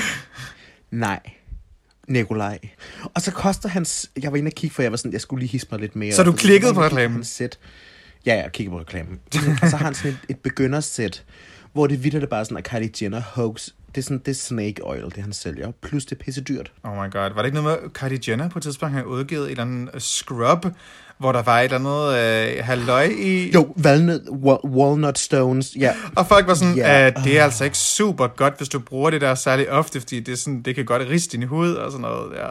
nej. 0.91 1.19
Nikolaj. 2.07 2.59
Og 3.13 3.21
så 3.21 3.31
koster 3.31 3.69
hans... 3.69 4.11
Jeg 4.21 4.31
var 4.31 4.37
inde 4.37 4.49
og 4.49 4.53
kigge, 4.53 4.73
for 4.73 4.81
jeg 4.81 4.91
var 4.91 4.97
sådan, 4.97 5.13
jeg 5.13 5.21
skulle 5.21 5.39
lige 5.39 5.51
hisse 5.51 5.67
mig 5.71 5.79
lidt 5.79 5.95
mere. 5.95 6.13
Så 6.13 6.23
du 6.23 6.31
klikkede 6.31 6.73
på 6.73 6.83
reklamen? 6.83 7.23
Sæt. 7.23 7.59
Ja, 8.25 8.35
jeg 8.35 8.51
kiggede 8.51 8.73
på 8.73 8.79
reklamen. 8.79 9.19
og 9.61 9.69
så 9.69 9.77
har 9.77 9.85
han 9.85 9.93
sådan 9.93 10.11
et, 10.11 10.19
et 10.29 10.39
begyndersæt, 10.39 11.23
hvor 11.73 11.87
det 11.87 12.03
vidt 12.03 12.13
det 12.13 12.29
bare 12.29 12.45
sådan, 12.45 12.57
at 12.57 12.63
Kylie 12.63 12.91
Jenner 13.01 13.21
hoax. 13.21 13.69
Det 13.95 14.01
er 14.01 14.03
sådan, 14.03 14.17
det 14.17 14.27
er 14.27 14.33
snake 14.33 14.83
oil, 14.83 15.03
det 15.03 15.17
han 15.17 15.33
sælger. 15.33 15.71
Plus 15.81 16.05
det 16.05 16.19
er 16.19 16.23
pisse 16.23 16.41
dyrt. 16.41 16.71
Oh 16.83 16.91
my 16.95 17.11
god, 17.11 17.33
var 17.33 17.41
det 17.41 17.45
ikke 17.45 17.61
noget 17.61 17.81
med, 17.81 17.89
Kylie 17.89 18.19
Jenner 18.27 18.49
på 18.49 18.59
et 18.59 18.63
tidspunkt 18.63 18.95
har 18.95 19.03
udgivet 19.03 19.45
et 19.45 19.51
eller 19.51 19.63
andet 19.63 20.01
scrub, 20.01 20.65
hvor 21.17 21.31
der 21.31 21.41
var 21.41 21.59
et 21.59 21.63
eller 21.73 21.79
andet 21.79 22.57
øh, 22.57 22.63
halløj 22.65 23.03
i? 23.03 23.51
Jo, 23.53 23.75
walnut, 23.85 24.21
wa- 24.21 24.67
walnut 24.67 25.19
stones, 25.19 25.75
ja. 25.79 25.91
Og 26.15 26.27
folk 26.27 26.47
var 26.47 26.53
sådan, 26.53 26.75
Ja. 26.75 26.99
ja. 26.99 27.07
at 27.07 27.17
det 27.23 27.39
er 27.39 27.43
altså 27.43 27.63
ikke 27.63 27.77
super 27.77 28.27
godt, 28.27 28.57
hvis 28.57 28.69
du 28.69 28.79
bruger 28.79 29.09
det 29.09 29.21
der 29.21 29.35
særlig 29.35 29.69
ofte, 29.69 29.99
fordi 29.99 30.19
det, 30.19 30.31
er 30.31 30.35
sådan, 30.35 30.61
det 30.61 30.75
kan 30.75 30.85
godt 30.85 31.01
riste 31.09 31.37
din 31.37 31.47
hud 31.47 31.71
og 31.73 31.91
sådan 31.91 32.01
noget. 32.01 32.31
Ja. 32.35 32.47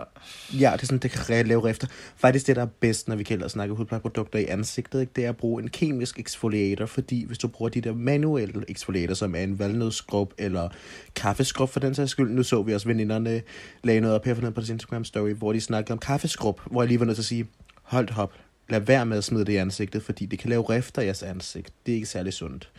Ja, 0.60 0.72
det 0.72 0.82
er 0.82 0.86
sådan, 0.86 0.98
det 0.98 1.10
kan 1.10 1.46
lave 1.46 1.64
rifter. 1.64 1.86
Faktisk 2.16 2.46
det, 2.46 2.56
der 2.56 2.62
er 2.62 2.66
bedst, 2.80 3.08
når 3.08 3.16
vi 3.16 3.22
kan 3.24 3.48
snakke 3.48 3.74
hudplejeprodukter 3.74 4.38
i 4.38 4.44
ansigtet, 4.46 5.00
ikke? 5.00 5.12
det 5.16 5.24
er 5.24 5.28
at 5.28 5.36
bruge 5.36 5.62
en 5.62 5.68
kemisk 5.68 6.18
exfoliator, 6.18 6.86
fordi 6.86 7.26
hvis 7.26 7.38
du 7.38 7.48
bruger 7.48 7.68
de 7.70 7.80
der 7.80 7.94
manuelle 7.94 8.64
exfoliator, 8.68 9.14
som 9.14 9.34
er 9.34 9.40
en 9.40 9.58
valnødskrub 9.58 10.32
eller 10.38 10.68
kaffeskrub 11.16 11.68
for 11.70 11.80
den 11.80 11.94
sags 11.94 12.10
skyld, 12.10 12.30
nu 12.30 12.42
så 12.42 12.62
vi 12.62 12.74
også 12.74 12.86
veninderne 12.88 13.42
lagde 13.84 14.00
noget 14.00 14.16
op 14.16 14.24
her 14.24 14.34
forneden 14.34 14.54
på 14.54 14.60
deres 14.60 14.70
Instagram 14.70 15.04
story, 15.04 15.30
hvor 15.34 15.52
de 15.52 15.60
snakkede 15.60 15.92
om 15.92 15.98
kaffeskrub, 15.98 16.60
hvor 16.70 16.82
jeg 16.82 16.88
lige 16.88 17.00
var 17.00 17.06
nødt 17.06 17.16
til 17.16 17.22
at 17.22 17.26
sige, 17.26 17.46
hold 17.82 18.06
da 18.06 18.14
op, 18.16 18.32
lad 18.68 18.80
være 18.80 19.06
med 19.06 19.18
at 19.18 19.24
smide 19.24 19.44
det 19.44 19.52
i 19.52 19.56
ansigtet, 19.56 20.02
fordi 20.02 20.26
det 20.26 20.38
kan 20.38 20.50
lave 20.50 20.62
rifter 20.62 21.02
i 21.02 21.04
jeres 21.04 21.22
ansigt. 21.22 21.72
Det 21.86 21.92
er 21.92 21.96
ikke 21.96 22.06
særlig 22.06 22.32
sundt. 22.32 22.70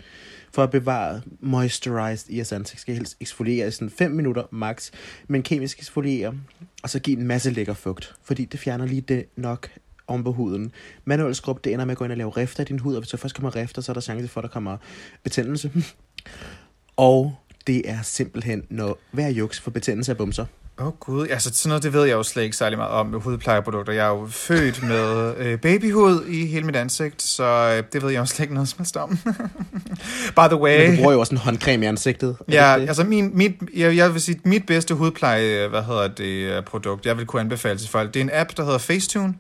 For 0.54 0.64
at 0.64 0.72
bevare 0.72 1.22
moisturized 1.40 2.30
i 2.30 2.36
jeres 2.36 2.52
ansigt, 2.52 2.82
skal 2.82 2.94
I 2.94 2.98
helst 2.98 3.18
eksfoliere 3.20 3.68
i 3.68 3.72
sådan 3.72 3.90
5 3.90 4.12
minutter 4.12 4.44
max, 4.52 4.92
men 5.28 5.44
kemisk 5.44 5.80
eksfoliere, 5.80 6.34
og 6.84 6.90
så 6.90 7.00
give 7.00 7.18
en 7.18 7.28
masse 7.28 7.52
lækker 7.52 7.74
fugt, 7.74 8.16
fordi 8.24 8.46
det 8.46 8.60
fjerner 8.60 8.86
lige 8.86 9.02
det 9.02 9.26
nok 9.36 9.70
om 10.08 10.24
på 10.24 10.32
huden. 10.32 10.72
Manuel 11.06 11.36
skrub, 11.36 11.64
det 11.64 11.74
ender 11.74 11.86
med 11.86 11.92
at 11.92 11.98
gå 11.98 12.04
ind 12.04 12.12
og 12.12 12.18
lave 12.18 12.30
rifter 12.30 12.64
i 12.64 12.66
din 12.66 12.80
hud, 12.80 12.96
og 12.96 13.02
hvis 13.02 13.10
der 13.10 13.18
først 13.18 13.36
kommer 13.36 13.56
rifter, 13.56 13.82
så 13.82 13.92
er 13.92 13.94
der 13.94 14.02
chance 14.02 14.28
for, 14.28 14.42
at 14.42 14.44
der 14.44 14.50
kommer 14.50 14.78
betændelse. 15.24 15.72
og 16.98 17.36
det 17.68 17.90
er 17.90 18.02
simpelthen 18.02 18.64
noget 18.70 18.96
værd 19.12 19.32
juks 19.32 19.60
for 19.60 19.72
betændelse 19.72 20.12
af 20.12 20.18
bumser. 20.18 20.46
Åh 20.80 20.88
oh, 20.88 20.94
gud, 21.00 21.28
altså 21.28 21.52
sådan 21.54 21.70
noget, 21.70 21.84
det 21.84 21.94
ved 21.94 22.04
jeg 22.04 22.14
jo 22.14 22.24
slet 22.24 22.44
ikke 22.44 22.56
særlig 22.56 22.78
meget 22.78 22.92
om 22.92 23.06
med 23.06 23.20
hudplejeprodukter. 23.20 23.94
Jeg 23.94 24.06
er 24.06 24.10
jo 24.10 24.28
født 24.30 24.84
med 24.84 25.38
øh, 25.38 25.60
babyhud 25.60 26.26
i 26.26 26.46
hele 26.46 26.66
mit 26.66 26.76
ansigt, 26.76 27.22
så 27.22 27.44
øh, 27.44 27.84
det 27.94 28.04
ved 28.04 28.12
jeg 28.12 28.20
jo 28.20 28.26
slet 28.26 28.40
ikke 28.40 28.54
noget 28.54 28.70
som 28.70 28.78
helst 28.80 28.98
om. 28.98 29.10
By 30.38 30.48
the 30.48 30.56
way... 30.56 30.80
Men 30.80 30.92
du 30.92 30.98
bruger 30.98 31.12
jo 31.14 31.20
også 31.20 31.36
en 31.36 31.38
håndcreme 31.38 31.86
i 31.86 31.88
ansigtet. 31.88 32.38
Ja, 32.52 32.76
det? 32.80 32.88
altså 32.88 33.04
min, 33.04 33.32
mit, 33.38 33.52
jeg, 33.76 33.98
jeg 33.98 34.14
vil 34.14 34.22
sige, 34.22 34.40
mit 34.44 34.66
bedste 34.66 34.94
hudpleje, 34.94 35.68
hvad 35.68 35.84
hedder 35.84 36.08
det, 36.08 36.58
øh, 36.58 36.64
produkt, 36.64 37.06
jeg 37.06 37.18
vil 37.18 37.26
kunne 37.26 37.42
anbefale 37.42 37.80
til 37.80 37.90
folk, 37.90 38.14
det 38.14 38.20
er 38.20 38.24
en 38.24 38.32
app, 38.34 38.58
der 38.58 38.64
hedder 38.64 38.78
Facetune. 38.78 39.34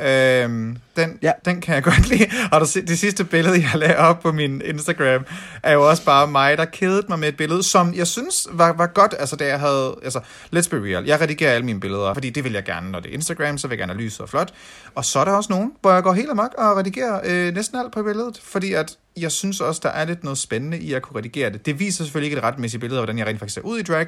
Øhm, 0.00 0.76
den, 0.96 1.18
Ja. 1.22 1.32
den 1.44 1.60
kan 1.60 1.74
jeg 1.74 1.82
godt 1.92 2.08
lide. 2.08 2.26
Og 2.52 2.60
det, 2.60 2.88
det 2.88 2.98
sidste 2.98 3.24
billede, 3.24 3.60
jeg 3.60 3.70
lagde 3.74 3.96
op 3.96 4.20
på 4.20 4.32
min 4.32 4.62
Instagram, 4.64 5.24
er 5.62 5.72
jo 5.72 5.88
også 5.88 6.04
bare 6.04 6.26
mig, 6.26 6.58
der 6.58 6.64
kedede 6.64 7.06
mig 7.08 7.18
med 7.18 7.28
et 7.28 7.36
billede, 7.36 7.62
som 7.62 7.94
jeg 7.94 8.06
synes 8.06 8.46
var, 8.52 8.72
var 8.72 8.86
godt, 8.86 9.14
altså 9.18 9.36
da 9.36 9.46
jeg 9.46 9.60
havde, 9.60 9.96
altså, 10.04 10.18
let's 10.56 10.68
be 10.70 10.76
real, 10.84 11.04
jeg 11.04 11.20
redigerer 11.20 11.52
alle 11.52 11.64
mine 11.66 11.80
billeder, 11.80 12.14
fordi 12.14 12.30
det 12.30 12.44
vil 12.44 12.52
jeg 12.52 12.64
gerne, 12.64 12.90
når 12.90 13.00
det 13.00 13.10
er 13.10 13.14
Instagram, 13.14 13.58
så 13.58 13.68
vil 13.68 13.74
jeg 13.74 13.78
gerne 13.78 13.92
have 13.92 14.02
lyset 14.02 14.20
og 14.20 14.28
flot. 14.28 14.52
Og 14.94 15.04
så 15.04 15.18
er 15.18 15.24
der 15.24 15.32
også 15.32 15.52
nogen, 15.52 15.72
hvor 15.80 15.92
jeg 15.92 16.02
går 16.02 16.12
helt 16.12 16.30
amok 16.30 16.54
og 16.58 16.76
redigerer 16.76 17.20
øh, 17.24 17.54
næsten 17.54 17.78
alt 17.78 17.92
på 17.92 18.02
billedet, 18.02 18.40
fordi 18.42 18.72
at 18.72 18.96
jeg 19.16 19.32
synes 19.32 19.60
også, 19.60 19.80
der 19.84 19.90
er 19.90 20.04
lidt 20.04 20.24
noget 20.24 20.38
spændende 20.38 20.78
i 20.78 20.92
at 20.92 21.02
kunne 21.02 21.18
redigere 21.18 21.50
det. 21.50 21.66
Det 21.66 21.78
viser 21.80 22.04
selvfølgelig 22.04 22.26
ikke 22.26 22.38
et 22.38 22.44
retmæssigt 22.44 22.80
billede 22.80 22.98
af, 22.98 23.04
hvordan 23.04 23.18
jeg 23.18 23.26
rent 23.26 23.38
faktisk 23.38 23.54
ser 23.54 23.62
ud 23.62 23.78
i 23.78 23.82
drag, 23.82 24.06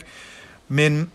men 0.69 1.11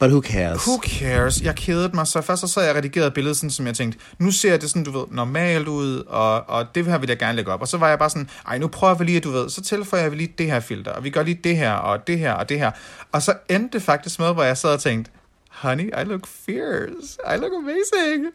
But 0.00 0.10
who 0.10 0.20
cares? 0.20 0.66
Who 0.66 0.78
cares? 0.78 1.42
Jeg 1.42 1.54
kedede 1.54 1.90
mig, 1.94 2.06
så 2.06 2.20
først 2.20 2.40
så 2.40 2.46
sad 2.46 2.62
jeg 2.62 2.70
og 2.70 2.76
redigerede 2.76 3.10
billedet, 3.10 3.36
sådan, 3.36 3.50
som 3.50 3.66
jeg 3.66 3.74
tænkte, 3.74 3.98
nu 4.18 4.30
ser 4.30 4.56
det 4.56 4.70
sådan, 4.70 4.84
du 4.84 4.90
ved, 4.90 5.04
normalt 5.10 5.68
ud, 5.68 6.02
og, 6.06 6.48
og 6.48 6.74
det 6.74 6.86
her 6.86 6.98
vil 6.98 7.08
jeg 7.08 7.18
gerne 7.18 7.36
lægge 7.36 7.52
op. 7.52 7.60
Og 7.60 7.68
så 7.68 7.76
var 7.78 7.88
jeg 7.88 7.98
bare 7.98 8.10
sådan, 8.10 8.30
ej, 8.46 8.58
nu 8.58 8.68
prøver 8.68 8.94
vi 8.94 9.04
lige, 9.04 9.16
at 9.16 9.24
du 9.24 9.30
ved, 9.30 9.50
så 9.50 9.62
tilføjer 9.62 10.02
jeg 10.02 10.12
lige 10.12 10.34
det 10.38 10.46
her 10.46 10.60
filter, 10.60 10.92
og 10.92 11.04
vi 11.04 11.10
gør 11.10 11.22
lige 11.22 11.40
det 11.44 11.56
her, 11.56 11.72
og 11.72 12.06
det 12.06 12.18
her, 12.18 12.32
og 12.32 12.48
det 12.48 12.58
her. 12.58 12.70
Og 13.12 13.22
så 13.22 13.34
endte 13.48 13.78
det 13.78 13.82
faktisk 13.82 14.18
med, 14.18 14.32
hvor 14.32 14.42
jeg 14.42 14.56
sad 14.58 14.70
og 14.70 14.80
tænkte, 14.80 15.10
honey, 15.50 15.86
I 16.00 16.04
look 16.04 16.26
fierce. 16.26 17.18
I 17.34 17.36
look 17.36 17.52
amazing. 17.58 18.26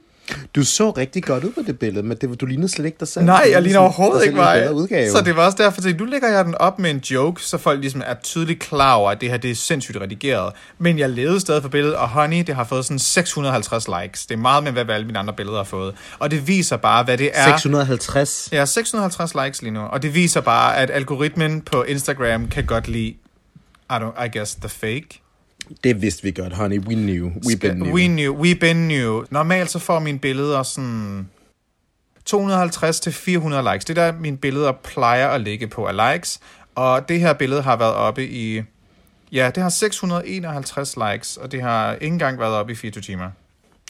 Du 0.56 0.64
så 0.64 0.92
rigtig 0.92 1.24
godt 1.24 1.44
ud 1.44 1.52
på 1.52 1.62
det 1.68 1.80
billede, 1.80 2.06
men 2.06 2.18
det, 2.18 2.42
du 2.42 2.46
lignede 2.46 2.70
slet 2.70 2.86
ikke 2.86 2.98
dig 3.00 3.08
selv. 3.08 3.26
Nej, 3.26 3.48
jeg 3.52 3.62
ligner 3.62 3.80
overhovedet 3.80 4.24
ikke 4.24 4.36
mig. 4.36 4.74
Udgave. 4.74 5.12
Så 5.12 5.22
det 5.22 5.36
var 5.36 5.46
også 5.46 5.58
derfor, 5.58 5.88
at 5.90 6.00
nu 6.00 6.06
lægger 6.06 6.30
jeg 6.30 6.46
den 6.46 6.56
op 6.56 6.80
med 6.80 6.92
en 6.92 6.98
joke, 6.98 7.42
så 7.42 7.58
folk 7.58 7.80
ligesom 7.80 8.02
er 8.06 8.14
tydeligt 8.14 8.60
klar 8.60 8.94
over, 8.94 9.12
at 9.12 9.22
det 9.22 9.30
her 9.30 9.38
det 9.38 9.52
er 9.52 9.56
sindssygt 9.56 9.98
redigeret. 10.02 10.54
Men 10.78 11.00
jeg 11.00 11.10
levede 11.10 11.40
stadig 11.40 11.62
for 11.62 11.70
billedet, 11.70 11.96
og 11.96 12.10
honey, 12.10 12.44
det 12.48 12.56
har 12.56 12.64
fået 12.64 12.86
sådan 12.86 13.00
650 13.00 13.88
likes. 14.02 14.26
Det 14.26 14.36
er 14.36 14.40
meget 14.40 14.64
med, 14.64 14.72
hvad 14.72 14.90
alle 14.90 15.06
mine 15.06 15.20
andre 15.20 15.34
billeder 15.34 15.58
har 15.58 15.64
fået. 15.64 15.96
Og 16.20 16.32
det 16.32 16.48
viser 16.48 16.78
bare, 16.78 17.04
hvad 17.04 17.18
det 17.18 17.32
er. 17.34 17.58
650. 17.58 18.50
Ja, 18.52 18.66
650 18.66 19.36
likes 19.36 19.62
lige 19.62 19.74
nu. 19.74 19.82
Og 19.82 20.02
det 20.04 20.16
viser 20.16 20.42
bare, 20.42 20.78
at 20.78 20.92
algoritmen 20.92 21.62
på 21.62 21.84
Instagram 21.84 22.48
kan 22.48 22.66
godt 22.66 22.88
lide, 22.88 23.16
I, 23.90 23.94
don't, 23.94 24.26
I 24.26 24.38
guess, 24.38 24.56
the 24.56 24.70
fake. 24.70 25.22
Det 25.84 26.02
vidste 26.02 26.24
vi 26.24 26.32
godt, 26.32 26.54
honey. 26.54 26.80
We 26.80 26.96
knew. 26.96 27.32
We 27.46 27.58
been 27.62 27.76
knew. 27.76 27.96
We 27.96 28.08
knew. 28.08 28.36
We 28.36 28.56
been 28.56 28.88
knew. 28.88 29.26
Normalt 29.30 29.72
så 29.72 29.80
får 29.80 30.00
mine 30.00 30.20
billeder 30.20 30.64
sådan 30.64 31.30
250 32.26 33.00
til 33.00 33.14
400 33.14 33.74
likes. 33.74 33.86
Det 33.86 33.98
er 33.98 34.12
der, 34.12 34.20
mine 34.20 34.38
billeder 34.38 34.72
plejer 34.72 35.28
at 35.28 35.42
ligge 35.42 35.68
på 35.68 35.86
af 35.86 36.14
likes. 36.14 36.40
Og 36.76 37.10
det 37.10 37.20
her 37.20 37.34
billede 37.34 37.62
har 37.62 37.76
været 37.76 37.94
oppe 37.94 38.28
i, 38.28 38.62
Ja, 39.32 39.52
det 39.56 39.64
har 39.64 39.70
651 39.70 40.96
likes, 40.98 41.38
og 41.38 41.52
det 41.52 41.62
har 41.62 41.94
ikke 41.94 42.08
engang 42.08 42.40
været 42.40 42.54
op 42.54 42.70
i 42.70 42.76
24 42.76 43.02
timer. 43.02 43.30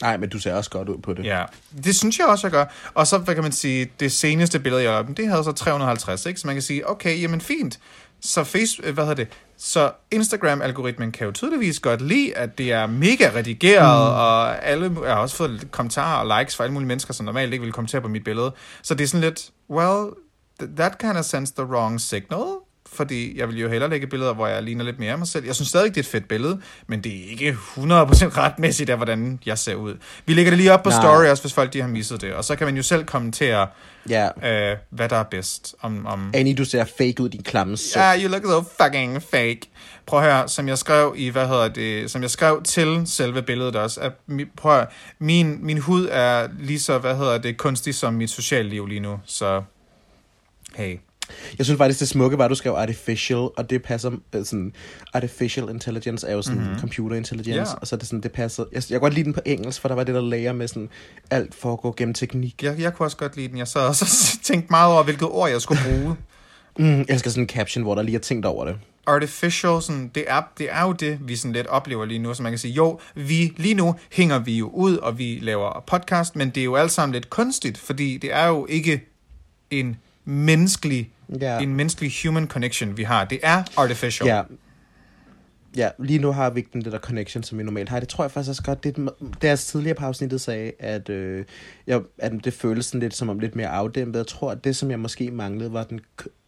Nej, 0.02 0.16
men 0.16 0.28
du 0.28 0.38
ser 0.38 0.54
også 0.54 0.70
godt 0.70 0.88
ud 0.88 0.98
på 0.98 1.14
det. 1.14 1.24
Ja, 1.24 1.44
det 1.84 1.96
synes 1.96 2.18
jeg 2.18 2.26
også, 2.26 2.46
jeg 2.46 2.52
gør. 2.52 2.64
Og 2.94 3.06
så, 3.06 3.18
hvad 3.18 3.34
kan 3.34 3.42
man 3.42 3.52
sige, 3.52 3.90
det 4.00 4.12
seneste 4.12 4.60
billede, 4.60 4.82
jeg 4.82 4.92
lavede, 4.92 5.14
det 5.14 5.28
havde 5.28 5.44
så 5.44 5.52
350, 5.52 6.26
ikke? 6.26 6.40
Så 6.40 6.46
man 6.46 6.56
kan 6.56 6.62
sige, 6.62 6.90
okay, 6.90 7.22
jamen 7.22 7.40
fint. 7.40 7.78
Så 8.20 8.44
face, 8.44 8.82
hvad 8.82 9.04
hedder 9.04 9.14
det? 9.14 9.28
Så 9.58 9.92
Instagram-algoritmen 10.10 11.12
kan 11.12 11.26
jo 11.26 11.32
tydeligvis 11.32 11.80
godt 11.80 12.00
lide, 12.00 12.36
at 12.36 12.58
det 12.58 12.72
er 12.72 12.86
mega 12.86 13.30
redigeret, 13.34 14.10
mm. 14.10 14.16
og 14.16 14.64
alle 14.64 14.96
jeg 15.04 15.14
har 15.14 15.20
også 15.20 15.36
fået 15.36 15.68
kommentarer 15.70 16.24
og 16.24 16.38
likes 16.40 16.56
fra 16.56 16.64
alle 16.64 16.74
mulige 16.74 16.88
mennesker, 16.88 17.14
som 17.14 17.26
normalt 17.26 17.52
ikke 17.52 17.64
vil 17.64 17.72
kommentere 17.72 18.00
på 18.00 18.08
mit 18.08 18.24
billede. 18.24 18.54
Så 18.82 18.94
det 18.94 19.04
er 19.04 19.08
sådan 19.08 19.20
lidt, 19.20 19.50
well, 19.70 20.08
th- 20.62 20.76
that 20.76 20.98
kind 20.98 21.16
of 21.18 21.24
sends 21.24 21.50
the 21.52 21.64
wrong 21.64 22.00
signal, 22.00 22.46
fordi 22.92 23.38
jeg 23.38 23.48
vil 23.48 23.60
jo 23.60 23.68
hellere 23.68 23.90
lægge 23.90 24.06
billeder, 24.06 24.34
hvor 24.34 24.46
jeg 24.46 24.62
ligner 24.62 24.84
lidt 24.84 24.98
mere 24.98 25.12
af 25.12 25.18
mig 25.18 25.26
selv. 25.28 25.44
Jeg 25.46 25.54
synes 25.54 25.68
stadig, 25.68 25.88
det 25.90 25.96
er 25.96 26.02
et 26.02 26.06
fedt 26.06 26.28
billede, 26.28 26.60
men 26.86 27.00
det 27.04 27.12
er 27.12 27.30
ikke 27.30 27.50
100% 27.52 27.78
retmæssigt 27.80 28.90
af, 28.90 28.96
hvordan 28.96 29.38
jeg 29.46 29.58
ser 29.58 29.74
ud. 29.74 29.94
Vi 30.26 30.34
lægger 30.34 30.50
det 30.50 30.58
lige 30.58 30.72
op 30.72 30.82
på 30.82 30.90
Nej. 30.90 31.00
story 31.00 31.24
også, 31.24 31.42
hvis 31.42 31.52
folk 31.52 31.72
de 31.72 31.80
har 31.80 31.88
misset 31.88 32.20
det, 32.20 32.32
og 32.34 32.44
så 32.44 32.56
kan 32.56 32.66
man 32.66 32.76
jo 32.76 32.82
selv 32.82 33.04
kommentere, 33.04 33.66
Ja. 34.08 34.28
øh, 34.70 34.76
hvad 34.90 35.08
der 35.08 35.16
er 35.16 35.22
bedst. 35.22 35.74
Om, 35.82 36.06
om 36.06 36.30
Annie, 36.34 36.54
du 36.54 36.64
ser 36.64 36.84
fake 36.98 37.22
ud, 37.22 37.28
din 37.28 37.42
klamme. 37.42 37.76
Ja, 37.96 38.22
you 38.22 38.28
look 38.28 38.42
so 38.44 38.64
fucking 38.84 39.22
fake. 39.22 39.60
Prøv 40.06 40.20
at 40.20 40.24
høre, 40.32 40.48
som 40.48 40.68
jeg 40.68 40.78
skrev 40.78 41.14
i, 41.16 41.28
hvad 41.28 41.48
hedder 41.48 41.68
det, 41.68 42.10
som 42.10 42.22
jeg 42.22 42.30
skrev 42.30 42.62
til 42.62 43.02
selve 43.06 43.42
billedet 43.42 43.76
også, 43.76 44.00
at, 44.00 44.12
mi- 44.30 44.50
prøv 44.56 44.72
at 44.72 44.78
høre, 44.78 44.86
min, 45.18 45.58
min 45.66 45.78
hud 45.78 46.08
er 46.10 46.48
lige 46.58 46.80
så, 46.80 46.98
hvad 46.98 47.16
hedder 47.16 47.38
det, 47.38 47.56
kunstig 47.56 47.94
som 47.94 48.14
mit 48.14 48.30
sociale 48.30 48.68
liv 48.68 48.86
lige 48.86 49.00
nu, 49.00 49.20
så 49.24 49.62
hey. 50.76 50.96
Jeg 51.58 51.66
synes 51.66 51.78
faktisk, 51.78 52.00
det 52.00 52.08
smukke 52.08 52.38
var, 52.38 52.44
at 52.44 52.50
du 52.50 52.54
skrev 52.54 52.72
artificial, 52.72 53.38
og 53.38 53.70
det 53.70 53.82
passer 53.82 54.10
øh, 54.34 54.44
sådan, 54.44 54.72
artificial 55.14 55.68
intelligence 55.70 56.26
er 56.26 56.32
jo 56.32 56.42
sådan 56.42 56.60
mm-hmm. 56.60 56.78
computer 56.80 57.16
intelligence, 57.16 57.70
Ja. 57.72 57.78
og 57.80 57.86
så 57.86 57.96
er 57.96 57.98
det 57.98 58.08
sådan, 58.08 58.20
det 58.20 58.32
passer. 58.32 58.64
Jeg, 58.72 58.76
jeg 58.76 58.94
kan 58.94 59.00
godt 59.00 59.14
lide 59.14 59.24
den 59.24 59.32
på 59.32 59.40
engelsk, 59.44 59.80
for 59.80 59.88
der 59.88 59.94
var 59.94 60.04
det 60.04 60.14
der 60.14 60.20
layer 60.20 60.52
med 60.52 60.68
sådan, 60.68 60.88
alt 61.30 61.54
foregår 61.54 61.94
gennem 61.96 62.14
teknik. 62.14 62.62
Jeg, 62.62 62.80
jeg 62.80 62.94
kunne 62.94 63.06
også 63.06 63.16
godt 63.16 63.36
lide 63.36 63.48
den. 63.48 63.58
Jeg 63.58 63.68
sad 63.68 63.80
også 63.80 64.04
og 64.04 64.42
tænkte 64.48 64.66
meget 64.70 64.92
over, 64.92 65.02
hvilket 65.02 65.28
ord 65.28 65.50
jeg 65.50 65.60
skulle 65.60 65.80
bruge. 65.84 66.16
Mm, 66.78 66.98
jeg 66.98 67.06
elsker 67.08 67.30
sådan 67.30 67.44
en 67.44 67.48
caption, 67.48 67.82
hvor 67.82 67.94
der 67.94 68.02
lige 68.02 68.14
er 68.16 68.20
tænkt 68.20 68.46
over 68.46 68.64
det. 68.64 68.76
Artificial, 69.06 69.82
sådan, 69.82 70.10
det, 70.14 70.24
er, 70.28 70.42
det 70.58 70.68
er 70.70 70.82
jo 70.82 70.92
det, 70.92 71.18
vi 71.20 71.36
sådan 71.36 71.52
lidt 71.52 71.66
oplever 71.66 72.04
lige 72.04 72.18
nu, 72.18 72.34
så 72.34 72.42
man 72.42 72.52
kan 72.52 72.58
sige, 72.58 72.74
jo, 72.74 73.00
vi, 73.14 73.52
lige 73.56 73.74
nu 73.74 73.94
hænger 74.12 74.38
vi 74.38 74.58
jo 74.58 74.68
ud, 74.68 74.96
og 74.96 75.18
vi 75.18 75.38
laver 75.42 75.84
podcast, 75.86 76.36
men 76.36 76.50
det 76.50 76.60
er 76.60 76.64
jo 76.64 76.74
alt 76.76 76.90
sammen 76.90 77.14
lidt 77.14 77.30
kunstigt, 77.30 77.78
fordi 77.78 78.16
det 78.16 78.32
er 78.32 78.46
jo 78.46 78.66
ikke 78.68 79.04
en 79.70 79.96
menneskelig, 80.26 81.10
Ja. 81.40 81.58
en 81.58 81.74
menneskelig 81.76 82.12
human 82.24 82.48
connection, 82.48 82.96
vi 82.96 83.02
har. 83.02 83.24
Det 83.24 83.38
er 83.42 83.62
artificial. 83.76 84.26
Ja. 84.28 84.42
Ja, 85.76 85.88
lige 85.98 86.18
nu 86.18 86.32
har 86.32 86.50
vi 86.50 86.60
ikke 86.60 86.70
den 86.72 86.84
der 86.84 86.98
connection, 86.98 87.42
som 87.42 87.58
vi 87.58 87.62
normalt 87.62 87.88
har. 87.88 88.00
Det 88.00 88.08
tror 88.08 88.24
jeg 88.24 88.30
faktisk 88.30 88.50
også 88.50 88.62
godt. 88.62 88.84
Det, 88.84 89.08
deres 89.42 89.66
tidligere 89.66 89.94
på 89.94 90.04
afsnittet 90.04 90.40
sagde, 90.40 90.72
at, 90.78 91.08
øh, 91.08 91.44
jeg, 91.86 92.00
at 92.18 92.32
det 92.44 92.52
føles 92.52 92.86
sådan 92.86 93.00
lidt 93.00 93.14
som 93.14 93.28
om 93.28 93.38
lidt 93.38 93.56
mere 93.56 93.68
afdæmpet. 93.68 94.18
Jeg 94.18 94.26
tror, 94.26 94.50
at 94.50 94.64
det, 94.64 94.76
som 94.76 94.90
jeg 94.90 95.00
måske 95.00 95.30
manglede, 95.30 95.72
var 95.72 95.84
den, 95.84 96.00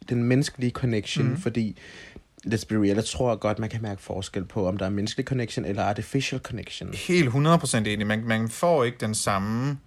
den 0.08 0.22
menneskelige 0.24 0.70
connection, 0.70 1.28
mm. 1.28 1.36
fordi 1.36 1.76
let's 2.46 2.64
be 2.68 2.74
real, 2.74 2.94
jeg 2.94 3.04
tror 3.04 3.36
godt, 3.36 3.58
man 3.58 3.68
kan 3.70 3.82
mærke 3.82 4.02
forskel 4.02 4.44
på, 4.44 4.68
om 4.68 4.76
der 4.76 4.86
er 4.86 4.90
menneskelig 4.90 5.26
connection 5.26 5.64
eller 5.64 5.82
artificial 5.82 6.40
connection. 6.40 6.94
Helt 6.94 7.28
100% 7.28 7.76
enig. 7.76 8.06
Man, 8.06 8.24
man 8.24 8.48
får 8.48 8.84
ikke 8.84 8.98
den 9.00 9.14
samme 9.14 9.78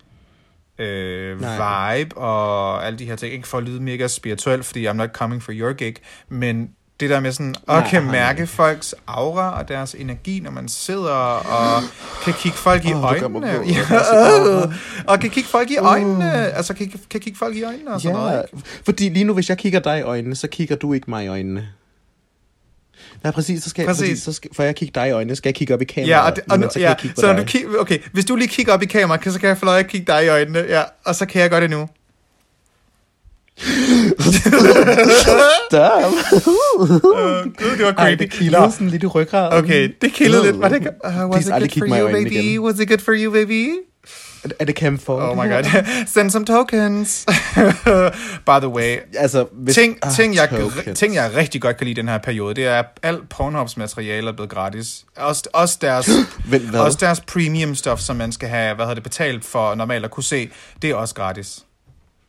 øh, 0.82 1.42
Nej. 1.42 1.98
vibe 1.98 2.18
og 2.18 2.86
alle 2.88 3.00
de 3.00 3.06
her 3.06 3.16
ting. 3.16 3.34
Ikke 3.34 3.48
for 3.48 3.58
at 3.58 3.64
lyde 3.64 3.82
mega 3.82 4.08
spirituel, 4.08 4.64
fordi 4.64 4.88
I'm 4.88 4.94
not 4.94 5.10
coming 5.14 5.44
for 5.44 5.52
your 5.56 5.74
gig, 5.74 5.96
men 6.30 6.70
det 7.00 7.10
der 7.10 7.20
med 7.20 7.32
sådan 7.32 7.50
at 7.50 7.68
Nej, 7.68 7.90
kan 7.90 8.04
mærke 8.04 8.48
folks 8.48 8.96
aura 9.08 9.60
og 9.60 9.68
deres 9.68 9.96
energi, 10.00 10.40
når 10.40 10.52
man 10.52 10.68
sidder 10.70 11.12
og 11.36 11.84
kan 12.24 12.34
kigge 12.34 12.58
folk 12.58 12.86
i 12.86 12.92
øjnene. 12.92 13.48
Ja, 13.68 14.62
og 15.08 15.20
kan 15.20 15.30
kigge 15.30 15.50
folk 15.50 15.72
i 15.72 15.78
øjnene. 15.78 16.34
Altså 16.34 16.74
kan, 16.74 16.92
kan 17.10 17.20
kigge 17.20 17.40
folk 17.40 17.56
i 17.56 17.64
øjnene 17.64 17.94
og 17.94 18.02
sådan 18.02 18.18
Ja, 18.18 18.24
noget. 18.24 18.46
Ikke? 18.54 18.68
fordi 18.86 19.10
lige 19.10 19.24
nu, 19.24 19.34
hvis 19.34 19.50
jeg 19.50 19.58
kigger 19.58 19.80
dig 19.80 20.00
i 20.00 20.02
øjnene, 20.02 20.36
så 20.36 20.48
kigger 20.48 20.76
du 20.76 20.94
ikke 20.94 21.10
mig 21.10 21.24
i 21.26 21.28
øjnene. 21.28 21.68
Ja, 23.26 23.32
præcis. 23.32 23.64
Så 23.64 23.70
skal, 23.70 23.86
Præcis. 23.86 24.02
præcis. 24.02 24.24
så 24.24 24.34
skal, 24.34 24.52
for 24.56 24.64
jeg 24.64 24.76
kigger 24.76 25.02
dig 25.02 25.10
i 25.10 25.12
øjnene, 25.12 25.36
skal 25.36 25.50
jeg 25.50 25.56
kigge 25.56 25.74
op 25.74 25.82
i 25.82 25.86
kameraet. 25.86 26.10
Ja, 26.10 26.20
og, 26.30 26.36
det, 26.36 26.44
og 26.50 26.60
nu, 26.60 26.68
så 26.72 26.80
ja, 26.80 26.94
kigge 26.94 27.16
på 27.16 27.22
så 27.22 27.28
når 27.28 27.34
dig. 27.34 27.42
du 27.42 27.48
kigger, 27.48 27.78
okay, 27.80 28.00
hvis 28.14 28.26
du 28.26 28.36
lige 28.36 28.48
kigger 28.48 28.74
op 28.74 28.82
i 28.84 28.86
kameraet, 28.86 29.34
så 29.34 29.40
kan 29.40 29.50
jeg 29.50 29.58
få 29.58 29.66
lov 29.66 29.76
at 29.76 29.88
kigge 29.88 30.14
dig 30.14 30.26
i 30.26 30.28
øjnene, 30.28 30.60
ja, 30.70 30.84
og 31.06 31.16
så 31.16 31.26
kan 31.26 31.42
jeg 31.42 31.50
gøre 31.50 31.62
det 31.62 31.70
nu. 31.70 31.90
Damn. 35.72 36.14
Uh, 36.34 37.54
gud, 37.58 37.78
det 37.78 37.86
var 37.86 37.94
Ej, 37.98 38.06
creepy. 38.06 38.24
det 38.24 38.32
kildede 38.32 38.72
sådan 38.72 38.90
lidt 38.90 39.04
i 39.04 39.06
ryggraden. 39.06 39.64
Okay, 39.64 39.90
det 40.02 40.14
kildede 40.14 40.44
lidt. 40.44 40.60
Var 40.60 40.70
det, 40.70 40.88
uh, 41.06 41.30
was 41.30 41.46
Please 41.46 41.50
it 41.50 41.62
good 41.62 41.70
kig 41.70 41.84
for 41.90 41.98
you, 42.00 42.08
baby? 42.12 42.60
Was 42.60 42.80
it 42.80 42.88
good 42.90 43.00
for 43.00 43.14
you, 43.18 43.32
baby? 43.32 43.70
Er- 44.60 44.66
det 44.66 44.76
Cam 44.76 45.00
for? 45.00 45.22
Oh 45.22 45.38
my 45.38 45.52
god. 45.52 45.64
Send 46.08 46.32
some 46.32 46.46
tokens. 46.46 47.26
By 48.46 48.58
the 48.60 48.68
way, 48.68 48.98
Altså, 49.18 49.46
hvis... 49.52 49.76
ting, 49.76 49.98
Ah, 50.02 50.12
ting, 50.12 50.36
jeg, 50.36 50.50
tokens. 50.50 51.00
ting, 51.00 51.16
jeg 51.16 51.32
rigtig 51.36 51.62
godt 51.62 51.78
kan 51.78 51.86
lide 51.88 51.92
i 51.92 52.02
den 52.02 52.08
her 52.08 52.18
periode, 52.18 52.54
det 52.56 52.66
er, 52.68 52.80
at 52.80 52.86
alt 53.04 53.30
Pornhubs 53.30 53.78
materiale 53.78 54.28
er 54.28 54.32
blevet 54.34 54.50
gratis. 54.52 55.06
Også, 55.18 55.44
også, 55.54 55.78
deres, 55.82 56.10
hvad? 56.50 56.80
også 56.80 56.98
deres 57.02 57.20
premium 57.20 57.76
stuff, 57.76 58.02
som 58.02 58.16
man 58.16 58.32
skal 58.32 58.50
have 58.50 58.76
hvad 58.76 58.86
hedder 58.86 58.94
det, 58.96 59.04
betalt 59.04 59.46
for 59.46 59.76
normalt 59.76 60.06
at 60.06 60.12
kunne 60.12 60.24
se, 60.24 60.50
det 60.82 60.90
er 60.90 60.96
også 60.96 61.16
gratis. 61.16 61.60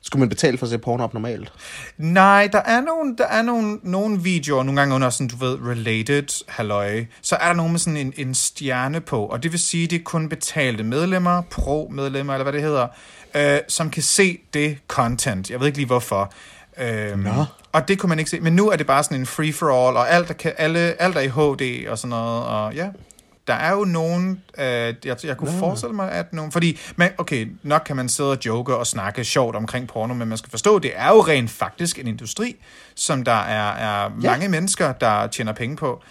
Skulle 0.02 0.20
man 0.20 0.28
betale 0.28 0.58
for 0.58 0.66
at 0.66 0.70
se 0.70 0.78
porno 0.78 1.04
op 1.04 1.14
normalt? 1.14 1.52
Nej, 1.98 2.48
der 2.52 2.58
er 2.58 2.80
nogle, 2.80 3.16
der 3.18 3.26
er 3.26 3.42
nogle, 3.42 3.78
nogle 3.82 4.22
videoer, 4.22 4.62
nogle 4.62 4.80
gange 4.80 4.94
under 4.94 5.10
sådan, 5.10 5.28
du 5.28 5.36
ved, 5.36 5.58
related 5.62 6.44
halløj, 6.48 7.04
så 7.22 7.36
er 7.36 7.46
der 7.46 7.54
nogle 7.54 7.70
med 7.70 7.78
sådan 7.80 7.96
en, 7.96 8.12
en 8.16 8.34
stjerne 8.34 9.00
på, 9.00 9.26
og 9.26 9.42
det 9.42 9.52
vil 9.52 9.60
sige, 9.60 9.86
det 9.86 9.98
er 9.98 10.02
kun 10.04 10.28
betalte 10.28 10.84
medlemmer, 10.84 11.42
pro-medlemmer, 11.50 12.32
eller 12.32 12.42
hvad 12.42 12.52
det 12.52 12.62
hedder, 12.62 12.88
øh, 13.34 13.58
som 13.68 13.90
kan 13.90 14.02
se 14.02 14.38
det 14.54 14.78
content. 14.88 15.50
Jeg 15.50 15.60
ved 15.60 15.66
ikke 15.66 15.78
lige 15.78 15.86
hvorfor. 15.86 16.32
Øhm, 16.78 17.18
Nå. 17.18 17.44
Og 17.72 17.88
det 17.88 17.98
kunne 17.98 18.08
man 18.08 18.18
ikke 18.18 18.30
se, 18.30 18.40
men 18.40 18.52
nu 18.52 18.70
er 18.70 18.76
det 18.76 18.86
bare 18.86 19.02
sådan 19.02 19.20
en 19.20 19.26
free-for-all, 19.26 19.96
og 19.96 20.10
alt 20.10 20.30
er, 20.30 20.34
kan, 20.34 20.52
alle, 20.58 21.02
alt 21.02 21.16
er 21.16 21.20
i 21.20 21.28
HD 21.28 21.88
og 21.88 21.98
sådan 21.98 22.08
noget, 22.08 22.44
og 22.44 22.74
ja, 22.74 22.88
der 23.52 23.58
er 23.58 23.72
jo 23.72 23.84
nogen, 23.84 24.42
øh, 24.58 24.64
jeg, 25.04 25.16
jeg 25.24 25.36
kunne 25.36 25.58
forestille 25.58 25.94
mig, 25.94 26.12
at 26.12 26.32
nogen, 26.32 26.52
fordi, 26.52 26.78
man, 26.96 27.10
okay, 27.18 27.48
nok 27.62 27.82
kan 27.86 27.96
man 27.96 28.08
sidde 28.08 28.30
og 28.30 28.38
joke 28.46 28.76
og 28.76 28.86
snakke 28.86 29.24
sjovt 29.24 29.56
omkring 29.56 29.88
porno, 29.88 30.14
men 30.14 30.28
man 30.28 30.38
skal 30.38 30.50
forstå, 30.50 30.78
det 30.78 30.92
er 30.94 31.08
jo 31.08 31.20
rent 31.20 31.50
faktisk 31.50 31.98
en 31.98 32.06
industri, 32.06 32.56
som 32.94 33.24
der 33.24 33.32
er, 33.32 33.72
er 33.72 34.02
Ja. 34.22 34.30
mange 34.30 34.48
mennesker, 34.48 34.92
der 34.92 35.26
tjener 35.26 35.52
penge 35.52 35.76
på. 35.76 36.02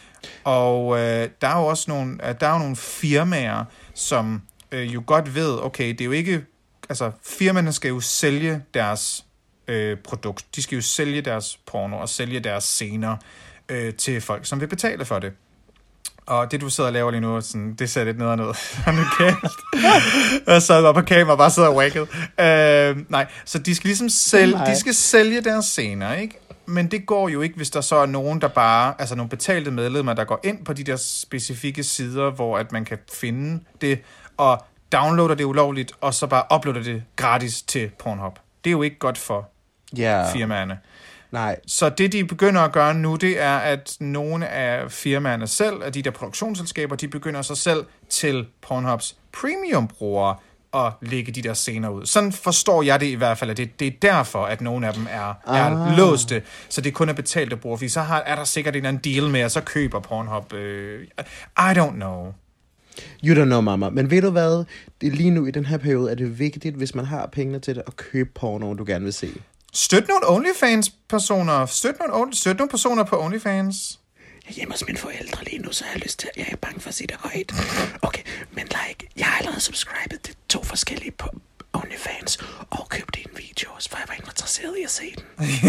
Og 0.44 1.00
øh, 1.00 1.30
der 1.42 1.48
er 1.48 1.60
jo 1.60 1.66
også 1.66 1.86
nogle, 1.88 2.28
øh, 2.30 2.36
der 2.40 2.48
er 2.48 2.54
jo 2.54 2.60
nogle 2.60 2.76
firmaer, 2.76 3.66
som 3.94 4.42
øh, 4.72 4.94
jo 4.94 5.04
godt 5.06 5.36
ved, 5.36 5.60
okay, 5.64 5.90
det 5.90 6.02
er 6.02 6.06
jo 6.06 6.12
ikke, 6.12 6.46
altså 6.90 7.12
firmaerne 7.24 7.74
skal 7.74 7.90
jo 7.90 8.00
sælge 8.00 8.62
deres 8.74 9.26
øh, 9.68 9.98
produkt, 9.98 10.46
de 10.56 10.64
skal 10.64 10.76
jo 10.76 10.82
sælge 10.82 11.22
deres 11.22 11.60
porno 11.68 11.98
og 11.98 12.10
sælge 12.10 12.40
deres 12.40 12.64
scener 12.64 13.18
øh, 13.70 13.94
til 13.94 14.22
folk, 14.22 14.46
som 14.46 14.60
vil 14.62 14.68
betale 14.68 15.06
for 15.06 15.20
det. 15.20 15.34
Og 16.26 16.52
det, 16.52 16.62
du 16.62 16.70
sidder 16.70 16.88
og 16.88 16.94
laver 16.94 17.12
lige 17.12 17.22
nu, 17.22 17.42
sådan, 17.42 17.74
det 17.74 17.90
ser 17.90 18.04
lidt 18.04 18.18
ned 18.18 18.28
og 18.28 18.38
ned. 18.38 18.54
Jeg 20.48 20.62
sad 20.62 20.84
bare 20.84 20.94
på 20.94 21.02
kamera 21.02 21.32
og 21.32 21.38
bare 21.38 21.52
sidder 21.52 21.70
og 21.70 21.76
wacket. 21.76 22.02
Øh, 22.40 23.10
nej, 23.12 23.28
så 23.46 23.60
de 23.60 23.76
skal 23.76 23.88
ligesom 23.88 24.10
sælge, 24.10 24.54
de 24.66 24.80
skal 24.80 24.94
sælge 24.94 25.42
deres 25.42 25.66
scener, 25.66 26.14
ikke? 26.14 26.38
Men 26.66 26.92
det 26.92 27.06
går 27.06 27.30
jo 27.30 27.42
ikke, 27.42 27.56
hvis 27.56 27.70
der 27.70 27.82
så 27.82 27.96
er 27.96 28.06
nogen, 28.06 28.42
der 28.42 28.48
bare, 28.48 28.94
altså 29.00 29.16
nogle 29.16 29.30
betalte 29.30 29.72
medlemmer, 29.72 30.14
der 30.14 30.24
går 30.24 30.40
ind 30.44 30.66
på 30.66 30.74
de 30.74 30.84
der 30.84 30.96
specifikke 30.96 31.84
sider, 31.84 32.30
hvor 32.32 32.58
at 32.58 32.72
man 32.72 32.86
kan 32.86 32.98
finde 33.14 33.64
det, 33.82 34.00
og 34.38 34.64
downloader 34.92 35.36
det 35.36 35.44
ulovligt, 35.44 35.92
og 36.02 36.14
så 36.14 36.28
bare 36.28 36.44
uploader 36.56 36.84
det 36.84 37.04
gratis 37.16 37.62
til 37.62 37.92
Pornhub. 38.00 38.40
Det 38.64 38.70
er 38.70 38.72
jo 38.72 38.82
ikke 38.82 39.00
godt 39.00 39.18
for 39.18 39.50
Ja. 39.98 40.32
firmaerne. 40.34 40.80
Nej. 41.32 41.60
Så 41.68 41.90
det, 41.90 42.12
de 42.12 42.26
begynder 42.26 42.62
at 42.62 42.72
gøre 42.72 42.94
nu, 42.94 43.16
det 43.16 43.42
er, 43.42 43.58
at 43.58 43.98
nogle 44.00 44.48
af 44.48 44.92
firmaerne 44.92 45.48
selv, 45.48 45.84
af 45.84 45.94
de 45.94 46.02
der 46.02 46.12
produktionsselskaber, 46.12 46.96
de 46.96 47.08
begynder 47.08 47.42
sig 47.42 47.58
selv 47.58 47.86
til 48.10 48.46
Pornhubs 48.62 49.18
premium-brugere 49.34 50.36
at 50.74 50.94
lægge 51.02 51.32
de 51.32 51.42
der 51.42 51.54
scener 51.54 51.90
ud. 51.90 52.06
Sådan 52.06 52.32
forstår 52.32 52.82
jeg 52.84 53.00
det 53.00 53.06
i 53.06 53.14
hvert 53.14 53.38
fald, 53.38 53.50
at 53.52 53.58
det, 53.58 53.80
det 53.80 53.88
er 53.88 53.92
derfor, 54.02 54.46
at 54.46 54.62
nogle 54.62 54.88
af 54.88 54.94
dem 54.94 55.08
er, 55.10 55.34
er 55.48 55.88
Ah. 55.88 55.98
låste, 55.98 56.42
så 56.70 56.82
det 56.82 56.94
kun 56.94 57.10
er 57.10 57.14
betalte 57.14 57.56
brugere, 57.58 57.78
fordi 57.78 57.90
så 57.90 58.02
har, 58.02 58.20
er 58.20 58.36
der 58.36 58.44
sikkert 58.44 58.76
en 58.76 58.78
eller 58.78 58.90
anden 58.90 59.14
deal 59.14 59.30
med, 59.30 59.40
at 59.40 59.52
så 59.52 59.62
køber 59.62 60.00
Pornhub... 60.00 60.54
Øh, 60.54 61.04
I 61.58 61.72
don't 61.78 61.92
know. 61.94 62.34
You 63.24 63.36
don't 63.36 63.46
know, 63.46 63.62
mama. 63.62 63.90
Men 63.90 64.12
ved 64.12 64.22
du 64.22 64.30
hvad? 64.30 64.66
Det 65.02 65.08
er 65.08 65.12
lige 65.12 65.32
nu 65.32 65.46
i 65.46 65.52
den 65.52 65.66
her 65.66 65.78
periode, 65.78 66.12
er 66.12 66.16
det 66.16 66.40
vigtigt, 66.40 66.76
hvis 66.76 66.96
man 66.96 67.06
har 67.06 67.26
pengene 67.32 67.60
til 67.60 67.76
det, 67.76 67.84
at 67.88 67.96
købe 67.96 68.30
porno, 68.36 68.74
du 68.74 68.84
gerne 68.88 69.04
vil 69.04 69.14
se. 69.14 69.30
Støt 69.74 70.08
nogle 70.08 70.28
OnlyFans-personer. 70.30 71.66
Støt 71.66 71.96
nogle, 72.00 72.14
on- 72.14 72.34
støt 72.36 72.58
nogle 72.58 72.70
personer 72.70 73.04
på 73.04 73.22
OnlyFans. 73.22 74.00
Jeg 74.46 74.50
er 74.50 74.54
hjemme 74.54 74.72
hos 74.74 74.84
mine 74.88 74.98
forældre 74.98 75.44
lige 75.44 75.58
nu, 75.62 75.72
så 75.72 75.86
jeg 75.86 75.92
har 75.92 76.00
lyst 76.00 76.20
til, 76.20 76.30
jeg 76.38 76.48
er 76.52 76.56
bange 76.56 76.80
for 76.80 76.90
at 76.90 76.96
sige 76.96 77.08
det 77.08 77.16
højt. 77.20 77.52
Okay, 78.02 78.22
men 78.52 78.64
like, 78.64 79.10
jeg 79.18 79.26
har 79.26 79.38
allerede 79.38 79.62
subscribet 79.62 80.22
til 80.24 80.36
to 80.50 80.64
forskellige 80.64 81.12
på 81.12 81.30
OnlyFans, 81.74 82.38
og 82.70 82.90
købt 82.90 83.18
en 83.18 83.32
video, 83.38 83.70
for 83.90 83.98
jeg 83.98 84.06
var 84.08 84.16
interesseret 84.16 84.76
i 84.80 84.84
at 84.84 84.92
se 84.92 85.04
den. 85.18 85.24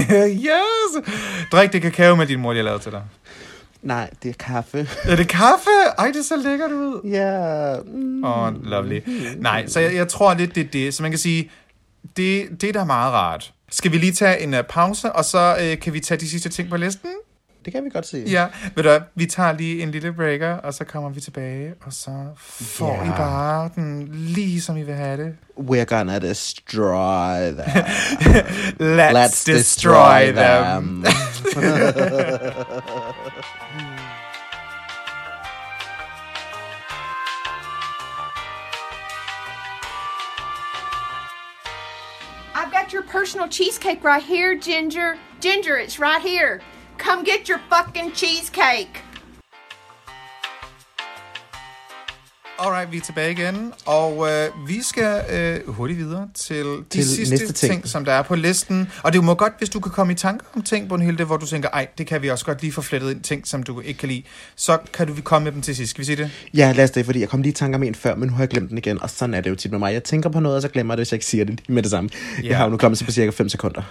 yes! 0.51 1.09
Drik 1.53 1.73
det 1.73 1.83
kakao 1.83 2.17
med 2.17 2.27
din 2.27 2.41
mor, 2.41 2.53
jeg 2.53 2.65
lavede 2.65 2.83
til 2.83 2.93
dig. 2.93 3.03
Nej, 3.83 4.11
det 4.23 4.29
er 4.29 4.35
kaffe. 4.39 4.89
Er 5.05 5.17
det 5.17 5.29
kaffe? 5.29 5.71
Ej, 5.99 6.11
det 6.15 6.25
ser 6.25 6.37
lækkert 6.37 6.73
ud. 6.73 7.01
Ja. 7.11 7.77
Mm. 7.87 8.25
Åh, 8.25 8.43
oh, 8.43 8.65
lovely. 8.65 9.01
Nej, 9.37 9.67
så 9.67 9.81
jeg, 9.81 9.95
jeg 9.95 10.09
tror 10.09 10.35
lidt, 10.35 10.55
det 10.55 10.61
er 10.67 10.71
det. 10.71 10.95
Så 10.95 11.03
man 11.03 11.11
kan 11.13 11.19
sige, 11.19 11.51
det, 12.17 12.49
det 12.61 12.69
er 12.69 12.73
da 12.73 12.85
meget 12.85 13.13
rart. 13.13 13.53
Skal 13.73 13.93
vi 13.93 13.99
lige 13.99 14.13
tage 14.13 14.41
en 14.41 14.55
uh, 14.55 14.61
pause, 14.69 15.13
og 15.13 15.25
så 15.25 15.57
uh, 15.73 15.79
kan 15.81 15.93
vi 15.93 16.01
tage 16.01 16.21
de 16.21 16.29
sidste 16.29 16.49
ting 16.49 16.71
på 16.71 16.77
listen? 16.77 17.11
Det 17.65 17.73
kan 17.73 17.85
vi 17.85 17.91
godt 17.91 18.07
se. 18.07 18.25
Ja, 18.31 18.47
ved 18.75 18.85
du 18.85 18.99
vi 19.15 19.27
tager 19.27 19.53
lige 19.53 19.83
en 19.83 19.91
lille 19.91 20.13
breaker, 20.13 20.53
og 20.55 20.75
så 20.75 20.85
kommer 20.85 21.11
vi 21.11 21.21
tilbage, 21.21 21.75
og 21.87 21.93
så 21.93 22.11
får 22.37 23.03
Ja. 23.05 23.05
I 23.05 23.17
bare 23.17 23.71
den 23.75 24.09
lige 24.13 24.61
som 24.61 24.77
I 24.77 24.83
vil 24.83 24.95
have 24.95 25.25
det. 25.25 25.35
We're 25.59 25.85
gonna 25.85 26.19
destroy 26.19 27.53
them. 27.53 27.85
Let's, 28.99 29.13
Let's 29.13 29.45
destroy, 29.47 30.27
destroy 30.27 30.33
them. 30.33 31.05
them. 31.05 31.15
personal 43.13 43.47
cheesecake 43.47 44.03
right 44.03 44.23
here, 44.23 44.55
Ginger. 44.55 45.19
Ginger, 45.39 45.77
it's 45.77 45.99
right 45.99 46.23
here. 46.23 46.63
Come 46.97 47.25
get 47.25 47.47
your 47.47 47.59
fucking 47.69 48.13
cheesecake. 48.13 49.03
Alright, 52.65 52.93
vi 52.93 52.97
er 52.97 53.01
tilbage 53.01 53.33
igen, 53.33 53.73
og 53.87 54.29
øh, 54.31 54.69
vi 54.69 54.83
skal 54.83 55.21
øh, 55.33 55.75
hurtigt 55.75 55.99
videre 55.99 56.29
til 56.35 56.65
de 56.65 56.85
Til 56.91 57.09
sidste 57.09 57.37
ting. 57.53 57.73
ting. 57.73 57.89
som 57.89 58.05
der 58.05 58.13
er 58.13 58.23
på 58.23 58.35
listen. 58.35 58.89
Og 59.03 59.13
det 59.13 59.25
må 59.25 59.35
godt, 59.35 59.53
hvis 59.59 59.69
du 59.69 59.81
kan 59.81 59.93
komme 59.93 60.13
i 60.13 60.17
tanker 60.17 60.47
om 60.57 60.63
ting, 60.63 60.89
Brunhilde, 60.89 61.25
hvor 61.25 61.37
du 61.37 61.47
tænker, 61.47 61.69
ej, 61.69 61.87
det 61.99 62.07
kan 62.07 62.23
vi 62.23 62.29
også 62.31 62.45
godt 62.45 62.61
lige 62.63 62.73
få 62.73 62.81
flettet 62.83 63.11
ind 63.11 63.21
ting, 63.23 63.47
som 63.49 63.63
du 63.63 63.81
ikke 63.81 63.99
kan 63.99 64.09
lide. 64.09 64.23
Så 64.57 64.79
kan 64.93 65.07
du 65.07 65.15
komme 65.25 65.45
med 65.45 65.53
dem 65.53 65.63
til 65.63 65.77
sidst. 65.77 65.91
Skal 65.91 66.01
vi 66.01 66.07
sige 66.07 66.17
det? 66.17 66.31
Ja, 66.55 66.73
lad 66.73 66.85
os 66.85 66.91
det, 66.91 67.05
fordi 67.05 67.21
jeg 67.21 67.29
kom 67.29 67.43
lige 67.43 67.51
i 67.51 67.55
tanke 67.55 67.77
om 67.77 67.83
en 67.83 67.95
før, 67.95 68.15
men 68.15 68.29
nu 68.29 68.35
har 68.35 68.43
jeg 68.43 68.49
glemt 68.49 68.69
den 68.71 68.79
igen, 68.79 69.03
og 69.03 69.11
sådan 69.11 69.35
er 69.35 69.41
det 69.41 69.51
jo 69.51 69.55
tit 69.55 69.71
med 69.71 69.79
mig. 69.79 69.93
Jeg 69.93 70.05
tænker 70.05 70.31
på 70.31 70.41
noget, 70.41 70.57
og 70.57 70.63
så 70.63 70.69
glemmer 70.69 70.95
jeg 70.95 70.99
det, 70.99 71.01
hvis 71.07 71.13
jeg 71.13 71.17
ikke 71.17 71.27
siger 71.27 71.45
det 71.45 71.55
lige 71.67 71.73
med 71.75 71.83
det 71.83 71.91
samme. 71.91 72.11
Ja. 72.43 72.49
Jeg 72.49 72.57
har 72.57 72.65
jo 72.65 72.71
nu 72.71 72.77
kommet 72.77 72.99
til 72.99 73.05
på 73.05 73.11
cirka 73.11 73.31
5 73.31 73.49
sekunder. 73.49 73.83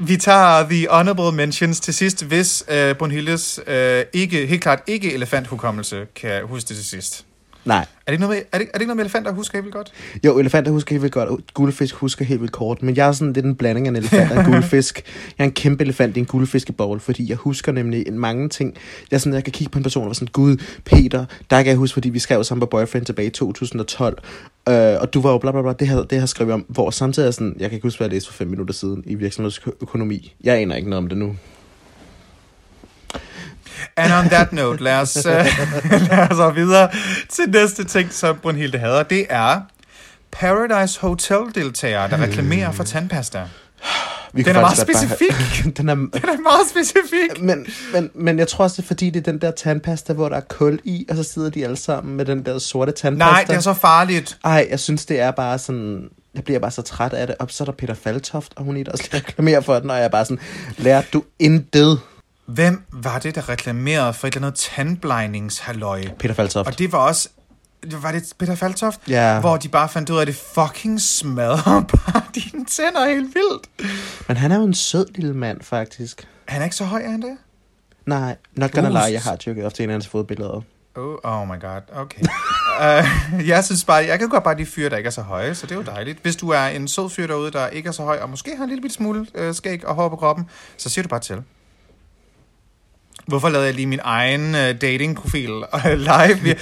Vi 0.00 0.16
tager 0.16 0.68
the 0.68 0.86
honorable 0.90 1.36
mentions 1.36 1.80
til 1.80 1.94
sidst, 1.94 2.24
hvis 2.24 2.64
øh, 2.68 2.94
Brunhildes 2.94 3.60
øh, 3.66 4.04
ikke, 4.12 4.46
helt 4.46 4.62
klart 4.62 4.82
ikke 4.86 5.14
elefanthukommelse 5.14 6.06
kan 6.16 6.42
huske 6.46 6.68
det 6.68 6.76
til 6.76 6.84
sidst. 6.86 7.24
Nej. 7.66 7.78
Er 7.78 7.84
det 8.06 8.12
ikke 8.12 8.20
noget 8.20 8.36
med, 8.36 8.44
er 8.52 8.58
det, 8.58 8.68
er 8.68 8.72
det 8.72 8.80
ikke 8.80 8.86
noget 8.86 8.96
med 8.96 9.04
elefanter, 9.04 9.30
at 9.30 9.36
huske 9.36 9.52
helt 9.52 9.64
vildt 9.64 9.74
godt? 9.74 9.92
Jo, 10.24 10.38
elefanter 10.38 10.70
husker 10.72 10.94
helt 10.94 11.02
vildt 11.02 11.14
godt, 11.14 11.28
og 11.28 11.40
guldfisk 11.54 11.94
husker 11.94 12.24
helt 12.24 12.40
vildt 12.40 12.52
kort, 12.52 12.82
men 12.82 12.96
jeg 12.96 13.08
er 13.08 13.12
sådan 13.12 13.32
lidt 13.32 13.46
en 13.46 13.54
blanding 13.54 13.86
af 13.86 13.90
en 13.90 13.96
elefant 13.96 14.32
og 14.32 14.38
en 14.40 14.46
guldfisk. 14.52 15.02
Jeg 15.38 15.44
er 15.44 15.48
en 15.48 15.54
kæmpe 15.54 15.84
elefant 15.84 16.16
i 16.16 16.20
en 16.20 16.26
guldfiskebowl, 16.26 17.00
fordi 17.00 17.28
jeg 17.28 17.36
husker 17.36 17.72
nemlig 17.72 18.08
en 18.08 18.18
mange 18.18 18.48
ting. 18.48 18.74
Jeg, 19.10 19.20
sådan, 19.20 19.34
jeg 19.34 19.44
kan 19.44 19.52
kigge 19.52 19.70
på 19.70 19.78
en 19.78 19.82
person 19.82 20.02
og 20.02 20.06
være 20.06 20.14
sådan, 20.14 20.28
gud, 20.32 20.56
Peter, 20.84 21.24
der 21.50 21.56
kan 21.56 21.66
jeg 21.66 21.76
huske, 21.76 21.92
fordi 21.92 22.08
vi 22.08 22.18
skrev 22.18 22.44
sammen 22.44 22.60
på 22.60 22.66
Boyfriend 22.66 23.06
tilbage 23.06 23.26
i 23.26 23.30
2012, 23.30 24.18
øh, 24.68 24.74
og 25.00 25.14
du 25.14 25.20
var 25.20 25.30
jo 25.30 25.38
bla 25.38 25.52
bla 25.52 25.62
bla, 25.62 25.72
det 25.72 25.88
her, 25.88 26.02
det 26.02 26.18
her 26.18 26.26
skrev 26.26 26.46
jeg 26.46 26.54
om, 26.54 26.64
hvor 26.68 26.90
samtidig 26.90 27.26
er 27.26 27.30
sådan, 27.30 27.56
jeg 27.58 27.70
kan 27.70 27.76
ikke 27.76 27.86
huske, 27.86 27.98
hvad 27.98 28.06
jeg 28.06 28.12
læste 28.12 28.30
for 28.30 28.36
fem 28.36 28.48
minutter 28.48 28.74
siden 28.74 29.02
i 29.06 29.14
virksomhedsøkonomi. 29.14 30.34
Jeg 30.44 30.56
aner 30.56 30.76
ikke 30.76 30.90
noget 30.90 31.02
om 31.02 31.08
det 31.08 31.18
nu. 31.18 31.36
And 33.96 34.12
on 34.12 34.28
that 34.28 34.52
note, 34.52 34.84
lad 34.84 35.00
os, 35.00 35.16
uh, 35.16 35.32
lad 36.10 36.40
os 36.40 36.56
videre 36.56 36.90
til 37.28 37.44
næste 37.48 37.84
ting, 37.84 38.12
som 38.12 38.38
Brunhilde 38.42 38.78
hader. 38.78 39.02
Det 39.02 39.26
er 39.28 39.60
Paradise 40.32 41.00
Hotel-deltagere, 41.00 42.10
der 42.10 42.22
reklamerer 42.22 42.72
for 42.72 42.84
tandpasta. 42.84 43.42
Vi 44.32 44.42
Den 44.42 44.56
er 44.56 44.60
meget 44.60 44.76
godt 44.76 44.88
bare 44.92 45.72
den 45.76 45.88
er, 45.88 45.94
Den 45.94 46.28
er 46.28 46.42
meget 46.42 46.68
specifik. 46.70 47.42
men, 47.42 47.66
men, 47.92 48.10
men 48.14 48.38
jeg 48.38 48.48
tror 48.48 48.64
også, 48.64 48.76
det 48.76 48.82
er 48.82 48.86
fordi, 48.86 49.10
det 49.10 49.26
er 49.26 49.32
den 49.32 49.40
der 49.40 49.50
tandpasta, 49.50 50.12
hvor 50.12 50.28
der 50.28 50.36
er 50.36 50.40
kul 50.40 50.78
i, 50.84 51.06
og 51.10 51.16
så 51.16 51.22
sidder 51.22 51.50
de 51.50 51.64
alle 51.64 51.76
sammen 51.76 52.16
med 52.16 52.24
den 52.24 52.46
der 52.46 52.58
sorte 52.58 52.92
tandpasta. 52.92 53.32
Nej, 53.32 53.44
det 53.44 53.56
er 53.56 53.60
så 53.60 53.72
farligt. 53.72 54.38
Ej, 54.44 54.66
jeg 54.70 54.80
synes, 54.80 55.06
det 55.06 55.20
er 55.20 55.30
bare 55.30 55.58
sådan... 55.58 56.08
Jeg 56.34 56.44
bliver 56.44 56.60
bare 56.60 56.70
så 56.70 56.82
træt 56.82 57.12
af 57.12 57.26
det. 57.26 57.36
Og 57.38 57.46
så 57.50 57.64
er 57.64 57.66
der 57.66 57.72
Peter 57.72 57.94
Faltoft, 57.94 58.52
og 58.56 58.64
hun 58.64 58.76
er 58.76 58.84
også 58.92 59.04
reklamerer 59.14 59.60
for 59.60 59.74
den, 59.78 59.90
og 59.90 59.96
jeg 59.96 60.04
er 60.04 60.08
bare 60.08 60.24
sådan, 60.24 60.38
lærte 60.76 61.08
du 61.12 61.22
intet, 61.38 62.00
Hvem 62.46 62.82
var 62.92 63.18
det, 63.18 63.34
der 63.34 63.48
reklamerede 63.48 64.12
for 64.12 64.26
et 64.26 64.34
eller 64.34 64.46
andet 64.46 64.60
tandblejningshalløj? 64.60 66.04
Peter 66.18 66.34
Faltoft. 66.34 66.66
Og 66.66 66.78
det 66.78 66.92
var 66.92 66.98
også... 66.98 67.28
Var 67.86 68.12
det 68.12 68.32
Peter 68.38 68.54
Faltoft? 68.54 69.00
Ja. 69.08 69.40
Hvor 69.40 69.56
de 69.56 69.68
bare 69.68 69.88
fandt 69.88 70.10
ud 70.10 70.16
af, 70.16 70.20
at 70.20 70.26
det 70.26 70.36
fucking 70.54 71.00
smadrer 71.00 71.80
bare 71.96 72.22
dine 72.34 72.64
tænder 72.64 73.08
helt 73.08 73.34
vildt. 73.34 73.90
Men 74.28 74.36
han 74.36 74.52
er 74.52 74.56
jo 74.56 74.62
en 74.64 74.74
sød 74.74 75.06
lille 75.14 75.34
mand, 75.34 75.62
faktisk. 75.62 76.28
Han 76.44 76.60
er 76.60 76.64
ikke 76.64 76.76
så 76.76 76.84
høj, 76.84 77.02
er 77.02 77.10
han 77.10 77.22
det? 77.22 77.36
Nej, 78.06 78.36
not 78.56 78.72
gonna 78.72 78.88
Uh, 78.88 78.94
lie, 78.94 79.12
jeg 79.12 79.22
har 79.22 79.36
tjekket 79.36 79.66
ofte 79.66 79.84
en 79.84 79.90
af 79.90 79.94
hans 79.94 80.08
fodbilleder. 80.08 80.62
Oh, 80.96 81.14
oh 81.22 81.48
my 81.48 81.60
god, 81.60 81.80
okay. 81.96 82.20
uh, 82.20 83.48
jeg 83.52 83.64
synes 83.64 83.84
bare, 83.84 84.04
jeg 84.04 84.18
kan 84.18 84.28
godt 84.28 84.44
bare 84.44 84.58
de 84.58 84.66
fyre, 84.66 84.90
der 84.90 84.96
ikke 84.96 85.06
er 85.06 85.10
så 85.10 85.22
høje, 85.22 85.54
så 85.54 85.66
det 85.66 85.72
er 85.72 85.76
jo 85.76 85.82
dejligt. 85.82 86.18
Hvis 86.22 86.36
du 86.36 86.48
er 86.48 86.66
en 86.66 86.88
sød 86.88 87.10
fyr 87.10 87.26
derude, 87.26 87.50
der 87.50 87.66
ikke 87.68 87.88
er 87.88 87.92
så 87.92 88.02
høj, 88.02 88.18
og 88.18 88.30
måske 88.30 88.56
har 88.56 88.64
en 88.64 88.70
lille 88.70 88.90
smule 88.90 89.26
uh, 89.40 89.54
skæg 89.54 89.86
og 89.86 89.94
hår 89.94 90.08
på 90.08 90.16
kroppen, 90.16 90.48
så 90.76 90.88
siger 90.88 91.02
du 91.02 91.08
bare 91.08 91.20
til. 91.20 91.42
Hvorfor 93.26 93.48
lavede 93.48 93.66
jeg 93.66 93.74
lige 93.74 93.86
min 93.86 94.00
egen 94.02 94.54
uh, 94.54 94.80
datingprofil 94.80 95.50
uh, 95.52 95.84
live? 95.84 96.56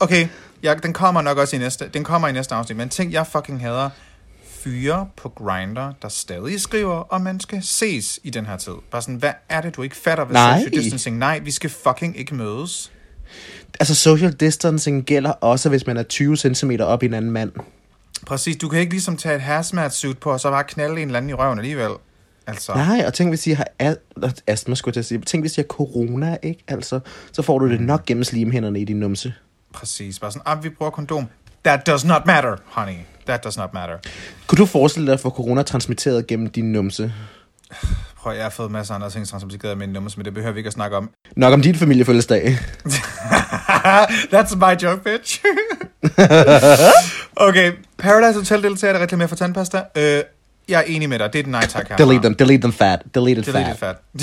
okay, 0.04 0.28
ja, 0.62 0.74
den 0.82 0.92
kommer 0.92 1.22
nok 1.22 1.38
også 1.38 1.56
i 1.56 1.58
næste, 1.58 1.88
den 1.94 2.04
kommer 2.04 2.28
i 2.28 2.32
næste 2.32 2.54
afsnit, 2.54 2.76
men 2.76 2.88
tænk, 2.88 3.12
jeg 3.12 3.26
fucking 3.26 3.60
hader 3.60 3.90
fyre 4.64 5.08
på 5.16 5.28
Grinder, 5.28 5.92
der 6.02 6.08
stadig 6.08 6.60
skriver, 6.60 7.12
om 7.12 7.20
man 7.20 7.40
skal 7.40 7.62
ses 7.62 8.20
i 8.22 8.30
den 8.30 8.46
her 8.46 8.56
tid. 8.56 8.72
Bare 8.90 9.02
sådan, 9.02 9.14
hvad 9.14 9.32
er 9.48 9.60
det, 9.60 9.76
du 9.76 9.82
ikke 9.82 9.96
fatter 9.96 10.24
ved 10.24 10.32
Nej. 10.32 10.58
social 10.58 10.82
distancing? 10.82 11.18
Nej, 11.18 11.38
vi 11.38 11.50
skal 11.50 11.70
fucking 11.70 12.18
ikke 12.18 12.34
mødes. 12.34 12.92
Altså, 13.80 13.94
social 13.94 14.32
distancing 14.32 15.04
gælder 15.04 15.30
også, 15.30 15.68
hvis 15.68 15.86
man 15.86 15.96
er 15.96 16.02
20 16.02 16.36
cm 16.36 16.70
op 16.80 17.02
i 17.02 17.06
en 17.06 17.14
anden 17.14 17.30
mand. 17.30 17.52
Præcis, 18.26 18.56
du 18.56 18.68
kan 18.68 18.80
ikke 18.80 18.92
ligesom 18.92 19.16
tage 19.16 19.34
et 19.34 19.40
hazmat 19.40 19.94
suit 19.94 20.18
på, 20.18 20.30
og 20.30 20.40
så 20.40 20.50
bare 20.50 20.64
knalde 20.64 21.02
en 21.02 21.08
eller 21.08 21.18
anden 21.18 21.30
i 21.30 21.34
røven 21.34 21.58
alligevel. 21.58 21.90
Altså, 22.50 22.74
Nej, 22.74 23.04
og 23.06 23.14
tænk, 23.14 23.30
hvis 23.30 23.46
I 23.46 23.50
har 23.50 23.66
a- 23.78 23.94
astma, 24.46 24.74
skulle 24.74 24.88
jeg 24.90 24.94
til 24.94 25.00
at 25.00 25.06
sige. 25.06 25.20
Tænk, 25.20 25.42
hvis 25.42 25.58
I 25.58 25.60
har 25.60 25.66
corona, 25.66 26.36
ikke? 26.42 26.64
Altså, 26.68 27.00
så 27.32 27.42
får 27.42 27.58
du 27.58 27.68
det 27.70 27.80
nok 27.80 28.06
gennem 28.06 28.24
slimhænderne 28.24 28.80
i 28.80 28.84
din 28.84 28.96
numse. 29.00 29.34
præcis. 29.74 30.18
Bare 30.18 30.32
sådan, 30.32 30.42
ah, 30.46 30.64
vi 30.64 30.68
bruger 30.68 30.90
kondom. 30.90 31.26
That 31.64 31.86
does 31.86 32.04
not 32.04 32.26
matter, 32.26 32.56
honey. 32.66 32.96
That 33.26 33.44
does 33.44 33.56
not 33.56 33.74
matter. 33.74 33.96
Kunne 34.46 34.56
du 34.56 34.66
forestille 34.66 35.06
dig 35.06 35.14
at 35.14 35.20
få 35.20 35.30
corona 35.30 35.62
transmitteret 35.62 36.26
gennem 36.26 36.46
din 36.50 36.72
numse? 36.72 37.12
Prøv, 38.16 38.34
jeg 38.34 38.42
har 38.42 38.50
fået 38.50 38.70
masser 38.70 38.94
af 38.94 38.98
andre 38.98 39.10
ting 39.10 39.28
transmitteret 39.28 39.78
med 39.78 39.86
min 39.86 39.92
nummer, 39.94 40.10
men 40.16 40.24
det 40.24 40.34
behøver 40.34 40.52
vi 40.52 40.58
ikke 40.58 40.68
at 40.68 40.72
snakke 40.72 40.96
om. 40.96 41.10
Nok 41.36 41.52
om 41.52 41.62
din 41.62 41.74
familiefødselsdag. 41.74 42.58
That's 44.34 44.56
my 44.56 44.82
joke, 44.82 45.02
bitch. 45.04 45.40
okay, 47.48 47.72
Paradise 47.98 48.38
Hotel 48.38 48.62
deltager, 48.62 48.92
der 48.92 49.00
reklamerer 49.00 49.28
for 49.28 49.36
tandpasta. 49.36 49.82
Øh, 49.96 50.22
jeg 50.70 50.78
er 50.78 50.84
enig 50.84 51.08
med 51.08 51.18
dig. 51.18 51.32
Det 51.32 51.38
er 51.38 51.42
et 51.42 51.48
nej 51.50 51.66
tak 51.66 51.88
her. 51.88 51.96
delete 51.96 52.20
them, 52.22 52.34
delete 52.34 52.60
them 52.60 52.72
fat, 52.72 53.02
delete 53.14 53.40
it 53.40 53.46
Delete 53.46 53.64
fat. 53.64 53.74
it 53.74 53.78
fat. 53.78 53.96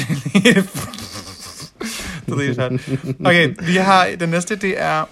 Delete 2.27 2.55
Delete 2.55 2.55
fat. 2.55 3.15
Okay, 3.25 3.53
vi 3.61 3.75
har 3.75 4.07
den 4.19 4.29
næste, 4.29 4.55
det 4.55 4.81
er 4.81 5.03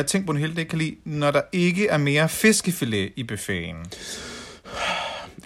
uh, 0.00 0.04
ting, 0.06 0.26
Brunhilde 0.26 0.60
ikke 0.60 0.68
kan 0.68 0.78
lide, 0.78 0.94
når 1.04 1.30
der 1.30 1.40
ikke 1.52 1.88
er 1.88 1.98
mere 1.98 2.28
fiskefilet 2.28 3.10
i 3.16 3.22
buffeten. 3.24 3.76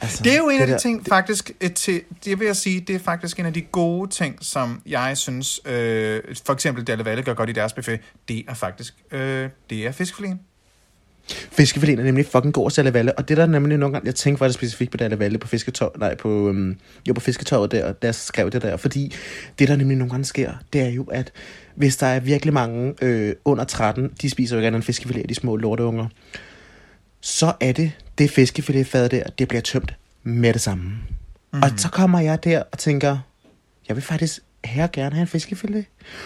Altså, 0.00 0.20
Det 0.24 0.32
er 0.32 0.36
jo 0.36 0.48
en 0.48 0.60
af 0.60 0.66
de 0.66 0.72
der- 0.72 0.78
ting, 0.78 1.06
faktisk, 1.08 1.50
et, 1.60 1.74
til, 1.74 2.00
det 2.24 2.38
vil 2.40 2.46
jeg 2.46 2.56
sige, 2.56 2.80
det 2.80 2.94
er 2.96 2.98
faktisk 3.00 3.38
en 3.38 3.46
af 3.46 3.52
de 3.52 3.60
gode 3.60 4.10
ting, 4.10 4.36
som 4.40 4.80
jeg 4.86 5.16
synes, 5.18 5.60
øh, 5.66 6.20
for 6.46 6.52
eksempel 6.52 6.84
Dalle 6.84 7.04
Valle 7.04 7.22
gør 7.22 7.34
godt 7.34 7.48
i 7.50 7.52
deres 7.52 7.72
buffet, 7.72 8.00
det 8.28 8.44
er 8.48 8.54
faktisk, 8.54 8.94
øh, 9.12 9.48
det 9.70 9.86
er 9.86 9.92
fiskefileten. 9.92 10.40
Fiskefiléen 11.28 11.98
er 11.98 12.04
nemlig 12.04 12.26
fucking 12.26 12.54
god 12.54 12.66
at 12.66 12.72
sælge 12.72 12.94
Valle, 12.94 13.18
og 13.18 13.28
det 13.28 13.36
der 13.36 13.42
er 13.42 13.46
nemlig 13.46 13.78
nogle 13.78 13.92
gange, 13.92 14.06
jeg 14.06 14.14
tænkte 14.14 14.38
faktisk 14.38 14.58
specifikt 14.58 14.90
på 14.90 14.96
Dalle 14.96 15.18
Valle 15.18 15.38
på 15.38 15.48
fisketår, 15.48 15.96
nej, 15.98 16.14
på, 16.14 16.48
øhm, 16.48 16.76
jo, 17.08 17.14
på 17.14 17.20
fisketåret 17.20 17.72
der, 17.72 17.92
jeg 18.02 18.14
skrev 18.14 18.50
det 18.50 18.62
der, 18.62 18.76
fordi 18.76 19.14
det 19.58 19.68
der 19.68 19.76
nemlig 19.76 19.96
nogle 19.96 20.10
gange 20.10 20.24
sker, 20.24 20.52
det 20.72 20.80
er 20.80 20.88
jo, 20.88 21.04
at 21.04 21.32
hvis 21.74 21.96
der 21.96 22.06
er 22.06 22.20
virkelig 22.20 22.54
mange 22.54 22.94
øh, 23.02 23.34
under 23.44 23.64
13, 23.64 24.10
de 24.22 24.30
spiser 24.30 24.56
jo 24.56 24.58
ikke 24.60 24.66
andet 24.66 24.78
end 24.78 24.84
fiskefilet, 24.84 25.28
de 25.28 25.34
små 25.34 25.56
lorteunger, 25.56 26.06
så 27.20 27.52
er 27.60 27.72
det, 27.72 27.92
det 28.18 28.30
fiskefiletfad 28.30 29.08
der, 29.08 29.22
det 29.38 29.48
bliver 29.48 29.62
tømt 29.62 29.94
med 30.22 30.52
det 30.52 30.60
samme. 30.60 30.84
Mm. 31.52 31.62
Og 31.62 31.70
så 31.76 31.88
kommer 31.88 32.20
jeg 32.20 32.44
der 32.44 32.62
og 32.72 32.78
tænker, 32.78 33.18
jeg 33.88 33.96
vil 33.96 34.04
faktisk 34.04 34.40
her 34.64 34.86
gerne 34.92 35.14
have 35.14 35.20
en 35.22 35.26
fiskefilet. 35.28 35.84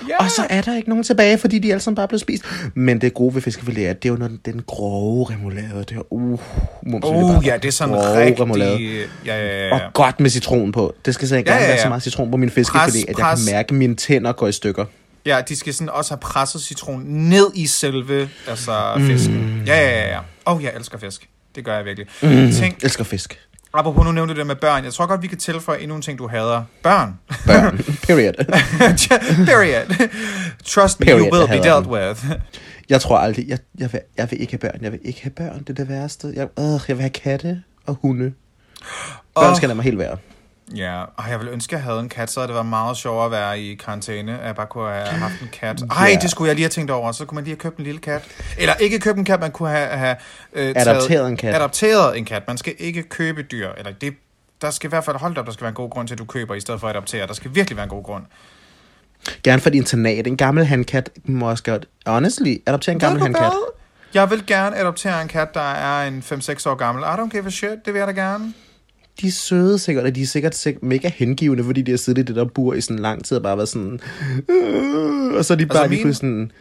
Ja. 0.08 0.24
Og 0.24 0.30
så 0.30 0.46
er 0.50 0.60
der 0.60 0.76
ikke 0.76 0.88
nogen 0.88 1.04
tilbage, 1.04 1.38
fordi 1.38 1.58
de 1.58 1.70
alle 1.70 1.80
sammen 1.80 1.96
bare 1.96 2.08
blevet 2.08 2.20
spist. 2.20 2.44
Men 2.74 3.00
det 3.00 3.14
gode 3.14 3.34
ved 3.34 3.42
fiskefilet 3.42 3.88
er, 3.88 3.92
det 3.92 4.08
er 4.08 4.12
jo 4.12 4.16
den, 4.16 4.40
den 4.44 4.62
grove 4.66 5.30
remoulade. 5.30 5.84
Det 5.88 5.96
er, 5.96 6.12
uh, 6.12 6.40
mums, 6.82 7.04
Oh, 7.04 7.46
ja, 7.46 7.56
det 7.56 7.68
er 7.68 7.72
sådan 7.72 7.94
grove 7.94 8.18
rigtig... 8.18 8.40
remoulade. 8.40 8.78
Ja, 8.80 9.06
ja, 9.26 9.46
ja, 9.46 9.66
ja. 9.68 9.74
Og 9.74 9.80
godt 9.94 10.20
med 10.20 10.30
citron 10.30 10.72
på. 10.72 10.94
Det 11.06 11.14
skal 11.14 11.28
så 11.28 11.34
gerne 11.34 11.50
Ja, 11.50 11.54
ja, 11.56 11.60
være 11.66 11.70
ja. 11.76 11.82
så 11.82 11.88
meget 11.88 12.02
citron 12.02 12.30
på 12.30 12.36
min 12.36 12.50
fiskefilet, 12.50 13.02
at 13.02 13.08
jeg 13.08 13.16
pres. 13.16 13.44
kan 13.44 13.54
mærke, 13.54 13.66
at 13.66 13.74
mine 13.74 13.96
tænder 13.96 14.32
går 14.32 14.48
i 14.48 14.52
stykker. 14.52 14.84
Ja, 15.26 15.40
de 15.48 15.56
skal 15.56 15.74
sådan 15.74 15.88
også 15.88 16.10
have 16.10 16.20
presset 16.20 16.60
citron 16.62 17.02
ned 17.06 17.50
i 17.54 17.66
selve 17.66 18.28
altså, 18.48 18.94
fisken. 19.06 19.62
Ja, 19.66 19.80
ja, 19.80 20.00
ja, 20.00 20.08
ja. 20.08 20.18
Åh, 20.46 20.56
oh, 20.56 20.64
jeg 20.64 20.72
elsker 20.76 20.98
fisk. 20.98 21.28
Det 21.54 21.64
gør 21.64 21.76
jeg 21.76 21.84
virkelig. 21.84 22.06
Mm. 22.22 22.52
Tænk, 22.52 22.84
elsker 22.84 23.04
fisk. 23.04 23.38
Apropos 23.74 24.04
nu 24.04 24.12
nævnte 24.12 24.34
du 24.34 24.38
det 24.38 24.46
med 24.46 24.56
børn. 24.56 24.84
Jeg 24.84 24.92
tror 24.92 25.06
godt, 25.06 25.22
vi 25.22 25.26
kan 25.26 25.38
tilføje 25.38 25.78
endnu 25.80 25.96
en 25.96 26.02
ting, 26.02 26.18
du 26.18 26.28
hader. 26.28 26.62
Børn. 26.82 27.18
Børn. 27.46 27.78
Period. 28.06 28.34
Period. 29.46 30.08
Trust 30.64 31.00
me, 31.00 31.06
Period, 31.06 31.20
you 31.26 31.38
will 31.38 31.48
be 31.48 31.68
dealt 31.68 31.84
dem. 31.84 31.92
with. 31.92 32.24
Jeg 32.88 33.00
tror 33.00 33.18
aldrig, 33.18 33.48
jeg, 33.48 33.58
jeg, 33.78 33.92
vil, 33.92 34.00
jeg 34.16 34.30
vil 34.30 34.40
ikke 34.40 34.52
have 34.52 34.58
børn. 34.70 34.82
Jeg 34.82 34.92
vil 34.92 35.00
ikke 35.04 35.22
have 35.22 35.30
børn. 35.30 35.58
Det 35.58 35.70
er 35.70 35.74
det 35.74 35.88
værste. 35.88 36.32
Jeg, 36.36 36.48
øh, 36.58 36.64
jeg 36.64 36.96
vil 36.96 37.00
have 37.00 37.10
katte 37.10 37.62
og 37.86 37.98
hunde. 38.02 38.32
Børn 39.34 39.50
Åh. 39.50 39.56
skal 39.56 39.68
lade 39.68 39.76
mig 39.76 39.84
helt 39.84 39.98
være. 39.98 40.16
Ja, 40.76 41.02
og 41.16 41.30
jeg 41.30 41.38
ville 41.38 41.52
ønske, 41.52 41.76
at 41.76 41.78
jeg 41.78 41.84
havde 41.84 42.00
en 42.00 42.08
kat, 42.08 42.30
så 42.30 42.42
det 42.42 42.54
været 42.54 42.66
meget 42.66 42.96
sjovere 42.96 43.24
at 43.24 43.30
være 43.30 43.60
i 43.60 43.74
karantæne, 43.74 44.40
at 44.40 44.46
jeg 44.46 44.54
bare 44.56 44.66
kunne 44.66 44.88
have 44.92 45.06
haft 45.06 45.40
en 45.42 45.48
kat. 45.52 45.82
Ej, 45.90 46.06
Ja. 46.08 46.18
det 46.22 46.30
skulle 46.30 46.48
jeg 46.48 46.54
lige 46.56 46.64
have 46.64 46.70
tænkt 46.70 46.90
over. 46.90 47.12
Så 47.12 47.24
kunne 47.24 47.34
man 47.34 47.44
lige 47.44 47.52
have 47.54 47.60
købt 47.60 47.76
en 47.78 47.84
lille 47.84 48.00
kat. 48.00 48.22
Eller 48.58 48.74
ikke 48.74 48.98
købt 49.00 49.18
en 49.18 49.24
kat, 49.24 49.40
man 49.40 49.50
kunne 49.50 49.68
have, 49.70 49.88
have 49.88 50.16
øh, 50.52 50.74
taget- 50.74 50.88
Adopteret 50.88 51.28
en 51.28 51.36
kat. 51.36 51.54
Adopteret 51.54 52.18
en 52.18 52.24
kat. 52.24 52.42
Man 52.46 52.58
skal 52.58 52.74
ikke 52.78 53.02
købe 53.02 53.42
dyr. 53.42 53.68
Eller 53.78 53.92
det, 53.92 54.14
der 54.62 54.70
skal 54.70 54.88
i 54.88 54.90
hvert 54.90 55.04
fald 55.04 55.16
holde 55.16 55.40
op, 55.40 55.46
der 55.46 55.52
skal 55.52 55.62
være 55.62 55.68
en 55.68 55.74
god 55.74 55.90
grund 55.90 56.08
til, 56.08 56.14
at 56.14 56.18
du 56.18 56.24
køber, 56.24 56.54
i 56.54 56.60
stedet 56.60 56.80
for 56.80 56.88
at 56.88 56.96
adoptere. 56.96 57.26
Der 57.26 57.32
skal 57.34 57.50
virkelig 57.54 57.76
være 57.76 57.84
en 57.84 57.90
god 57.90 58.04
grund. 58.04 58.24
Gerne 59.44 59.60
for 59.62 59.70
et 59.70 59.74
internat. 59.74 60.26
En 60.26 60.36
gammel 60.36 60.64
handkat 60.66 61.10
må 61.24 61.50
også 61.50 61.64
godt... 61.64 61.86
Honestly, 62.06 62.56
adoptere 62.66 62.92
en 62.92 62.98
gammel 62.98 63.22
handkat. 63.22 63.52
Jeg 64.14 64.30
vil 64.30 64.46
gerne 64.46 64.76
adoptere 64.76 65.22
en 65.22 65.28
kat, 65.28 65.54
der 65.54 65.60
er 65.72 66.06
en 66.08 66.24
5-6 66.32 66.68
år 66.70 66.74
gammel. 66.74 67.02
I 67.04 67.06
don't 67.06 67.28
give 67.30 67.46
a 67.46 67.50
shit, 67.50 67.70
det 67.84 67.94
vil 67.94 67.98
jeg 67.98 68.06
da 68.06 68.12
gerne. 68.12 68.54
De 69.20 69.26
er 69.26 69.30
søde 69.30 69.78
sikkert, 69.78 70.04
og 70.06 70.14
de 70.14 70.22
er 70.22 70.26
sikkert, 70.26 70.66
mega 70.82 71.08
hengivende, 71.08 71.64
fordi 71.64 71.82
de 71.82 71.90
har 71.90 71.98
siddet 71.98 72.22
i 72.22 72.24
det 72.24 72.36
der 72.36 72.44
bur 72.44 72.74
i 72.74 72.80
sådan 72.80 72.98
lang 72.98 73.24
tid 73.24 73.36
og 73.36 73.42
bare 73.42 73.56
været 73.56 73.68
sådan... 73.68 74.00
Øh, 74.48 75.34
og 75.34 75.44
så 75.44 75.52
er 75.52 75.56
de 75.56 75.66
bare 75.66 75.78
Altså, 75.78 75.88
lige 75.88 75.98
min- 75.98 76.04
pludselig 76.04 76.14
sådan... 76.14 76.52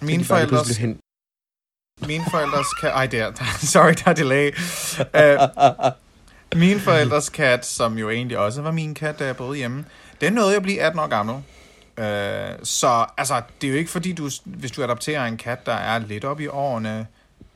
Mine 0.00 0.24
forældres, 0.24 0.76
hen, 0.76 0.98
mine 2.06 2.24
forældres 2.30 2.66
kat... 2.80 2.90
Ej, 2.90 3.06
der, 3.06 3.32
sorry, 3.72 3.92
der 4.04 4.10
er 4.10 4.14
delay. 4.14 4.50
Uh, 6.54 6.58
mine 6.60 6.80
forældres 6.80 7.28
kat, 7.28 7.66
som 7.66 7.98
jo 7.98 8.10
egentlig 8.10 8.38
også 8.38 8.62
var 8.62 8.72
min 8.72 8.94
kat, 8.94 9.18
da 9.18 9.26
jeg 9.26 9.36
boede 9.36 9.56
hjemme, 9.56 9.84
den 10.20 10.32
nåede 10.32 10.48
jeg 10.48 10.56
at 10.56 10.62
blive 10.62 10.80
18 10.80 11.00
år 11.00 11.06
gammel. 11.06 11.34
Uh, 11.98 12.64
så 12.64 13.06
altså, 13.18 13.42
det 13.60 13.66
er 13.66 13.72
jo 13.72 13.78
ikke 13.78 13.90
fordi, 13.90 14.12
du, 14.12 14.30
hvis 14.44 14.70
du 14.70 14.82
adopterer 14.82 15.24
en 15.26 15.36
kat, 15.36 15.66
der 15.66 15.72
er 15.72 15.98
lidt 15.98 16.24
op 16.24 16.40
i 16.40 16.46
årene, 16.46 17.06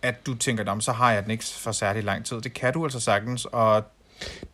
at 0.03 0.27
du 0.27 0.35
tænker, 0.35 0.65
"Nå, 0.65 0.81
så 0.81 0.93
har 0.93 1.13
jeg 1.13 1.23
den 1.23 1.31
ikke 1.31 1.45
for 1.59 1.73
særlig 1.73 2.05
lang 2.05 2.25
tid. 2.25 2.41
Det 2.41 2.55
kan 2.55 2.73
du 2.73 2.85
altså 2.85 3.01
sagtens, 3.01 3.47
og 3.53 3.85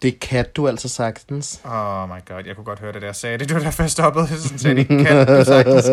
Det 0.02 0.20
kan 0.20 0.44
du 0.56 0.68
altså 0.68 0.88
sagtens. 0.88 1.60
Oh 1.64 2.08
my 2.08 2.20
god, 2.28 2.42
jeg 2.46 2.54
kunne 2.56 2.64
godt 2.64 2.78
høre 2.80 2.92
det 2.92 3.02
der 3.02 3.08
jeg 3.08 3.16
sagde 3.16 3.38
det. 3.38 3.48
Det 3.48 3.56
var 3.56 3.62
derfor, 3.62 3.82
jeg 3.82 3.90
stoppede. 3.90 4.26
Jeg 4.30 4.38
sådan 4.38 4.58
sagde, 4.58 4.76
det 4.76 4.86
kan 4.88 5.26
du 5.26 5.44
sagtens. 5.44 5.86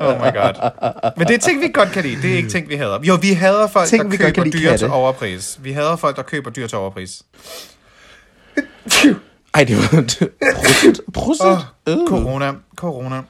Oh 0.00 0.16
my 0.16 0.32
god. 0.40 0.70
Men 1.16 1.26
det 1.26 1.34
er 1.34 1.38
ting, 1.38 1.60
vi 1.60 1.68
godt 1.74 1.90
kan 1.92 2.02
lide. 2.02 2.22
Det 2.22 2.32
er 2.32 2.36
ikke 2.36 2.48
ting, 2.48 2.68
vi 2.68 2.74
hader. 2.76 2.98
Jo, 3.02 3.18
vi 3.20 3.32
hader 3.32 3.66
folk, 3.66 3.88
Ting, 3.88 4.04
der 4.04 4.10
vi 4.10 4.16
køber 4.16 4.44
lide 4.44 4.58
dyr 4.58 4.76
til 4.76 4.88
overpris. 4.90 5.58
Vi 5.62 5.72
hader 5.72 5.96
folk, 5.96 6.16
der 6.16 6.22
køber 6.22 6.50
dyr 6.50 6.66
til 6.66 6.78
overpris. 6.78 7.22
Ej, 9.54 9.64
det 9.64 9.76
var... 9.76 10.04
Prosit. 10.54 11.00
Prosit. 11.14 11.44
Oh, 11.46 11.58
Øh. 11.88 11.96
corona, 12.08 12.52
corona. 12.76 13.22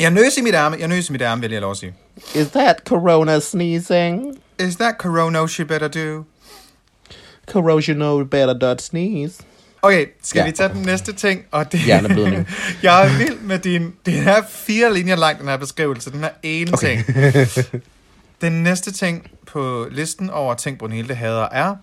Jeg 0.00 0.10
nøs 0.10 0.36
i 0.36 0.40
mit 0.42 0.54
ærme. 0.54 0.76
Jeg 0.78 0.88
nøs 0.88 1.08
i 1.08 1.12
mit 1.12 1.22
ærme, 1.22 1.40
vil 1.40 1.50
jeg 1.52 1.60
lov 1.60 1.70
at 1.70 1.76
sige. 1.76 1.94
Is 2.34 2.46
that 2.50 2.76
corona 2.88 3.40
sneezing? 3.40 4.38
Is 4.60 4.76
that 4.76 4.94
corona 4.98 5.46
she 5.46 5.64
better 5.64 5.88
do? 5.88 6.24
Corrosional 7.46 8.24
better 8.24 8.54
dot 8.58 8.82
sneeze. 8.82 9.42
Okay, 9.82 10.06
skal 10.22 10.40
Ja. 10.40 10.46
vi 10.46 10.52
tage 10.52 10.68
den 10.68 10.82
næste 10.82 11.12
ting? 11.12 11.44
Og 11.50 11.72
det, 11.72 11.80
Hjerneblødning. 11.80 12.48
jeg 12.82 13.06
er 13.06 13.18
vild 13.18 13.38
med 13.40 13.58
din... 13.58 13.92
Det 14.06 14.18
er 14.18 14.42
fire 14.50 14.94
linjer 14.94 15.16
lang, 15.16 15.38
den 15.40 15.48
her 15.48 15.56
beskrivelse. 15.56 16.10
Den 16.12 16.20
her 16.20 16.30
ene 16.42 16.72
okay. 16.72 17.02
ting. 17.04 17.82
Den 18.40 18.52
næste 18.62 18.92
ting 18.92 19.30
på 19.46 19.86
listen 19.90 20.30
over 20.30 20.54
ting, 20.54 20.78
Brunhilde 20.78 21.14
hader, 21.14 21.48
er 21.52 21.74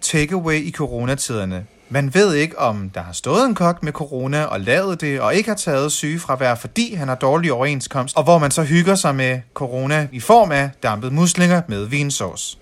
takeaway 0.00 0.54
i 0.54 0.70
coronatiderne. 0.72 1.66
Man 1.88 2.14
ved 2.14 2.34
ikke, 2.34 2.58
om 2.58 2.90
der 2.90 3.00
har 3.02 3.12
stået 3.12 3.46
en 3.46 3.54
kok 3.54 3.82
med 3.82 3.92
corona 3.92 4.44
og 4.44 4.60
lavet 4.60 5.00
det, 5.00 5.20
og 5.20 5.34
ikke 5.34 5.48
har 5.48 5.56
taget 5.56 5.92
syge 5.92 6.18
fra 6.18 6.34
hver, 6.36 6.54
fordi 6.54 6.94
han 6.94 7.08
har 7.08 7.14
dårlig 7.14 7.52
overenskomst, 7.52 8.16
og 8.16 8.24
hvor 8.24 8.38
man 8.38 8.50
så 8.50 8.62
hygger 8.62 8.94
sig 8.94 9.14
med 9.14 9.40
corona 9.54 10.08
i 10.12 10.20
form 10.20 10.52
af 10.52 10.70
dampet 10.82 11.12
muslinger 11.12 11.62
med 11.68 11.84
vinsauce. 11.86 12.58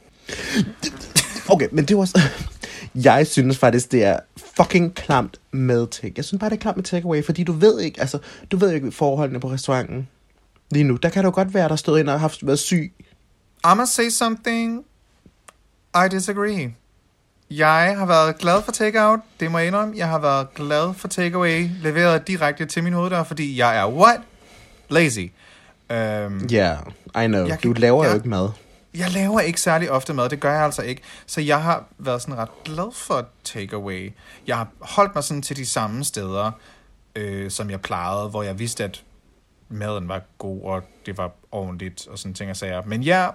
Okay, 1.48 1.68
men 1.72 1.84
det 1.84 1.96
var... 1.96 2.00
også- 2.02 2.20
Jeg 2.94 3.26
synes 3.26 3.58
faktisk, 3.58 3.92
det 3.92 4.04
er 4.04 4.18
fucking 4.56 4.94
klamt 4.94 5.38
med 5.52 5.86
take. 5.86 6.12
Jeg 6.16 6.24
synes 6.24 6.40
bare, 6.40 6.50
det 6.50 6.56
er 6.56 6.60
klamt 6.60 6.76
med 6.76 6.84
takeaway, 6.84 7.24
fordi 7.24 7.44
du 7.44 7.52
ved 7.52 7.80
ikke, 7.80 8.00
altså, 8.00 8.18
du 8.52 8.56
ved 8.56 8.72
ikke 8.72 8.92
forholdene 8.92 9.40
på 9.40 9.50
restauranten 9.50 10.08
lige 10.70 10.84
nu. 10.84 10.96
Der 10.96 11.08
kan 11.08 11.24
jo 11.24 11.30
godt 11.34 11.54
være, 11.54 11.68
der 11.68 11.76
stod 11.76 11.98
ind 11.98 12.08
og 12.08 12.12
har 12.14 12.18
haft 12.18 12.46
været 12.46 12.58
syg. 12.58 12.92
I'ma 13.66 13.86
say 13.86 14.08
something. 14.08 14.82
I 15.96 16.08
disagree. 16.10 16.74
Jeg 17.58 17.94
har 17.98 18.06
været 18.06 18.38
glad 18.38 18.62
for 18.62 18.72
takeout, 18.72 19.20
det 19.40 19.50
må 19.50 19.58
jeg 19.58 19.66
indrømme. 19.66 19.94
Jeg 19.96 20.08
har 20.08 20.18
været 20.18 20.54
glad 20.54 20.94
for 20.94 21.08
takeaway, 21.08 21.68
leveret 21.82 22.28
direkte 22.28 22.66
til 22.66 22.84
min 22.84 22.92
hoveddør, 22.92 23.22
fordi 23.22 23.58
jeg 23.58 23.78
er 23.78 23.86
what? 23.88 24.20
Lazy. 24.88 25.18
Um, 25.18 25.26
Ja, 25.90 26.76
yeah, 27.14 27.24
I 27.24 27.26
know. 27.26 27.46
Jeg 27.46 27.58
Du 27.62 27.72
laver 27.72 28.04
jeg- 28.04 28.10
jo 28.10 28.16
ikke 28.16 28.28
mad. 28.28 28.48
Jeg 28.94 29.10
laver 29.10 29.40
ikke 29.40 29.60
særlig 29.60 29.90
ofte 29.90 30.14
mad, 30.14 30.28
det 30.28 30.40
gør 30.40 30.52
jeg 30.52 30.64
altså 30.64 30.82
ikke. 30.82 31.02
Så 31.26 31.40
jeg 31.40 31.62
har 31.62 31.84
været 31.98 32.22
sådan 32.22 32.36
ret 32.38 32.48
glad 32.64 32.94
for 32.94 33.26
takeaway. 33.44 34.12
Jeg 34.46 34.56
har 34.56 34.68
holdt 34.80 35.14
mig 35.14 35.24
sådan 35.24 35.42
til 35.42 35.56
de 35.56 35.66
samme 35.66 36.04
steder, 36.04 36.50
øh, 37.16 37.50
som 37.50 37.70
jeg 37.70 37.80
plejede, 37.80 38.28
hvor 38.28 38.42
jeg 38.42 38.58
vidste, 38.58 38.84
at 38.84 39.02
maden 39.68 40.08
var 40.08 40.22
god, 40.38 40.62
og 40.62 40.82
det 41.06 41.18
var 41.18 41.30
ordentligt, 41.52 42.06
og 42.08 42.18
sådan 42.18 42.34
ting 42.34 42.50
og 42.50 42.56
sager. 42.56 42.82
Men 42.86 43.02
ja, 43.02 43.28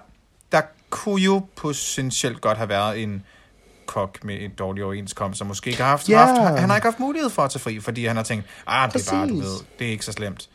der 0.52 0.60
kunne 0.90 1.22
jo 1.22 1.46
potentielt 1.56 2.40
godt 2.40 2.58
have 2.58 2.68
været 2.68 3.02
en 3.02 3.22
kok 3.90 4.24
med 4.24 4.34
et 4.34 4.58
dårligt 4.58 4.84
overenskomst, 4.84 5.38
som 5.38 5.46
måske 5.46 5.70
ikke 5.70 5.82
har 5.82 5.90
haft, 5.90 6.08
Ja. 6.08 6.18
haft, 6.18 6.60
han 6.60 6.68
har 6.68 6.76
ikke 6.76 6.86
haft 6.86 7.00
mulighed 7.00 7.30
for 7.30 7.42
at 7.42 7.50
tage 7.50 7.60
fri, 7.60 7.80
fordi 7.80 8.06
han 8.06 8.16
har 8.16 8.22
tænkt, 8.22 8.46
ah, 8.66 8.92
det 8.92 9.08
er 9.08 9.12
bare, 9.12 9.28
du 9.28 9.34
Præcis. 9.34 9.44
ved, 9.44 9.58
det 9.78 9.86
er 9.86 9.90
ikke 9.90 10.04
så 10.04 10.12
slemt. 10.12 10.48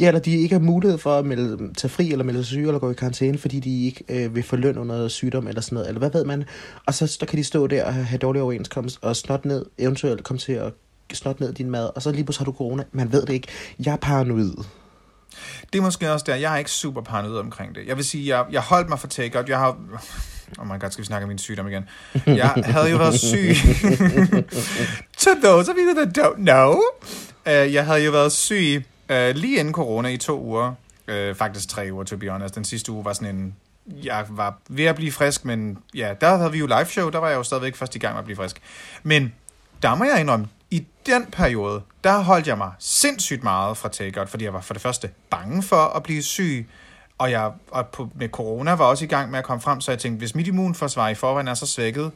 Ja, 0.00 0.06
eller 0.08 0.20
de 0.20 0.36
ikke 0.36 0.54
har 0.54 0.60
mulighed 0.60 0.98
for 0.98 1.18
at 1.18 1.26
melde, 1.26 1.74
tage 1.74 1.88
fri 1.90 2.12
eller 2.12 2.24
melde 2.24 2.38
sig 2.40 2.46
syge 2.46 2.66
eller 2.66 2.78
gå 2.78 2.90
i 2.90 2.94
karantæne, 2.94 3.38
fordi 3.38 3.60
de 3.60 3.84
ikke 3.84 4.04
øh, 4.08 4.34
vil 4.34 4.42
få 4.42 4.56
løn 4.56 4.78
under 4.78 5.08
sygdom 5.08 5.46
eller 5.48 5.60
sådan 5.60 5.74
noget, 5.74 5.88
eller 5.88 5.98
hvad 5.98 6.10
ved 6.10 6.24
man. 6.24 6.44
Og 6.86 6.94
så 6.94 7.16
der 7.20 7.26
kan 7.26 7.38
de 7.38 7.44
stå 7.44 7.66
der 7.66 7.84
og 7.84 7.94
have 7.94 8.18
dårlig 8.18 8.42
overenskomst 8.42 8.98
og 9.02 9.16
snot 9.16 9.44
ned, 9.44 9.66
eventuelt 9.78 10.24
komme 10.24 10.38
til 10.38 10.52
at 10.52 10.72
snot 11.12 11.40
ned 11.40 11.52
din 11.52 11.70
mad, 11.70 11.90
og 11.96 12.02
så 12.02 12.10
lige 12.12 12.24
pludselig 12.24 12.44
har 12.46 12.52
du 12.52 12.56
corona. 12.58 12.84
Man 12.92 13.12
ved 13.12 13.26
det 13.26 13.32
ikke. 13.32 13.48
Jeg 13.84 13.92
er 13.92 13.96
paranoid. 13.96 14.52
Det 15.72 15.78
er 15.78 15.82
måske 15.82 16.12
også 16.12 16.24
der, 16.28 16.34
jeg 16.34 16.52
er 16.54 16.56
ikke 16.58 16.70
super 16.70 17.00
paranoid 17.02 17.36
omkring 17.38 17.74
det. 17.74 17.86
Jeg 17.86 17.96
vil 17.96 18.04
sige, 18.04 18.36
jeg, 18.36 18.46
jeg 18.52 18.60
holdt 18.60 18.88
mig 18.88 18.98
for 18.98 19.06
takeout. 19.08 19.48
Jeg 19.48 19.58
har... 19.58 19.76
Oh 20.58 20.66
my 20.66 20.80
god, 20.80 20.90
skal 20.90 21.02
vi 21.02 21.06
snakke 21.06 21.24
om 21.24 21.28
min 21.28 21.38
sygdom 21.38 21.68
igen? 21.68 21.88
Jeg 22.26 22.48
havde 22.64 22.90
jo 22.90 22.96
været 22.96 23.20
syg. 23.20 23.56
to 25.24 25.30
those 25.42 25.70
of 25.70 25.76
you 25.76 25.94
that 25.94 26.18
don't 26.18 26.36
know. 26.36 26.72
Uh, 27.46 27.74
jeg 27.74 27.86
havde 27.86 28.04
jo 28.04 28.10
været 28.10 28.32
syg 28.32 28.84
uh, 29.10 29.28
lige 29.28 29.58
inden 29.58 29.74
corona 29.74 30.08
i 30.08 30.16
to 30.16 30.40
uger. 30.42 30.74
Uh, 31.08 31.36
faktisk 31.36 31.68
tre 31.68 31.88
uger, 31.92 32.04
to 32.04 32.16
be 32.16 32.28
honest. 32.28 32.54
Den 32.54 32.64
sidste 32.64 32.92
uge 32.92 33.04
var 33.04 33.12
sådan 33.12 33.36
en... 33.36 33.54
Jeg 34.02 34.24
var 34.28 34.58
ved 34.68 34.84
at 34.84 34.96
blive 34.96 35.12
frisk, 35.12 35.44
men 35.44 35.78
ja, 35.94 36.14
der 36.20 36.36
havde 36.36 36.52
vi 36.52 36.58
jo 36.58 36.66
live 36.66 36.86
show. 36.86 37.10
Der 37.10 37.18
var 37.18 37.28
jeg 37.28 37.36
jo 37.36 37.42
stadigvæk 37.42 37.76
først 37.76 37.94
i 37.94 37.98
gang 37.98 38.14
med 38.14 38.18
at 38.18 38.24
blive 38.24 38.36
frisk. 38.36 38.60
Men 39.02 39.32
der 39.82 39.94
må 39.94 40.04
jeg 40.04 40.20
indrømme, 40.20 40.46
i 40.70 40.86
den 41.06 41.26
periode, 41.26 41.82
der 42.04 42.18
holdt 42.18 42.46
jeg 42.46 42.58
mig 42.58 42.72
sindssygt 42.78 43.42
meget 43.42 43.76
fra 43.76 43.88
takeout, 43.88 44.28
fordi 44.28 44.44
jeg 44.44 44.52
var 44.52 44.60
for 44.60 44.74
det 44.74 44.82
første 44.82 45.10
bange 45.30 45.62
for 45.62 45.76
at 45.76 46.02
blive 46.02 46.22
syg, 46.22 46.68
og 47.18 47.30
jeg 47.30 47.52
og 47.70 47.86
på, 47.86 48.08
med 48.14 48.28
corona 48.28 48.74
var 48.74 48.84
også 48.84 49.04
i 49.04 49.08
gang 49.08 49.30
med 49.30 49.38
at 49.38 49.44
komme 49.44 49.60
frem, 49.60 49.80
så 49.80 49.90
jeg 49.90 49.98
tænkte, 49.98 50.18
hvis 50.18 50.34
mit 50.34 50.46
immunforsvar 50.46 51.08
i 51.08 51.14
forvejen 51.14 51.48
er 51.48 51.54
så 51.54 51.66
svækket, 51.66 52.12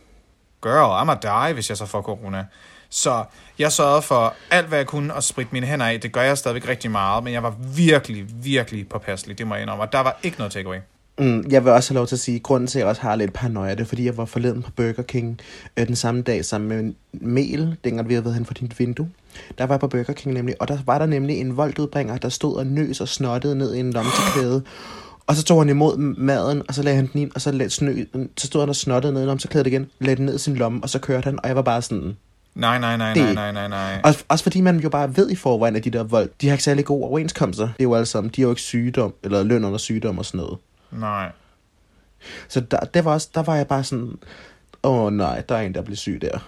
girl, 0.62 1.09
I'm 1.09 1.11
a 1.11 1.46
die, 1.46 1.55
hvis 1.55 1.68
jeg 1.68 1.76
så 1.76 1.86
får 1.86 2.03
corona. 2.03 2.46
Så 2.90 3.24
jeg 3.59 3.72
sørgede 3.72 4.03
for 4.03 4.34
alt, 4.51 4.66
hvad 4.66 4.78
jeg 4.78 4.86
kunne 4.86 5.16
at 5.16 5.24
spritte 5.24 5.53
mine 5.53 5.66
hænder 5.66 5.86
af. 5.86 6.01
Det 6.01 6.12
gør 6.12 6.22
jeg 6.22 6.38
stadigvæk 6.38 6.68
rigtig 6.68 6.90
meget, 6.90 7.24
men 7.24 7.32
jeg 7.32 7.42
var 7.42 7.55
virkelig, 7.76 8.26
virkelig 8.44 8.88
påpasselig, 8.88 9.38
det 9.38 9.46
må 9.46 9.55
jeg 9.55 9.62
indrømme. 9.62 9.84
Og 9.84 9.92
der 9.92 10.01
var 10.01 10.18
ikke 10.22 10.38
noget 10.38 10.53
takeaway. 10.53 10.78
Mm, 11.20 11.44
jeg 11.50 11.64
vil 11.64 11.72
også 11.72 11.90
have 11.90 11.96
lov 11.98 12.06
til 12.06 12.16
at 12.16 12.20
sige, 12.20 12.36
at 12.36 12.42
grunden 12.42 12.66
til, 12.66 12.78
at 12.78 12.80
jeg 12.80 12.88
også 12.88 13.02
har 13.02 13.16
lidt 13.16 13.32
paranoia, 13.32 13.70
det 13.70 13.80
er, 13.80 13.84
fordi 13.84 14.04
jeg 14.04 14.16
var 14.16 14.24
forleden 14.24 14.62
på 14.62 14.70
Burger 14.76 15.02
King 15.02 15.38
øh, 15.76 15.86
den 15.86 15.96
samme 15.96 16.22
dag 16.22 16.44
sammen 16.44 16.68
med 16.68 16.92
Mel, 17.12 17.76
dengang 17.84 18.08
vi 18.08 18.14
havde 18.14 18.24
været 18.24 18.34
hen 18.36 18.44
for 18.46 18.54
dit 18.54 18.78
vindue. 18.78 19.08
Der 19.58 19.66
var 19.66 19.74
jeg 19.74 19.80
på 19.80 19.88
Burger 19.88 20.12
King 20.12 20.34
nemlig, 20.34 20.54
og 20.60 20.68
der 20.68 20.78
var 20.86 20.98
der 20.98 21.06
nemlig 21.06 21.36
en 21.40 21.56
voldudbringer, 21.56 22.16
der 22.16 22.28
stod 22.28 22.56
og 22.56 22.66
nøs 22.66 23.00
og 23.00 23.08
snottede 23.08 23.56
ned 23.58 23.74
i 23.74 23.80
en 23.80 23.92
lomme 23.92 24.10
til 24.10 24.40
klæde. 24.40 24.62
Og 25.26 25.36
så 25.36 25.44
tog 25.44 25.60
han 25.60 25.68
imod 25.68 25.96
maden, 25.96 26.62
og 26.68 26.74
så 26.74 26.82
lagde 26.82 26.96
han 26.96 27.08
den 27.12 27.20
ind, 27.20 27.30
og 27.34 27.40
så, 27.40 27.52
lagde 27.52 27.70
snø, 27.70 28.04
så 28.36 28.46
stod 28.46 28.60
han 28.62 28.68
og 28.68 28.76
snottede 28.76 29.12
ned 29.12 29.34
i 29.34 29.38
til 29.38 29.48
klædet 29.50 29.66
igen, 29.66 29.86
lagde 30.00 30.16
den 30.16 30.26
ned 30.26 30.34
i 30.34 30.38
sin 30.38 30.54
lomme, 30.56 30.80
og 30.82 30.88
så 30.90 30.98
kørte 30.98 31.24
han, 31.24 31.38
og 31.42 31.48
jeg 31.48 31.56
var 31.56 31.62
bare 31.62 31.82
sådan... 31.82 32.16
Nej, 32.54 32.78
nej, 32.78 32.96
nej, 32.96 33.14
Det- 33.14 33.22
nej, 33.22 33.34
nej, 33.34 33.52
nej, 33.52 33.68
nej. 33.68 34.00
Også, 34.04 34.24
også 34.28 34.42
fordi 34.42 34.60
man 34.60 34.78
jo 34.80 34.88
bare 34.88 35.16
ved 35.16 35.30
i 35.30 35.34
forvejen, 35.34 35.76
at 35.76 35.84
de 35.84 35.90
der 35.90 36.02
vold, 36.02 36.28
de 36.40 36.46
har 36.48 36.54
ikke 36.54 36.64
særlig 36.64 36.84
gode 36.84 37.04
overenskomster. 37.04 37.64
Det 37.64 37.72
er 37.78 37.84
jo 37.84 37.94
alle 37.94 38.06
sammen, 38.06 38.32
de 38.36 38.40
har 38.40 38.46
jo 38.46 38.50
ikke 38.52 38.62
sygdom, 38.62 39.14
eller 39.22 39.42
løn 39.42 39.64
under 39.64 39.78
sygdom 39.78 40.18
og 40.18 40.24
sådan 40.24 40.38
noget. 40.38 40.58
Nej. 40.93 41.32
Så 42.49 42.61
der, 42.61 42.80
det 42.80 43.05
var 43.05 43.12
også, 43.12 43.28
der 43.34 43.43
var 43.43 43.57
jeg 43.57 43.66
bare 43.66 43.84
sådan, 43.84 44.18
Åh 44.82 45.05
oh, 45.05 45.12
nej, 45.12 45.43
der 45.49 45.57
er 45.57 45.61
en, 45.61 45.74
der 45.74 45.82
bliver 45.82 45.97
syg 45.97 46.18
der. 46.22 46.38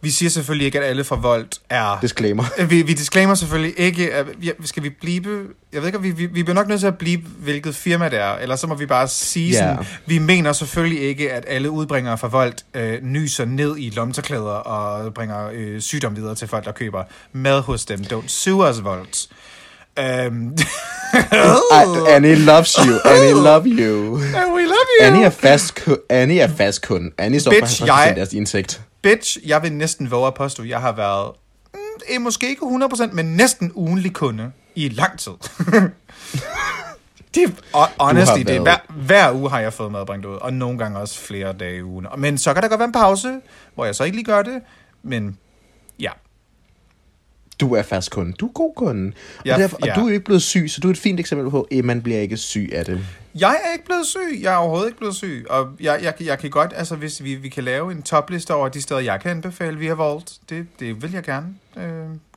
Vi 0.00 0.10
siger 0.10 0.30
selvfølgelig 0.30 0.66
ikke, 0.66 0.78
at 0.80 0.84
alle 0.84 1.04
fra 1.04 1.16
Volt 1.16 1.60
er... 1.70 1.98
Disclaimer. 2.02 2.44
Vi, 2.70 2.82
vi 2.82 2.92
disclaimer 2.92 3.34
selvfølgelig 3.34 3.74
ikke, 3.78 4.14
at, 4.14 4.26
ja, 4.42 4.50
skal 4.64 4.82
vi 4.82 4.90
blive, 4.90 5.46
jeg 5.72 5.80
ved 5.80 5.86
ikke, 5.86 6.02
vi, 6.02 6.10
vi, 6.10 6.26
vi 6.26 6.42
bliver 6.42 6.54
nok 6.54 6.68
nødt 6.68 6.80
til 6.80 6.86
at 6.86 6.98
blive, 6.98 7.18
hvilket 7.18 7.74
firma 7.74 8.08
det 8.08 8.18
er, 8.18 8.34
eller 8.34 8.56
så 8.56 8.66
må 8.66 8.74
vi 8.74 8.86
bare 8.86 9.08
sige 9.08 9.50
Ja. 9.50 9.58
sådan, 9.58 9.86
vi 10.06 10.18
mener 10.18 10.52
selvfølgelig 10.52 11.00
ikke, 11.02 11.32
at 11.32 11.44
alle 11.48 11.70
udbringere 11.70 12.18
fra 12.18 12.28
Volt 12.28 12.64
øh, 12.74 13.02
nyser 13.02 13.44
ned 13.44 13.74
i 13.78 13.90
lomterklæder 13.90 14.42
og 14.44 15.14
bringer 15.14 15.50
øh, 15.52 15.80
sygdom 15.80 16.16
videre 16.16 16.34
til 16.34 16.48
folk, 16.48 16.64
der 16.64 16.72
køber 16.72 17.04
mad 17.32 17.60
hos 17.60 17.84
dem. 17.84 18.00
Don't 18.00 18.28
sue 18.28 18.68
us, 18.70 18.84
Volt. 18.84 19.28
Um, 19.98 20.56
I, 21.72 21.84
Annie 22.08 22.34
loves 22.36 22.74
you. 22.76 23.00
Annie 23.12 23.32
love 23.32 23.66
you. 23.66 24.16
we 24.54 24.62
love 24.64 24.88
you! 25.00 25.06
Annie 25.06 25.24
er 25.24 25.30
fast, 25.30 25.84
ku- 25.84 25.96
Annie 26.08 26.40
er 26.40 26.48
fast 26.56 26.86
kunde. 26.86 27.10
Annie 27.18 27.40
står 27.40 27.50
Bitch, 27.50 27.78
for 27.80 27.86
50% 27.86 27.92
jeg- 27.92 28.16
deres 28.16 28.32
indtægt. 28.32 28.80
Bitch, 29.02 29.38
jeg 29.46 29.62
vil 29.62 29.72
næsten 29.72 30.10
våge 30.10 30.26
at 30.26 30.34
påstå, 30.34 30.62
at 30.62 30.68
jeg 30.68 30.80
har 30.80 30.92
været, 30.92 31.32
mm, 31.74 31.80
eh, 32.08 32.20
måske 32.20 32.48
ikke 32.48 32.62
100%, 32.62 33.12
men 33.12 33.24
næsten 33.36 33.72
ugenlig 33.74 34.12
kunde 34.12 34.52
i 34.74 34.88
lang 34.88 35.18
tid. 35.18 35.32
det, 37.34 37.54
honestly, 38.00 38.38
det 38.42 38.56
er, 38.56 38.60
hver, 38.60 38.64
været- 38.64 39.06
hver 39.06 39.32
uge 39.32 39.50
har 39.50 39.60
jeg 39.60 39.72
fået 39.72 39.92
mad 39.92 40.26
ud, 40.26 40.38
og 40.40 40.52
nogle 40.52 40.78
gange 40.78 40.98
også 40.98 41.18
flere 41.20 41.52
dage 41.52 41.76
i 41.76 41.82
ugen. 41.82 42.06
Men 42.18 42.38
så 42.38 42.54
kan 42.54 42.62
der 42.62 42.68
godt 42.68 42.78
være 42.78 42.86
en 42.86 42.92
pause, 42.92 43.40
hvor 43.74 43.84
jeg 43.84 43.94
så 43.94 44.04
ikke 44.04 44.16
lige 44.16 44.24
gør 44.24 44.42
det, 44.42 44.62
men 45.02 45.38
ja. 46.00 46.10
Du 47.60 47.74
er 47.74 47.82
fast 47.82 48.10
kunde. 48.10 48.32
Du 48.32 48.46
er 48.46 48.52
god 48.52 48.72
kunde. 48.76 49.12
Og, 49.38 49.46
Ja, 49.46 49.56
derfor, 49.58 49.78
ja. 49.86 49.90
og 49.92 49.96
du 49.96 50.00
er 50.00 50.08
jo 50.08 50.12
ikke 50.12 50.24
blevet 50.24 50.42
syg, 50.42 50.64
så 50.70 50.80
du 50.80 50.88
er 50.88 50.92
et 50.92 50.98
fint 50.98 51.20
eksempel 51.20 51.50
på, 51.50 51.68
at 51.72 51.84
man 51.84 52.02
bliver 52.02 52.20
ikke 52.20 52.36
syg 52.36 52.70
af 52.72 52.84
det. 52.84 53.00
Jeg 53.34 53.50
er 53.64 53.72
ikke 53.72 53.84
blevet 53.84 54.06
syg. 54.06 54.42
Jeg 54.42 54.52
er 54.52 54.56
overhovedet 54.56 54.86
ikke 54.88 54.98
blevet 54.98 55.14
syg. 55.16 55.46
Og 55.50 55.68
jeg, 55.80 55.98
jeg, 56.02 56.14
jeg 56.20 56.38
kan 56.38 56.50
godt, 56.50 56.72
altså 56.76 56.94
hvis 56.96 57.22
vi, 57.24 57.34
vi 57.34 57.48
kan 57.48 57.64
lave 57.64 57.92
en 57.92 58.02
topliste 58.02 58.54
over 58.54 58.68
de 58.68 58.82
steder, 58.82 59.00
jeg 59.00 59.20
kan 59.20 59.30
anbefale 59.30 59.78
via 59.78 59.92
Volt, 59.92 60.32
det, 60.50 60.66
det 60.80 61.02
vil 61.02 61.12
jeg 61.12 61.22
gerne 61.22 61.46
øh, 61.76 61.82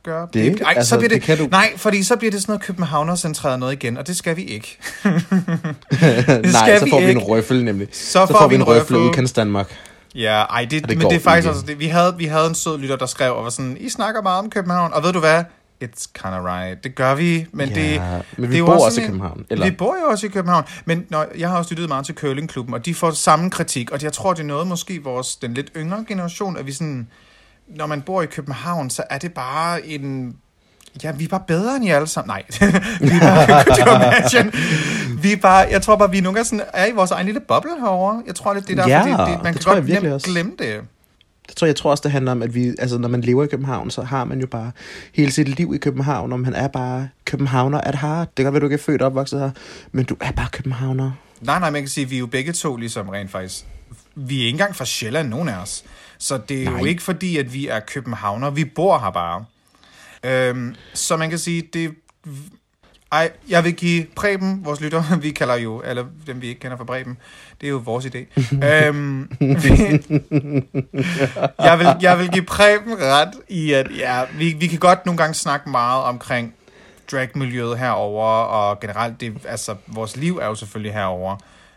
gøre. 0.02 0.28
Det- 0.32 0.60
ej, 0.62 0.74
altså, 0.76 0.88
så 0.88 0.96
bliver 0.98 1.08
det 1.08 1.14
det, 1.16 1.22
kan 1.22 1.38
du- 1.38 1.48
Nej, 1.50 1.72
fordi 1.76 2.02
så 2.02 2.16
bliver 2.16 2.30
det 2.30 2.40
sådan 2.40 2.52
noget 2.52 2.62
københavnercentreret 2.62 3.58
noget 3.60 3.72
igen, 3.72 3.96
og 3.98 4.06
det 4.06 4.16
skal 4.16 4.36
vi 4.36 4.42
ikke. 4.44 4.78
Nej, 5.04 6.52
skal 6.52 6.78
så 6.78 6.84
vi 6.84 6.90
får 6.90 6.98
vi 6.98 7.04
en 7.04 7.08
ikke. 7.08 7.20
røffel 7.20 7.64
nemlig. 7.64 7.88
Så 7.92 8.26
får 8.26 8.48
vi 8.48 8.54
en 8.54 8.62
røffel 8.62 8.96
røffel. 8.96 8.96
udkants 8.96 9.32
Danmark. 9.32 9.74
Ja, 10.14 10.42
ej, 10.42 10.60
det, 10.70 10.88
det 10.88 10.98
men 10.98 11.08
det 11.10 11.16
er 11.16 11.20
faktisk 11.20 11.46
ikke. 11.46 11.50
også, 11.56 11.66
det, 11.66 11.78
vi, 11.78 11.86
havde, 11.86 12.14
vi 12.18 12.24
havde 12.24 12.46
en 12.46 12.54
sød 12.54 12.78
lytter, 12.78 12.96
der 12.96 13.06
skrev 13.06 13.34
og 13.36 13.44
var 13.44 13.50
sådan, 13.50 13.76
I 13.80 13.88
snakker 13.88 14.22
meget 14.22 14.38
om 14.38 14.50
København, 14.50 14.92
og 14.92 15.02
ved 15.02 15.12
du 15.12 15.20
hvad? 15.20 15.44
It's 15.84 16.06
kind 16.14 16.34
of 16.34 16.44
right. 16.44 16.84
Det 16.84 16.94
gør 16.94 17.14
vi, 17.14 17.46
men 17.52 17.68
Ja, 17.68 17.74
det, 17.74 18.02
men 18.36 18.50
vi 18.50 18.56
det 18.56 18.64
bor 18.66 18.72
også 18.74 18.88
i 18.88 18.90
sådan 18.90 19.04
en- 19.04 19.10
København, 19.10 19.44
eller? 19.50 19.64
Vi 19.66 19.70
bor 19.76 19.96
jo 20.04 20.06
også 20.10 20.26
i 20.26 20.30
København, 20.30 20.64
men 20.84 21.06
når, 21.10 21.26
jeg 21.38 21.48
har 21.50 21.58
også 21.58 21.70
lyttet 21.74 21.88
meget 21.88 22.06
til 22.06 22.14
Curlingklubben, 22.14 22.74
og 22.74 22.86
de 22.86 22.94
får 22.94 23.10
samme 23.10 23.50
kritik, 23.50 23.90
og 23.90 24.02
jeg 24.02 24.12
tror, 24.12 24.32
det 24.32 24.40
er 24.42 24.46
noget 24.46 24.66
måske 24.66 25.02
vores, 25.04 25.36
den 25.36 25.54
lidt 25.54 25.70
yngre 25.76 26.04
generation, 26.08 26.56
at 26.56 26.66
vi 26.66 26.72
sådan, 26.72 27.08
når 27.68 27.86
man 27.86 28.02
bor 28.02 28.22
i 28.22 28.26
København, 28.26 28.90
så 28.90 29.02
er 29.10 29.18
det 29.18 29.32
bare 29.32 29.86
en... 29.86 30.36
Ja, 31.02 31.12
vi 31.12 31.24
er 31.24 31.28
bare 31.28 31.42
bedre 31.46 31.76
end 31.76 31.84
I 31.84 31.88
alle 31.88 32.06
sammen. 32.06 32.28
Nej, 32.28 32.42
vi 33.00 33.06
er 33.06 33.20
bare, 33.46 33.64
could 33.64 33.78
you 33.88 33.94
imagine? 33.96 34.52
Vi 35.22 35.32
er 35.32 35.36
bare, 35.36 35.66
jeg 35.70 35.82
tror 35.82 35.96
bare, 35.96 36.10
vi 36.10 36.20
nogle 36.20 36.34
gange 36.36 36.48
sådan, 36.48 36.64
er 36.74 36.86
i 36.86 36.92
vores 36.92 37.10
egen 37.10 37.26
lille 37.26 37.40
boble 37.40 37.70
herovre. 37.80 38.22
Jeg 38.26 38.34
tror 38.34 38.54
lidt, 38.54 38.68
det 38.68 38.78
er 38.78 38.86
derfor, 38.86 38.90
Ja, 38.90 39.24
det, 39.26 39.34
det, 39.34 39.42
man 39.44 39.54
det 39.54 39.64
kan 39.66 39.74
jeg 39.74 39.82
godt 39.82 40.02
nemt 40.02 40.14
også. 40.14 40.26
glemme 40.26 40.52
det. 40.58 40.80
Det 41.48 41.56
tror 41.56 41.66
jeg, 41.66 41.68
jeg 41.68 41.76
tror 41.76 41.90
også, 41.90 42.00
det 42.02 42.10
handler 42.12 42.32
om, 42.32 42.42
at 42.42 42.54
vi, 42.54 42.68
altså, 42.78 42.98
når 42.98 43.08
man 43.08 43.20
lever 43.20 43.44
i 43.44 43.46
København, 43.46 43.90
så 43.90 44.02
har 44.02 44.24
man 44.24 44.40
jo 44.40 44.46
bare 44.46 44.72
hele 45.14 45.30
sit 45.32 45.48
liv 45.48 45.72
i 45.74 45.78
København, 45.78 46.32
og 46.32 46.40
man 46.40 46.54
er 46.54 46.68
bare 46.68 47.08
københavner 47.24 47.80
at 47.80 47.98
heart. 47.98 48.28
Det 48.28 48.36
kan 48.36 48.44
godt 48.44 48.52
være, 48.54 48.60
du 48.60 48.66
ikke 48.66 48.74
er 48.74 48.78
født 48.78 49.02
og 49.02 49.06
opvokset 49.06 49.40
her, 49.40 49.50
men 49.92 50.04
du 50.04 50.16
er 50.20 50.30
bare 50.32 50.48
københavner. 50.52 51.10
Nej, 51.40 51.58
nej, 51.58 51.70
man 51.70 51.82
kan 51.82 51.88
sige, 51.88 52.04
at 52.04 52.10
vi 52.10 52.14
er 52.16 52.20
jo 52.20 52.26
begge 52.26 52.52
to 52.52 52.76
ligesom 52.76 53.08
rent 53.08 53.30
faktisk. 53.30 53.64
Vi 54.14 54.34
er 54.34 54.46
ikke 54.46 54.50
engang 54.50 54.76
fra 54.76 54.84
Sjælland, 54.84 55.28
nogen 55.28 55.48
af 55.48 55.56
os. 55.62 55.84
Så 56.18 56.38
det 56.48 56.62
er 56.62 56.70
nej. 56.70 56.78
jo 56.78 56.84
ikke 56.84 57.02
fordi, 57.02 57.36
at 57.36 57.52
vi 57.54 57.68
er 57.68 57.80
københavner. 57.80 58.50
Vi 58.50 58.64
bor 58.64 58.98
her 58.98 59.10
bare. 59.10 59.44
Øhm, 60.24 60.74
så 60.94 61.16
man 61.16 61.30
kan 61.30 61.38
sige, 61.38 61.62
det... 61.72 61.94
Ej, 63.12 63.30
jeg 63.48 63.64
vil 63.64 63.74
give 63.74 64.06
Preben, 64.16 64.64
vores 64.64 64.80
lytter, 64.80 65.16
vi 65.22 65.30
kalder 65.30 65.54
jo, 65.54 65.82
eller 65.84 66.04
dem 66.26 66.40
vi 66.40 66.48
ikke 66.48 66.60
kender 66.60 66.76
fra 66.76 66.84
Preben, 66.84 67.16
det 67.60 67.66
er 67.66 67.70
jo 67.70 67.76
vores 67.76 68.04
idé. 68.04 68.18
øhm, 68.68 69.30
jeg, 71.58 71.78
vil, 71.78 71.86
jeg 72.00 72.18
vil 72.18 72.30
give 72.32 72.44
Preben 72.44 72.98
ret 73.00 73.30
i, 73.48 73.72
at 73.72 73.86
ja, 73.98 74.20
vi, 74.38 74.52
vi 74.60 74.66
kan 74.66 74.78
godt 74.78 75.06
nogle 75.06 75.18
gange 75.18 75.34
snakke 75.34 75.70
meget 75.70 76.02
omkring 76.04 76.54
dragmiljøet 77.12 77.78
herover 77.78 78.26
og 78.26 78.80
generelt, 78.80 79.20
det, 79.20 79.34
altså, 79.48 79.74
vores 79.86 80.16
liv 80.16 80.38
er 80.42 80.46
jo 80.46 80.54
selvfølgelig 80.54 80.92
herover. 80.92 81.36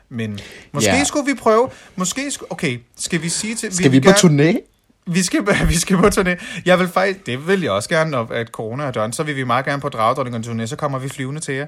Men 0.09 0.39
måske 0.71 0.91
Ja. 0.91 1.03
skulle 1.03 1.25
vi 1.25 1.33
prøve, 1.39 1.69
måske 1.95 2.31
skulle, 2.31 2.51
okay, 2.51 2.79
skal 2.97 3.21
vi 3.21 3.29
sige 3.29 3.55
til... 3.55 3.75
Skal 3.75 3.91
vi, 3.91 3.99
på 3.99 4.09
gerne- 4.09 4.51
turné? 4.53 4.76
Vi 5.07 5.23
skal, 5.23 5.41
vi 5.69 5.75
skal 5.75 5.97
på 5.97 6.07
turné. 6.07 6.61
Jeg 6.65 6.79
vil 6.79 6.87
faktisk, 6.87 7.25
det 7.25 7.47
vil 7.47 7.61
jeg 7.61 7.71
også 7.71 7.89
gerne, 7.89 8.11
når 8.11 8.27
at 8.31 8.47
corona 8.47 8.83
er 8.83 8.91
done, 8.91 9.13
så 9.13 9.23
vil 9.23 9.35
vi 9.35 9.43
meget 9.43 9.65
gerne 9.65 9.81
på 9.81 9.89
Dragdronningen 9.89 10.61
turné, 10.61 10.65
så 10.65 10.75
kommer 10.75 10.99
vi 10.99 11.09
flyvende 11.09 11.41
til 11.41 11.53
jer. 11.53 11.67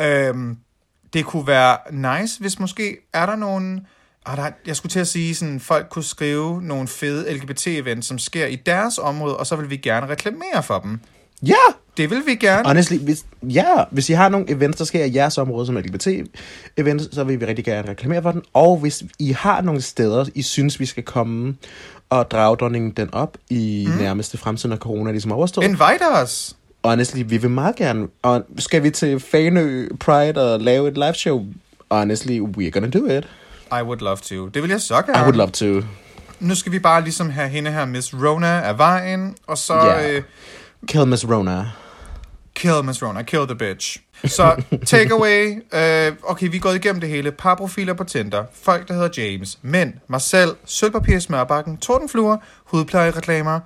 Øhm, 0.00 0.56
det 1.12 1.24
kunne 1.24 1.46
være 1.46 1.78
nice, 1.90 2.40
hvis 2.40 2.58
måske 2.58 2.96
er 3.12 3.26
der 3.26 3.36
nogen... 3.36 3.86
Ah, 4.26 4.36
der, 4.36 4.50
jeg 4.66 4.76
skulle 4.76 4.90
til 4.90 5.00
at 5.00 5.08
sige, 5.08 5.34
sådan, 5.34 5.60
folk 5.60 5.86
kunne 5.90 6.04
skrive 6.04 6.62
nogle 6.62 6.88
fede 6.88 7.30
LGBT-events, 7.30 8.02
som 8.02 8.18
sker 8.18 8.46
i 8.46 8.56
deres 8.56 8.98
område, 8.98 9.36
og 9.36 9.46
så 9.46 9.56
vil 9.56 9.70
vi 9.70 9.76
gerne 9.76 10.08
reklamere 10.08 10.62
for 10.62 10.78
dem. 10.78 11.00
Ja! 11.46 11.54
Det 11.96 12.10
vil 12.10 12.22
vi 12.26 12.34
gerne. 12.34 12.68
Honestly, 12.68 12.96
hvis, 12.96 13.24
ja, 13.42 13.84
hvis 13.90 14.08
I 14.08 14.12
har 14.12 14.28
nogle 14.28 14.50
events, 14.50 14.78
der 14.78 14.84
sker 14.84 15.04
i 15.04 15.14
jeres 15.14 15.38
område 15.38 15.66
som 15.66 15.76
LGBT-events, 15.76 17.14
så 17.14 17.24
vil 17.24 17.40
vi 17.40 17.46
rigtig 17.46 17.64
gerne 17.64 17.88
reklamere 17.88 18.22
for 18.22 18.32
den. 18.32 18.42
Og 18.52 18.76
hvis 18.76 19.04
I 19.18 19.32
har 19.32 19.60
nogle 19.60 19.80
steder, 19.80 20.26
I 20.34 20.42
synes, 20.42 20.80
vi 20.80 20.86
skal 20.86 21.02
komme 21.02 21.56
og 22.10 22.30
drage 22.30 22.56
dronningen 22.56 22.90
den 22.90 23.14
op 23.14 23.36
i 23.50 23.86
mm. 23.88 23.94
nærmeste 23.94 24.38
fremtid, 24.38 24.68
når 24.68 24.76
corona 24.76 25.10
er 25.10 25.12
ligesom 25.12 25.32
overstået. 25.32 25.64
Invite 25.64 26.08
os. 26.12 26.56
Honestly, 26.84 27.22
vi 27.26 27.36
vil 27.36 27.50
meget 27.50 27.76
gerne. 27.76 28.08
Og 28.22 28.42
skal 28.58 28.82
vi 28.82 28.90
til 28.90 29.20
Fanø 29.20 29.88
Pride 30.00 30.52
og 30.52 30.60
lave 30.60 30.88
et 30.88 30.94
live 30.94 31.14
show? 31.14 31.44
Honestly, 31.90 32.40
we're 32.40 32.70
gonna 32.70 32.88
do 32.88 33.06
it. 33.06 33.28
I 33.72 33.82
would 33.82 34.00
love 34.00 34.16
to. 34.16 34.48
Det 34.48 34.62
vil 34.62 34.70
jeg 34.70 34.80
så 34.80 35.02
gerne. 35.02 35.18
I 35.18 35.22
would 35.22 35.36
love 35.36 35.50
to. 35.50 35.86
Nu 36.40 36.54
skal 36.54 36.72
vi 36.72 36.78
bare 36.78 37.02
ligesom 37.02 37.30
have 37.30 37.48
hende 37.48 37.70
her, 37.70 37.84
Miss 37.84 38.14
Rona, 38.14 38.60
af 38.60 38.78
vejen, 38.78 39.36
og 39.46 39.58
så... 39.58 39.74
Ja. 39.74 40.16
Øh, 40.16 40.22
Kill 40.88 41.06
Miss 41.06 41.28
Rona. 41.28 41.66
Kill 42.54 42.84
Miss 42.84 43.02
Rona, 43.02 43.22
kill 43.22 43.46
the 43.46 43.54
bitch. 43.54 43.98
Så 44.24 44.62
takeaway, 44.86 45.62
øh, 45.74 46.12
okay, 46.22 46.50
vi 46.50 46.56
er 46.56 46.60
gået 46.60 46.74
igennem 46.74 47.00
det 47.00 47.08
hele. 47.10 47.32
Parprofiler 47.32 47.94
på 47.94 48.04
Tinder, 48.04 48.44
folk, 48.62 48.88
der 48.88 48.94
hedder 48.94 49.22
James, 49.22 49.58
mænd, 49.62 49.92
Marcel. 50.08 50.54
sølvpapir 50.64 51.16
i 51.16 51.20
smørbakken, 51.20 51.76
tordenfluer, 51.76 52.36
hudplejereklamer, 52.64 53.60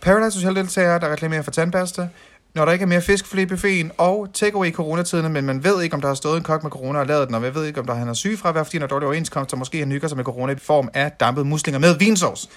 Paradise 0.00 0.38
Hotel-deltagere, 0.38 1.00
der 1.00 1.12
reklamerer 1.12 1.42
for 1.42 1.50
tandpasta, 1.50 2.08
når 2.54 2.64
der 2.64 2.72
ikke 2.72 2.82
er 2.82 2.86
mere 2.86 3.00
fiskfilet 3.00 3.42
i 3.42 3.46
buffeten, 3.46 3.90
og 3.98 4.28
takeaway 4.34 4.66
i 4.66 4.72
coronatiderne, 4.72 5.28
men 5.28 5.46
man 5.46 5.64
ved 5.64 5.82
ikke, 5.82 5.94
om 5.94 6.00
der 6.00 6.08
har 6.08 6.14
stået 6.14 6.36
en 6.36 6.42
kok 6.42 6.62
med 6.62 6.70
corona 6.70 6.98
og 6.98 7.06
lavet 7.06 7.26
den, 7.26 7.34
og 7.34 7.40
man 7.40 7.54
ved 7.54 7.64
ikke, 7.64 7.80
om 7.80 7.86
der 7.86 7.94
han 7.94 8.06
har 8.06 8.14
sygefravær, 8.14 8.62
fordi 8.62 8.76
han 8.76 8.82
har 8.82 8.88
dårlig 8.88 9.06
overenskomst, 9.06 9.52
og 9.52 9.58
måske 9.58 9.78
han 9.78 9.92
hygger 9.92 10.08
sig 10.08 10.16
med 10.16 10.24
corona 10.24 10.52
i 10.52 10.56
form 10.58 10.88
af 10.94 11.12
dampede 11.12 11.44
muslinger 11.44 11.78
med 11.78 11.98
vinsauce. 11.98 12.48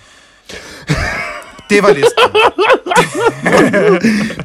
Det 1.74 1.84
var 1.84 1.94
listen. 1.94 2.24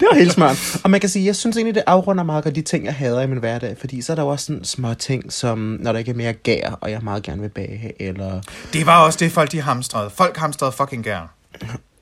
Det 0.01 0.07
var 0.11 0.14
helt 0.14 0.33
smart. 0.33 0.76
Og 0.85 0.91
man 0.91 1.01
kan 1.01 1.09
sige, 1.09 1.26
jeg 1.26 1.37
synes 1.37 1.57
egentlig, 1.57 1.74
det 1.74 1.83
afrunder 1.87 2.24
meget 2.24 2.45
godt 2.45 2.55
de 2.55 2.62
ting, 2.62 2.85
jeg 2.85 2.95
hader 2.95 3.20
i 3.20 3.26
min 3.26 3.39
hverdag. 3.39 3.76
Fordi 3.81 4.03
så 4.03 4.12
er 4.12 4.14
der 4.14 4.22
jo 4.22 4.29
også 4.29 4.45
sådan 4.45 4.64
små 4.64 4.95
ting, 4.95 5.33
som 5.33 5.59
når 5.81 5.93
der 5.93 5.99
ikke 5.99 6.11
er 6.11 6.14
mere 6.14 6.33
gær, 6.33 6.79
og 6.81 6.91
jeg 6.91 7.01
meget 7.03 7.22
gerne 7.22 7.43
vil 7.43 7.49
bage, 7.49 8.03
eller... 8.03 8.41
Det 8.72 8.87
var 8.87 9.05
også 9.05 9.18
det, 9.20 9.33
folk 9.33 9.53
de 9.53 9.61
hamstrede. 9.61 10.11
Folk 10.11 10.37
hamstrede 10.37 10.72
fucking 10.72 11.05
gær. 11.05 11.35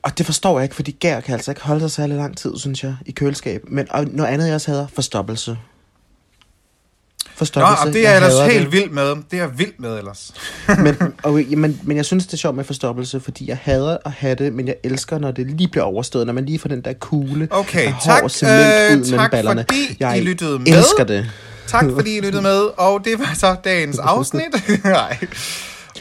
Og 0.03 0.17
det 0.17 0.25
forstår 0.25 0.59
jeg 0.59 0.63
ikke, 0.63 0.75
fordi 0.75 0.91
gær 0.91 1.19
kan 1.19 1.33
altså 1.33 1.51
ikke 1.51 1.61
holde 1.61 1.81
sig 1.81 1.91
særlig 1.91 2.17
lang 2.17 2.37
tid, 2.37 2.57
synes 2.57 2.83
jeg, 2.83 2.95
i 3.05 3.11
køleskab. 3.11 3.61
Men 3.67 3.87
og 3.89 4.05
noget 4.05 4.31
andet, 4.31 4.47
jeg 4.47 4.55
også 4.55 4.71
hader, 4.71 4.87
forstoppelse. 4.93 5.57
Nå, 7.37 7.45
Forstoppelse. 7.45 7.87
og 7.87 7.93
det 7.93 8.07
er 8.07 8.11
jeg 8.11 8.15
ellers 8.27 8.53
helt 8.53 8.65
det. 8.65 8.71
vild 8.73 8.89
med. 8.89 9.03
Det 9.09 9.23
er 9.33 9.37
jeg 9.37 9.49
vild 9.59 9.71
med 9.79 9.97
ellers. 9.97 10.33
men, 10.83 10.97
og, 11.23 11.33
men, 11.57 11.79
men 11.83 11.97
jeg 11.97 12.05
synes, 12.05 12.25
det 12.25 12.33
er 12.33 12.37
sjovt 12.37 12.55
med 12.55 12.63
forstoppelse, 12.63 13.19
fordi 13.19 13.49
jeg 13.49 13.57
hader 13.61 13.97
at 14.05 14.11
have 14.11 14.35
det, 14.35 14.53
men 14.53 14.67
jeg 14.67 14.75
elsker, 14.83 15.17
når 15.17 15.31
det 15.31 15.47
lige 15.47 15.67
bliver 15.67 15.83
overstået, 15.83 16.25
når 16.25 16.33
man 16.33 16.45
lige 16.45 16.59
får 16.59 16.69
den 16.69 16.81
der 16.81 16.93
kugle 16.93 17.47
Okay, 17.51 17.85
af 17.87 17.91
hård 17.93 18.21
tak, 18.21 18.29
cement 18.31 18.53
øh, 18.53 18.91
ud 18.91 18.97
mellem 19.01 19.19
tak 19.19 19.31
ballerne. 19.31 19.61
fordi 19.69 19.97
jeg 19.99 20.17
I 20.17 20.21
lyttede 20.21 20.59
med. 20.59 20.67
elsker 20.67 21.03
det. 21.03 21.31
Tak 21.67 21.85
fordi 21.95 22.17
I 22.17 22.21
lyttede 22.21 22.41
med, 22.43 22.59
og 22.77 23.01
det 23.05 23.19
var 23.19 23.31
så 23.35 23.55
dagens 23.63 23.99
afsnit. 24.13 24.83
Nej. 24.83 25.17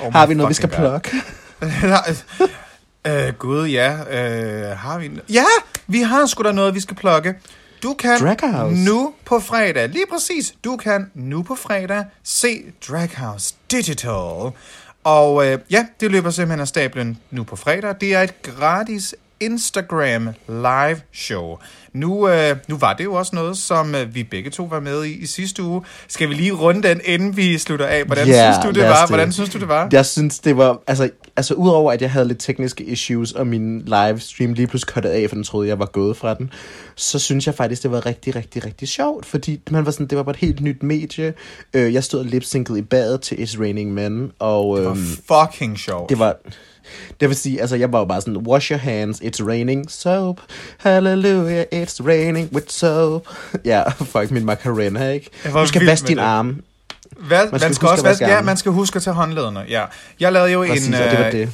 Oh 0.01 0.13
Har 0.13 0.27
vi 0.27 0.35
noget, 0.35 0.49
vi 0.49 0.55
skal 0.55 0.69
plukke? 0.69 1.11
Øh, 3.07 3.33
gud, 3.39 3.67
ja. 3.67 3.91
Øh, 3.93 4.79
har 4.79 4.99
vi... 4.99 5.11
Ja, 5.33 5.45
vi 5.87 6.01
har 6.01 6.27
sgu 6.27 6.43
da 6.43 6.53
noget, 6.53 6.75
vi 6.75 6.81
skal 6.81 6.97
plukke. 6.97 7.35
Du 7.83 7.95
kan 7.95 8.21
Draghouse. 8.21 8.85
nu 8.85 9.13
på 9.25 9.41
fredag, 9.41 9.89
lige 9.89 10.05
præcis, 10.13 10.55
du 10.65 10.77
kan 10.77 11.11
nu 11.15 11.43
på 11.43 11.55
fredag 11.55 12.05
se 12.25 12.63
Draghouse 12.89 13.55
Digital. 13.71 14.51
Og 15.05 15.47
øh, 15.47 15.59
ja, 15.71 15.87
det 16.01 16.11
løber 16.11 16.31
simpelthen 16.31 16.61
af 16.61 16.69
stablen 16.69 17.19
nu 17.31 17.43
på 17.45 17.57
fredag. 17.57 17.95
Det 18.01 18.15
er 18.15 18.23
et 18.23 18.43
gratis 18.43 19.15
Instagram 19.41 20.29
live 20.49 21.01
show. 21.13 21.57
Nu, 21.93 22.29
øh, 22.29 22.57
nu 22.69 22.77
var 22.77 22.93
det 22.93 23.05
jo 23.05 23.15
også 23.15 23.35
noget, 23.35 23.59
som 23.59 23.95
øh, 23.95 24.15
vi 24.15 24.25
begge 24.25 24.51
to 24.51 24.65
var 24.65 24.81
med 24.81 25.05
i 25.05 25.13
i 25.13 25.27
sidste 25.27 25.63
uge. 25.63 25.83
Skal 26.09 26.29
vi 26.29 26.35
lige 26.35 26.53
runde 26.53 26.89
den, 26.89 27.01
inden 27.05 27.37
vi 27.37 27.59
slutter 27.59 27.87
af? 27.87 28.05
Hvordan 28.05 28.27
Ja, 28.27 28.53
synes 28.53 28.65
du, 28.65 28.81
det 28.81 28.89
var? 28.89 29.01
det. 29.01 29.09
Hvordan 29.09 29.33
synes 29.33 29.51
du, 29.51 29.59
det 29.59 29.69
var? 29.69 29.89
Jeg 29.93 30.07
synes, 30.07 30.39
det 30.39 30.57
var... 30.57 30.79
Altså, 30.87 31.11
altså 31.37 31.55
udover 31.55 31.93
at 31.93 32.03
jeg 32.03 32.11
havde 32.11 32.29
lidt 32.29 32.39
tekniske 32.41 32.85
issues, 32.85 33.33
og 33.33 33.47
min 33.47 33.83
livestream 33.83 34.53
lige 34.53 34.67
pludselig 34.67 34.95
kørte 34.95 35.11
af, 35.11 35.29
for 35.29 35.35
den 35.35 35.45
troede, 35.45 35.69
jeg 35.69 35.79
var 35.79 35.87
gået 35.87 36.17
fra 36.17 36.35
den, 36.35 36.51
så 36.97 37.19
synes 37.19 37.47
jeg 37.47 37.55
faktisk, 37.55 37.83
det 37.83 37.91
var 37.91 38.07
rigtig, 38.07 38.37
rigtig, 38.37 38.65
rigtig 38.65 38.89
sjovt, 38.89 39.27
fordi 39.27 39.61
man 39.71 39.87
var 39.87 39.91
sådan, 39.91 40.07
det 40.07 40.17
var 40.19 40.23
bare 40.25 40.35
et 40.35 40.41
helt 40.41 40.61
nyt 40.61 40.83
medie. 40.83 41.35
Øh, 41.75 41.95
jeg 41.95 42.05
stod 42.05 42.25
lipsynket 42.25 42.77
i 42.79 42.83
badet 42.83 43.21
til 43.21 43.35
It's 43.35 43.61
Raining 43.61 43.95
Men, 43.95 44.33
og 44.39 44.77
Det 44.79 44.87
øhm, 44.87 45.07
var 45.29 45.47
fucking 45.47 45.79
sjovt. 45.79 46.11
det 46.11 46.19
var... 46.19 46.37
Det 47.21 47.29
vil 47.29 47.37
sige, 47.37 47.61
altså 47.61 47.77
jeg 47.77 47.93
var 47.93 47.99
jo 47.99 48.05
bare 48.05 48.21
sådan, 48.21 48.37
wash 48.37 48.71
your 48.71 48.79
hands, 48.79 49.21
it's 49.21 49.47
raining 49.47 49.91
soap, 49.91 50.41
hallelujah, 50.79 51.65
it's 51.75 52.07
raining 52.07 52.55
with 52.55 52.67
soap. 52.69 53.29
Ja, 53.65 53.91
fuck 54.13 54.31
min 54.31 54.45
macarena, 54.45 55.11
ikke? 55.11 55.31
Du 55.53 55.67
skal 55.67 55.87
vaske 55.87 56.09
din 56.09 56.19
arm. 56.19 56.63
Hvad, 57.19 57.39
man, 57.39 57.51
Man 57.51 57.61
skal, 57.61 57.61
skal 57.61 57.75
skal 57.75 57.89
huske 57.89 57.93
også 57.93 58.05
vaske, 58.05 58.27
ja, 58.27 58.43
man 58.43 58.57
skal 58.57 58.73
huske 58.73 58.97
at 58.97 59.03
tage 59.03 59.15
håndlederne. 59.15 59.65
Ja. 59.69 59.85
Jeg 60.21 60.33
lavede 60.33 60.53
jo 60.53 60.65
Præcis, 60.69 60.89
en, 60.89 60.95
og 60.95 61.01
det 61.01 61.19
var 61.19 61.27
øh, 61.27 61.33
det. 61.33 61.53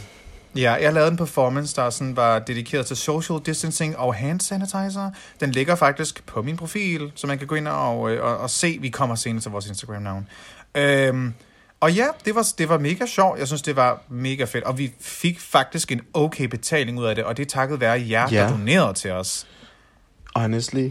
Ja, 0.57 0.73
jeg 0.73 0.93
lavede 0.93 1.11
en 1.11 1.17
performance, 1.17 1.77
der 1.77 1.91
sådan 1.91 2.17
var 2.17 2.39
dedikeret 2.39 2.87
til 2.87 2.97
social 2.97 3.39
distancing 3.47 3.97
og 3.99 4.15
hand 4.15 4.41
sanitizer. 4.41 5.11
Den 5.41 5.51
ligger 5.51 5.75
faktisk 5.75 6.27
på 6.27 6.43
min 6.43 6.57
profil, 6.57 7.13
så 7.15 7.27
man 7.27 7.39
kan 7.39 7.47
gå 7.47 7.55
ind 7.55 7.69
og, 7.69 8.11
øh, 8.11 8.25
og, 8.25 8.39
og 8.39 8.51
se. 8.51 8.79
Vi 8.81 8.89
kommer 8.89 9.15
senere 9.15 9.43
til 9.43 9.51
vores 9.51 9.67
Instagram-navn. 9.67 10.29
Øhm, 10.75 11.35
og 11.81 11.93
ja, 11.93 12.07
det 12.25 12.35
var, 12.35 12.49
det 12.59 12.69
var 12.69 12.79
mega 12.79 13.07
sjovt. 13.07 13.39
Jeg 13.39 13.47
synes, 13.47 13.63
det 13.63 13.77
var 13.77 14.03
mega 14.09 14.45
fedt. 14.45 14.65
Og 14.65 14.79
vi 14.79 14.93
fik 15.01 15.41
faktisk 15.41 15.93
en 15.93 16.01
okay 16.15 16.45
betaling 16.45 16.99
ud 17.01 17.05
af 17.05 17.15
det, 17.15 17.25
og 17.25 17.37
det 17.37 17.43
er 17.43 17.51
takket 17.51 17.81
være 17.81 18.07
jer, 18.11 18.29
Ja. 18.31 18.43
der 18.43 18.51
donerede 18.51 18.95
til 18.95 19.11
os. 19.11 19.47
Honestly. 20.37 20.91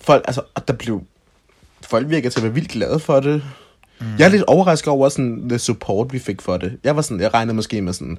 Folk, 0.00 0.24
altså, 0.26 0.42
der 0.68 0.74
blev... 0.74 1.02
Folk 1.82 2.08
virker 2.10 2.30
til 2.30 2.38
at 2.38 2.42
være 2.42 2.54
vildt 2.54 2.70
glade 2.70 3.00
for 3.00 3.20
det. 3.20 3.42
Mm. 4.00 4.06
Jeg 4.18 4.24
er 4.24 4.28
lidt 4.28 4.42
overrasket 4.42 4.88
over 4.88 5.08
sådan, 5.08 5.48
the 5.48 5.58
support, 5.58 6.12
vi 6.12 6.18
fik 6.18 6.42
for 6.42 6.56
det. 6.56 6.78
Jeg 6.84 6.96
var 6.96 7.02
sådan, 7.02 7.20
jeg 7.20 7.34
regnede 7.34 7.54
måske 7.54 7.82
med 7.82 7.92
sådan, 7.92 8.18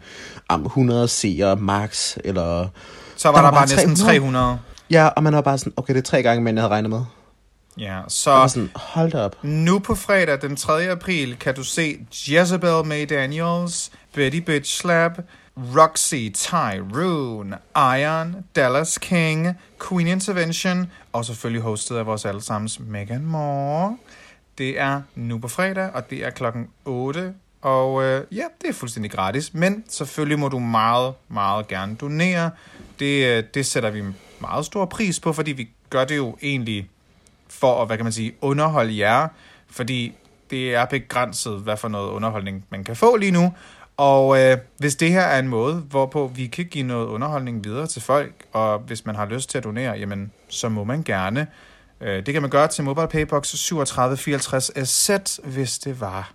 um, 0.53 0.65
100 0.65 1.07
seere 1.07 1.55
max, 1.55 2.17
eller... 2.23 2.67
Så 3.15 3.27
var 3.27 3.36
Der 3.36 3.41
der, 3.41 3.43
var 3.47 3.51
bare 3.51 3.67
bare 3.67 3.75
næsten 3.75 3.95
300. 3.95 4.19
300. 4.19 4.59
Ja, 4.91 5.07
og 5.07 5.23
man 5.23 5.34
var 5.36 5.41
bare 5.41 5.57
sådan, 5.57 5.73
okay, 5.77 5.93
det 5.93 5.99
er 5.99 6.03
tre 6.03 6.23
gange, 6.23 6.43
men 6.43 6.55
jeg 6.55 6.61
havde 6.61 6.71
regnet 6.73 6.89
med. 6.89 7.01
Ja, 7.77 7.84
Jeg 7.86 7.95
var 7.95 8.07
så 8.07 8.45
sådan, 8.53 8.69
hold 8.75 9.13
op. 9.13 9.36
nu 9.43 9.80
på 9.80 9.95
fredag 9.95 10.41
den 10.41 10.55
3. 10.55 10.89
april 10.91 11.36
kan 11.39 11.55
du 11.55 11.63
se 11.63 11.97
Jezebel 12.27 12.86
May 12.86 13.05
Daniels, 13.09 13.91
Betty 14.15 14.38
Bitch 14.38 14.82
Slap, 14.82 15.11
Roxy, 15.77 16.30
Tyrone, 16.34 17.57
Iron, 17.75 18.36
Dallas 18.55 18.97
King, 18.97 19.47
Queen 19.89 20.07
Intervention, 20.07 20.91
og 21.13 21.25
selvfølgelig 21.25 21.61
hostet 21.61 21.95
af 21.97 22.05
vores 22.05 22.25
allesammens 22.25 22.80
Megan 22.80 23.25
Moore. 23.25 23.97
Det 24.60 24.80
er 24.80 25.01
nu 25.16 25.38
på 25.38 25.47
fredag, 25.47 25.89
og 25.93 26.10
det 26.10 26.26
er 26.26 26.30
klokken 26.30 26.68
8. 26.86 27.34
Og 27.62 28.03
øh, 28.03 28.24
ja, 28.32 28.43
det 28.62 28.70
er 28.70 28.74
fuldstændig 28.74 29.12
gratis, 29.12 29.53
men 29.53 29.84
selvfølgelig 29.89 30.39
må 30.39 30.47
du 30.47 30.60
meget, 30.60 31.14
meget 31.30 31.68
gerne 31.68 31.95
donere. 31.95 32.51
Det, 32.99 33.26
øh, 33.26 33.43
det 33.53 33.66
sætter 33.66 33.89
vi 33.89 34.03
meget 34.39 34.66
stor 34.66 34.86
pris 34.86 35.20
på, 35.20 35.34
fordi 35.34 35.51
vi 35.51 35.70
gør 35.89 36.05
det 36.05 36.18
jo 36.18 36.38
egentlig 36.41 36.89
for 37.47 37.82
at, 37.82 37.88
hvad 37.88 37.97
kan 37.97 38.05
man 38.05 38.14
sige, 38.14 38.34
underholde 38.41 38.97
jer, 38.97 39.28
fordi 39.70 40.14
det 40.49 40.76
er 40.76 40.86
begrænset, 40.86 41.60
hvad 41.60 41.78
for 41.78 41.88
noget 41.88 42.10
underholdning 42.10 42.66
man 42.70 42.84
kan 42.84 42.95
få 42.95 43.16
lige 43.16 43.32
nu. 43.32 43.53
Og 43.97 44.39
øh, 44.39 44.57
hvis 44.78 44.95
det 44.95 45.12
her 45.12 45.22
er 45.22 45.39
en 45.39 45.47
måde, 45.47 45.76
hvorpå 45.76 46.28
vi 46.28 46.47
kan 46.47 46.66
give 46.66 46.84
noget 46.84 47.07
underholdning 47.07 47.64
videre 47.64 47.88
til 47.88 48.01
folk, 48.01 48.34
og 48.53 48.80
hvis 48.80 49.05
man 49.05 49.16
har 49.16 49.26
lyst 49.26 49.49
til 49.49 49.57
at 49.57 49.64
donere, 49.64 49.97
jamen, 49.97 50.32
så 50.47 50.70
må 50.70 50.84
man 50.84 51.03
gerne. 51.03 51.47
Øh, 52.02 52.26
det 52.26 52.34
kan 52.34 52.41
man 52.41 52.52
gøre 52.52 52.68
til 52.68 52.84
Mobile 52.84 53.08
Paybox 53.08 53.47
3754 53.47 54.72
SZ, 54.89 55.10
hvis 55.43 55.78
det 55.80 56.02
var. 56.02 56.32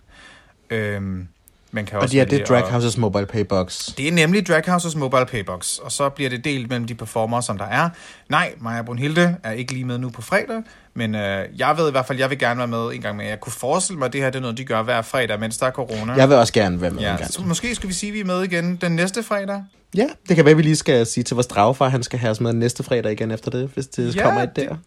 Øhm, 0.69 1.27
man 1.71 1.85
kan 1.85 1.97
Og 1.97 2.01
også 2.03 2.11
det 2.13 2.19
er 2.21 2.23
det 2.25 2.31
vælge 2.31 2.45
Drag 2.45 2.63
at- 2.63 2.71
Houses 2.71 2.97
Mobile 2.97 3.25
Paybox. 3.25 3.89
det 3.97 4.07
er 4.07 4.11
nemlig 4.11 4.47
Drag 4.47 4.63
Houses 4.67 4.95
Mobile 4.95 5.25
Paybox, 5.25 5.77
og 5.77 5.91
så 5.91 6.09
bliver 6.09 6.29
det 6.29 6.43
delt 6.45 6.69
mellem 6.69 6.87
de 6.87 6.95
performere, 6.95 7.41
som 7.43 7.57
der 7.57 7.65
er. 7.65 7.89
Nej, 8.29 8.53
Maja 8.59 8.81
Brunhilde 8.81 9.37
er 9.43 9.51
ikke 9.51 9.73
lige 9.73 9.85
med 9.85 9.97
nu 9.97 10.09
på 10.09 10.21
fredag, 10.21 10.63
men 10.93 11.15
øh, 11.15 11.45
jeg 11.57 11.77
ved 11.77 11.87
i 11.87 11.91
hvert 11.91 12.05
fald, 12.05 12.19
jeg 12.19 12.29
vil 12.29 12.39
gerne 12.39 12.57
være 12.57 12.67
med 12.67 12.93
en 12.93 13.01
gang 13.01 13.17
med. 13.17 13.25
Jeg 13.25 13.39
kunne 13.39 13.53
forestille 13.53 13.99
mig, 13.99 14.05
at 14.05 14.13
det 14.13 14.21
her 14.21 14.29
det 14.29 14.35
er 14.37 14.41
noget, 14.41 14.57
de 14.57 14.65
gør 14.65 14.81
hver 14.83 15.01
fredag, 15.01 15.39
mens 15.39 15.57
der 15.57 15.65
er 15.65 15.71
corona. 15.71 16.13
Jeg 16.13 16.29
vil 16.29 16.37
også 16.37 16.53
gerne 16.53 16.81
være 16.81 16.91
med 16.91 16.99
en 16.99 17.05
ja, 17.05 17.15
gang. 17.15 17.33
så 17.33 17.41
måske 17.41 17.75
skal 17.75 17.89
vi 17.89 17.93
sige, 17.93 18.09
at 18.09 18.13
vi 18.13 18.19
er 18.19 18.25
med 18.25 18.43
igen 18.43 18.75
den 18.75 18.91
næste 18.91 19.23
fredag. 19.23 19.63
Ja, 19.95 20.07
det 20.27 20.35
kan 20.35 20.45
være, 20.45 20.51
at 20.51 20.57
vi 20.57 20.61
lige 20.61 20.75
skal 20.75 21.05
sige 21.05 21.23
til 21.23 21.35
vores 21.35 21.47
dragfar, 21.47 21.85
at 21.85 21.91
han 21.91 22.03
skal 22.03 22.19
have 22.19 22.31
os 22.31 22.41
med 22.41 22.53
næste 22.53 22.83
fredag 22.83 23.11
igen 23.11 23.31
efter 23.31 23.51
det, 23.51 23.69
hvis 23.73 23.87
det 23.87 24.15
Ja, 24.15 24.23
kommer 24.23 24.41
et 24.43 24.55
der. 24.55 24.67
Det 24.69 24.77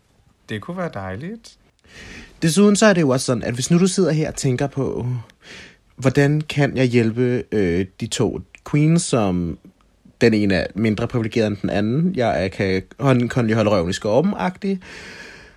kunne 0.61 0.77
være 0.77 0.91
dejligt. 0.95 1.57
Desuden 2.43 2.77
så 2.77 2.87
er 2.87 2.93
det 2.93 3.01
jo 3.01 3.09
også 3.09 3.27
sådan, 3.27 3.43
at 3.43 3.55
hvis 3.55 3.71
nu 3.71 3.79
du 3.79 3.87
sidder 3.87 4.13
her 4.13 4.29
og 4.29 4.35
tænker 4.35 4.67
på, 4.67 5.07
hvordan 5.97 6.41
kan 6.41 6.77
jeg 6.77 6.87
hjælpe 6.87 7.45
øh, 7.53 7.87
de 8.01 8.07
to 8.07 8.41
queens, 8.71 9.03
som 9.03 9.59
den 10.21 10.35
ene 10.35 10.55
er 10.55 10.67
mindre 10.75 11.09
privilegeret 11.09 11.47
end 11.47 11.57
den 11.57 11.71
anden, 11.71 12.15
jeg 12.17 12.51
kan 12.53 12.83
hånden 13.01 13.29
kan 13.29 13.47
lige 13.47 13.57
holde 13.57 13.71
røven 13.71 13.91
i 13.91 13.93
skorpen 13.93 14.33
-agtig. 14.35 14.77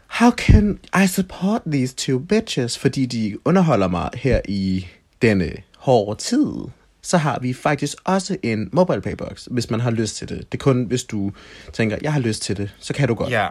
How 0.07 0.31
can 0.31 0.79
I 1.03 1.07
support 1.07 1.61
these 1.65 1.95
two 1.95 2.19
bitches? 2.19 2.77
Fordi 2.77 3.05
de 3.05 3.37
underholder 3.45 3.87
mig 3.87 4.09
her 4.13 4.41
i 4.47 4.87
denne 5.21 5.51
hårde 5.77 6.19
tid. 6.19 6.53
Så 7.01 7.17
har 7.17 7.39
vi 7.39 7.53
faktisk 7.53 7.97
også 8.03 8.37
en 8.43 8.69
mobile 8.71 9.01
paybox, 9.01 9.47
hvis 9.51 9.69
man 9.69 9.79
har 9.79 9.91
lyst 9.91 10.15
til 10.15 10.29
det. 10.29 10.37
Det 10.51 10.57
er 10.57 10.63
kun, 10.63 10.83
hvis 10.83 11.03
du 11.03 11.31
tænker, 11.73 11.97
jeg 12.01 12.13
har 12.13 12.19
lyst 12.19 12.41
til 12.41 12.57
det, 12.57 12.75
så 12.79 12.93
kan 12.93 13.07
du 13.07 13.13
godt. 13.13 13.31
Ja. 13.31 13.47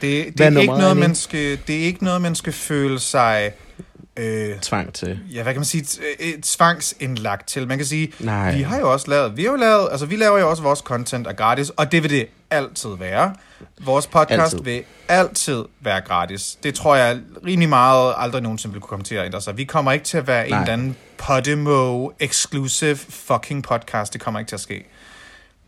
Det, 0.00 0.38
det, 0.38 0.46
er 0.46 0.50
er 0.50 0.58
ikke 0.60 0.74
noget, 0.78 0.96
man 0.96 1.14
skal, 1.14 1.58
det 1.66 1.76
er 1.76 1.84
ikke 1.84 2.04
noget, 2.04 2.22
man 2.22 2.34
skal 2.34 2.52
føle 2.52 3.00
sig... 3.00 3.52
Øh, 4.16 4.58
Tvang 4.60 4.92
til. 4.92 5.18
ja, 5.34 5.42
hvad 5.42 5.52
kan 5.52 5.60
man 5.60 5.64
sige, 5.64 5.82
t- 5.82 6.00
øh, 6.20 6.40
tvangsindlagt 6.42 7.48
til. 7.48 7.68
Man 7.68 7.78
kan 7.78 7.86
sige, 7.86 8.12
Nej. 8.20 8.56
vi 8.56 8.62
har 8.62 8.78
jo 8.78 8.92
også 8.92 9.10
lavet, 9.10 9.36
vi 9.36 9.44
har 9.44 9.50
jo 9.50 9.56
lavet, 9.56 9.88
altså 9.90 10.06
vi 10.06 10.16
laver 10.16 10.38
jo 10.38 10.50
også 10.50 10.62
vores 10.62 10.78
content 10.78 11.26
er 11.26 11.32
gratis, 11.32 11.70
og 11.70 11.92
det 11.92 12.02
vil 12.02 12.10
det 12.10 12.26
altid 12.50 12.90
være. 12.98 13.34
Vores 13.84 14.06
podcast 14.06 14.40
Altid. 14.54 14.58
vil 14.58 14.82
altid 15.08 15.64
være 15.80 16.00
gratis. 16.00 16.58
Det 16.62 16.74
tror 16.74 16.96
jeg 16.96 17.18
rimelig 17.46 17.68
meget 17.68 18.14
aldrig 18.16 18.42
nogensinde 18.42 18.72
vil 18.72 18.80
kunne 18.80 18.88
komme 18.88 19.04
til 19.04 19.14
at 19.14 19.24
ændre 19.26 19.40
sig. 19.40 19.56
Vi 19.56 19.64
kommer 19.64 19.92
ikke 19.92 20.04
til 20.04 20.18
at 20.18 20.26
være 20.26 20.44
en 20.46 20.52
Nej. 20.52 20.60
eller 20.60 20.72
anden 20.72 20.96
Podimo 21.18 22.08
exclusive 22.20 22.96
fucking 22.96 23.62
podcast. 23.62 24.12
Det 24.12 24.20
kommer 24.20 24.40
ikke 24.40 24.48
til 24.48 24.56
at 24.56 24.60
ske. 24.60 24.84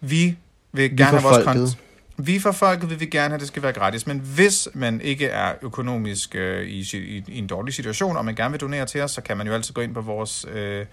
Vi 0.00 0.36
vil 0.72 0.96
gerne 0.96 1.10
for 1.10 1.18
have 1.18 1.22
vores 1.22 1.44
content. 1.44 1.78
Vi 2.16 2.38
for 2.38 2.52
folket 2.52 2.90
vil 2.90 3.00
vi 3.00 3.06
gerne 3.06 3.28
have, 3.28 3.34
at 3.34 3.40
det 3.40 3.48
skal 3.48 3.62
være 3.62 3.72
gratis, 3.72 4.06
men 4.06 4.18
hvis 4.18 4.68
man 4.74 5.00
ikke 5.00 5.26
er 5.26 5.54
økonomisk 5.62 6.34
øh, 6.34 6.66
i, 6.66 6.80
i, 6.92 7.24
i 7.28 7.38
en 7.38 7.46
dårlig 7.46 7.74
situation, 7.74 8.16
og 8.16 8.24
man 8.24 8.34
gerne 8.34 8.50
vil 8.50 8.60
donere 8.60 8.86
til 8.86 9.00
os, 9.00 9.10
så 9.10 9.20
kan 9.20 9.36
man 9.36 9.46
jo 9.46 9.52
altid 9.52 9.74
gå 9.74 9.80
ind 9.80 9.94
på 9.94 10.00
vores 10.00 10.46
øh, 10.52 10.86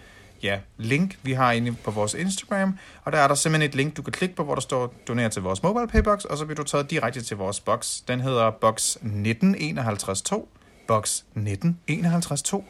ja, 0.43 0.59
link, 0.77 1.17
vi 1.23 1.33
har 1.33 1.51
inde 1.51 1.75
på 1.83 1.91
vores 1.91 2.13
Instagram, 2.13 2.77
og 3.03 3.11
der 3.11 3.17
er 3.17 3.27
der 3.27 3.35
simpelthen 3.35 3.69
et 3.69 3.75
link, 3.75 3.97
du 3.97 4.01
kan 4.01 4.13
klikke 4.13 4.35
på, 4.35 4.43
hvor 4.43 4.53
der 4.53 4.61
står 4.61 4.93
doner 5.07 5.29
til 5.29 5.41
vores 5.41 5.63
mobile 5.63 5.87
paybox, 5.87 6.23
og 6.23 6.37
så 6.37 6.45
bliver 6.45 6.55
du 6.55 6.63
taget 6.63 6.91
direkte 6.91 7.21
til 7.21 7.37
vores 7.37 7.59
box. 7.59 8.01
Den 8.07 8.21
hedder 8.21 8.51
box 8.51 8.95
19512, 9.01 10.43
box 10.87 11.21
19512. 11.35 12.63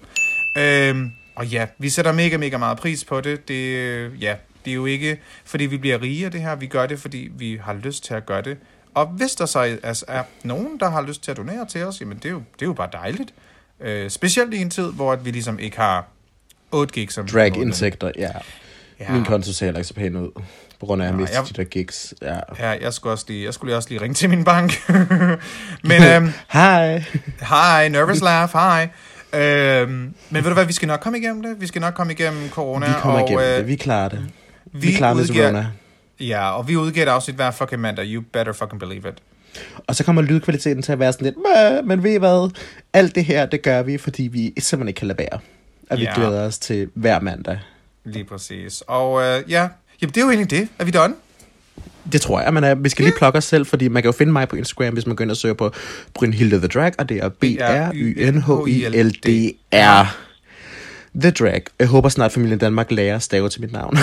Øhm, 0.58 1.12
og 1.40 1.48
ja, 1.48 1.66
vi 1.78 1.90
sætter 1.90 2.12
mega, 2.12 2.38
mega 2.38 2.58
meget 2.58 2.78
pris 2.78 3.06
på 3.06 3.22
det. 3.22 3.48
Det, 3.48 3.54
øh, 3.54 4.24
ja, 4.24 4.36
det 4.66 4.72
er 4.72 4.76
jo 4.76 4.86
ikke, 4.86 5.20
fordi 5.46 5.66
vi 5.66 5.78
bliver 5.78 6.02
rige 6.02 6.26
af 6.26 6.32
det 6.32 6.42
her. 6.42 6.56
Vi 6.56 6.68
gør 6.68 6.86
det, 6.86 7.00
fordi 7.00 7.30
vi 7.38 7.60
har 7.64 7.74
lyst 7.74 8.04
til 8.04 8.14
at 8.14 8.26
gøre 8.26 8.42
det. 8.42 8.58
Og 8.94 9.06
hvis 9.06 9.32
der 9.32 9.46
så 9.46 9.60
altså, 9.60 10.06
er 10.08 10.24
nogen, 10.44 10.80
der 10.80 10.90
har 10.90 11.02
lyst 11.02 11.24
til 11.24 11.32
at 11.32 11.38
donere 11.38 11.66
til 11.66 11.84
os, 11.84 12.02
jamen 12.02 12.18
det 12.18 12.26
er 12.26 12.30
jo, 12.30 12.44
det 12.54 12.62
er 12.62 12.66
jo 12.66 12.74
bare 12.74 12.90
dejligt. 12.94 13.34
Øh, 13.82 14.10
specielt 14.10 14.54
i 14.54 14.58
en 14.58 14.70
tid, 14.70 14.92
hvor 14.92 15.14
at 15.14 15.26
vi 15.26 15.32
ligesom 15.32 15.60
ikke 15.60 15.78
har 15.78 16.08
8 16.72 16.94
gigs 16.94 17.18
om 17.18 17.22
måneden. 17.22 17.54
Drag-indtægter, 17.54 18.12
ja. 18.18 18.32
Ja. 19.00 19.12
Min 19.12 19.26
konto 19.26 19.54
ser 19.54 19.66
heller 19.66 19.80
ikke 19.80 19.88
så 19.88 19.94
pæn 19.94 20.16
ud, 20.16 20.32
på 20.80 20.86
grund 20.86 21.02
af, 21.02 21.06
at 21.06 21.12
jeg 21.12 21.20
mistede 21.20 21.46
de 21.48 21.54
der 21.54 21.64
gigs. 21.64 22.14
Ja. 22.22 22.40
Ja, 22.60 22.70
jeg 22.70 22.94
skulle, 22.94 23.14
også 23.14 23.26
lige, 23.28 23.46
jeg 23.46 23.54
skulle 23.54 23.76
også 23.76 23.90
lige 23.90 24.02
ringe 24.02 24.14
til 24.14 24.30
min 24.30 24.44
bank. 24.44 24.90
Men 25.90 26.04
øhm, 26.04 26.34
Hej. 26.54 27.04
hej, 27.42 27.90
nervous 27.90 28.22
laugh, 28.22 28.52
hej. 28.54 28.90
Øhm, 29.34 29.90
men 29.90 30.14
ved 30.32 30.42
du 30.44 30.54
hvad, 30.54 30.66
vi 30.66 30.74
skal 30.74 30.88
nok 30.88 31.00
komme 31.00 31.18
igennem 31.18 31.42
det. 31.44 31.62
Vi 31.62 31.68
skal 31.68 31.82
nok 31.82 31.94
komme 31.94 32.14
igennem 32.14 32.50
corona. 32.50 32.86
Vi 32.88 32.94
kommer 33.02 33.20
og, 33.22 33.30
igennem 33.30 33.46
øh, 33.46 33.58
det. 33.58 33.68
Vi 33.68 33.76
klarer 33.76 34.10
det. 34.10 34.26
Vi, 34.66 34.88
vi 34.88 34.94
klarer 34.94 35.14
udgiver- 35.16 35.48
Rona. 35.48 35.68
Ja, 36.20 36.52
og 36.52 36.68
vi 36.68 36.76
udgiver 36.76 37.06
et 37.06 37.10
afsnit 37.10 37.36
hver 37.36 37.52
fucking 37.52 37.82
mandag. 37.82 38.06
You 38.08 38.24
better 38.34 38.54
fucking 38.54 38.80
believe 38.80 39.10
it. 39.10 39.16
Og 39.88 39.96
så 39.96 40.04
kommer 40.04 40.22
lydkvaliteten 40.22 40.84
til 40.84 40.92
at 40.92 41.00
være 41.00 41.14
sådan 41.14 41.26
lidt, 41.26 41.36
"Mæh, 41.38 41.86
men 41.86 42.04
ved 42.04 42.12
I 42.12 42.18
hvad? 42.18 42.52
Alt 42.94 43.16
det 43.16 43.26
her, 43.26 43.46
det 43.46 43.62
gør 43.62 43.82
vi, 43.82 43.98
fordi 43.98 44.24
vi 44.24 44.54
simpelthen 44.60 44.88
ikke 44.88 44.98
kan 44.98 45.08
lade 45.08 45.18
være. 45.20 45.40
Og 45.90 45.98
vi 45.98 46.04
Ja. 46.04 46.14
glæder 46.16 46.46
os 46.46 46.60
til 46.60 46.90
hver 46.94 47.20
mandag. 47.20 47.60
Lige 48.06 48.26
præcis. 48.26 48.84
Og 48.88 49.22
øh, 49.22 49.52
ja, 49.52 49.68
jamen 50.02 50.14
det 50.14 50.18
er 50.18 50.22
jo 50.26 50.30
egentlig 50.32 50.52
det. 50.52 50.68
Er 50.80 50.84
vi 50.86 50.92
done? 50.92 51.14
Det 52.12 52.22
tror 52.22 52.42
jeg, 52.42 52.54
men 52.54 52.64
uh, 52.64 52.84
vi 52.84 52.90
skal 52.90 53.06
lige 53.06 53.16
plukke 53.18 53.38
os 53.38 53.44
selv, 53.44 53.66
fordi 53.66 53.88
man 53.88 54.04
kan 54.04 54.08
jo 54.08 54.12
finde 54.18 54.32
mig 54.32 54.48
på 54.48 54.56
Instagram, 54.56 54.94
hvis 54.94 55.06
man 55.06 55.16
går 55.16 55.24
ind 55.24 55.32
og 55.32 55.38
søger 55.38 55.56
på 55.56 55.72
Brynhilde 56.14 56.58
The 56.58 56.68
Drag, 56.68 56.92
og 56.98 57.10
det 57.10 57.18
er 57.18 57.30
B-R-Y-N-H-I-L-D-R. 57.30 60.06
The 61.22 61.32
Drag. 61.32 61.62
Jeg 61.80 61.88
håber 61.88 62.10
snart, 62.10 62.32
familien 62.32 62.60
Danmark 62.60 62.92
lærer 62.92 63.16
at 63.16 63.24
stave 63.24 63.50
til 63.50 63.62
mit 63.62 63.72
navn. 63.72 63.98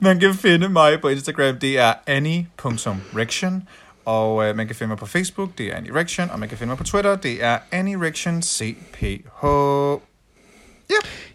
Man 0.00 0.20
kan 0.20 0.34
finde 0.34 0.68
mig 0.68 1.00
på 1.00 1.08
Instagram, 1.08 1.58
det 1.58 1.78
er 1.78 1.92
annie.rection. 2.06 3.62
Og 4.04 4.48
øh, 4.48 4.56
man 4.56 4.66
kan 4.66 4.76
finde 4.76 4.88
mig 4.88 4.98
på 4.98 5.06
Facebook, 5.06 5.50
det 5.58 5.66
er 5.66 5.76
Annie 5.76 5.94
Rection. 5.94 6.30
Og 6.30 6.40
man 6.40 6.48
kan 6.48 6.58
finde 6.58 6.68
mig 6.68 6.78
på 6.78 6.84
Twitter, 6.84 7.16
det 7.16 7.44
er 7.44 7.58
Annie 7.70 8.00
Rection 8.00 8.42
CPH. 8.42 9.44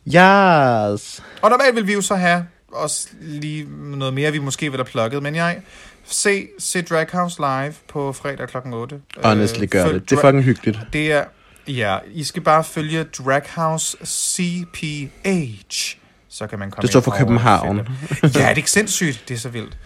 Yes. 0.08 1.24
Og 1.42 1.50
normalt 1.50 1.76
vil 1.76 1.88
vi 1.88 1.94
jo 1.94 2.02
så 2.02 2.16
have 2.16 2.46
også 2.72 3.08
lige 3.22 3.68
noget 3.98 4.14
mere, 4.14 4.32
vi 4.32 4.40
måske 4.40 4.72
vil 4.72 4.78
have 4.78 4.86
plukket, 4.86 5.24
men 5.24 5.36
jeg 5.36 5.58
se, 6.06 6.48
se 6.60 6.82
Draghouse 6.82 7.40
live 7.40 7.74
på 7.88 8.14
fredag 8.14 8.48
kl. 8.48 8.58
8. 8.74 9.02
Honestly, 9.24 9.66
gør 9.66 9.86
følg 9.86 9.94
det. 10.02 10.10
Det 10.10 10.18
er 10.18 10.22
fucking 10.22 10.44
hyggeligt. 10.44 10.80
Det 10.94 11.12
er, 11.12 11.24
ja, 11.68 11.98
I 12.12 12.24
skal 12.24 12.42
bare 12.42 12.64
følge 12.64 13.04
Draghouse 13.04 13.98
CPH, 14.06 15.98
så 16.30 16.48
kan 16.48 16.60
man 16.60 16.72
komme 16.72 16.82
Det 16.82 16.90
står 16.90 17.00
for 17.00 17.12
København. 17.12 17.78
Ja, 18.24 18.28
det 18.28 18.36
er 18.44 18.50
ikke 18.50 18.72
sindssygt, 18.72 19.24
det 19.28 19.34
er 19.34 19.40
så 19.40 19.50
vildt. 19.50 19.78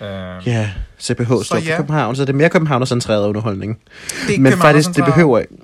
Uh, 0.00 0.06
Ja, 0.46 0.70
CPH 1.00 1.26
står 1.26 1.44
for 1.44 1.56
ja. 1.56 1.76
København, 1.76 2.16
så 2.16 2.22
det 2.22 2.28
er 2.28 2.36
mere 2.36 2.50
København-centreret 2.50 3.26
underholdning. 3.26 3.78
det 4.28 4.40
Men 4.40 4.52
faktisk, 4.52 4.88
det 4.96 5.04
behøver 5.04 5.38
ikke. 5.38 5.54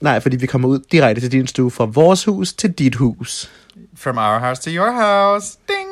Nej, 0.00 0.20
fordi 0.20 0.36
vi 0.36 0.46
kommer 0.46 0.68
ud 0.68 0.78
direkte 0.92 1.20
til 1.20 1.32
din 1.32 1.46
stue 1.46 1.70
fra 1.70 1.84
vores 1.84 2.24
hus 2.24 2.52
til 2.52 2.72
dit 2.72 2.94
hus. 2.94 3.50
From 3.96 4.18
our 4.18 4.38
house 4.38 4.62
to 4.62 4.70
your 4.70 4.92
house. 4.92 5.58
Ding! 5.68 5.89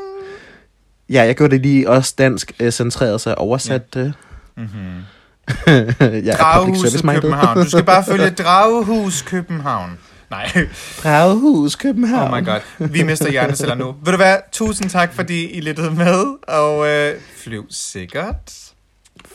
Ja, 1.10 1.22
jeg 1.22 1.36
gjorde 1.36 1.54
det 1.54 1.62
lige 1.62 1.90
også 1.90 2.14
dansk 2.18 2.52
øh, 2.60 2.72
centreret, 2.72 3.20
så 3.20 3.30
jeg 3.30 3.36
oversatte 3.38 3.86
det. 3.94 4.14
Mm-hmm. 4.56 5.02
ja, 5.66 5.84
public 6.04 6.36
Draghuset 6.36 6.80
service 6.90 7.06
minded. 7.06 7.22
København. 7.22 7.56
Du 7.58 7.70
skal 7.70 7.84
bare 7.84 8.04
følge 8.10 8.30
Dragehus 8.30 9.22
København. 9.22 9.98
Nej, 10.30 10.66
Dragehus 11.02 11.74
København. 11.74 12.32
oh 12.34 12.40
my 12.40 12.46
god. 12.46 12.88
Vi 12.88 13.02
mister 13.02 13.30
hjerneceller 13.30 13.74
nu. 13.74 13.94
Ved 14.04 14.12
du 14.12 14.16
hvad? 14.16 14.36
Tusind 14.52 14.90
tak, 14.90 15.14
fordi 15.14 15.50
I 15.50 15.60
lyttede 15.60 15.90
med, 15.90 16.24
og 16.48 16.88
øh, 16.88 17.14
flyv 17.36 17.66
sikkert. 17.70 18.52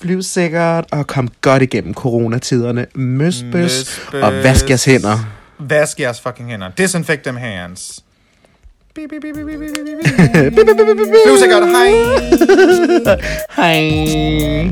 Flyv 0.01 0.21
sikkert, 0.21 0.86
og 0.91 1.07
kom 1.07 1.30
godt 1.41 1.63
igennem 1.63 1.93
coronatiderne. 1.93 2.86
Møs, 2.95 3.45
bøs, 3.51 3.51
Møs, 4.13 4.24
og 4.24 4.34
vask 4.34 4.69
jeres 4.69 4.86
hænder. 4.86 5.19
Vask 5.59 5.99
jeres 5.99 6.21
fucking 6.21 6.49
hænder. 6.49 6.69
Disinfect 6.78 7.24
them 7.24 7.36
hands. 7.38 7.99
Music 8.95 9.11
on 11.51 11.63
hi. 11.73 11.89
hi. 13.49 14.69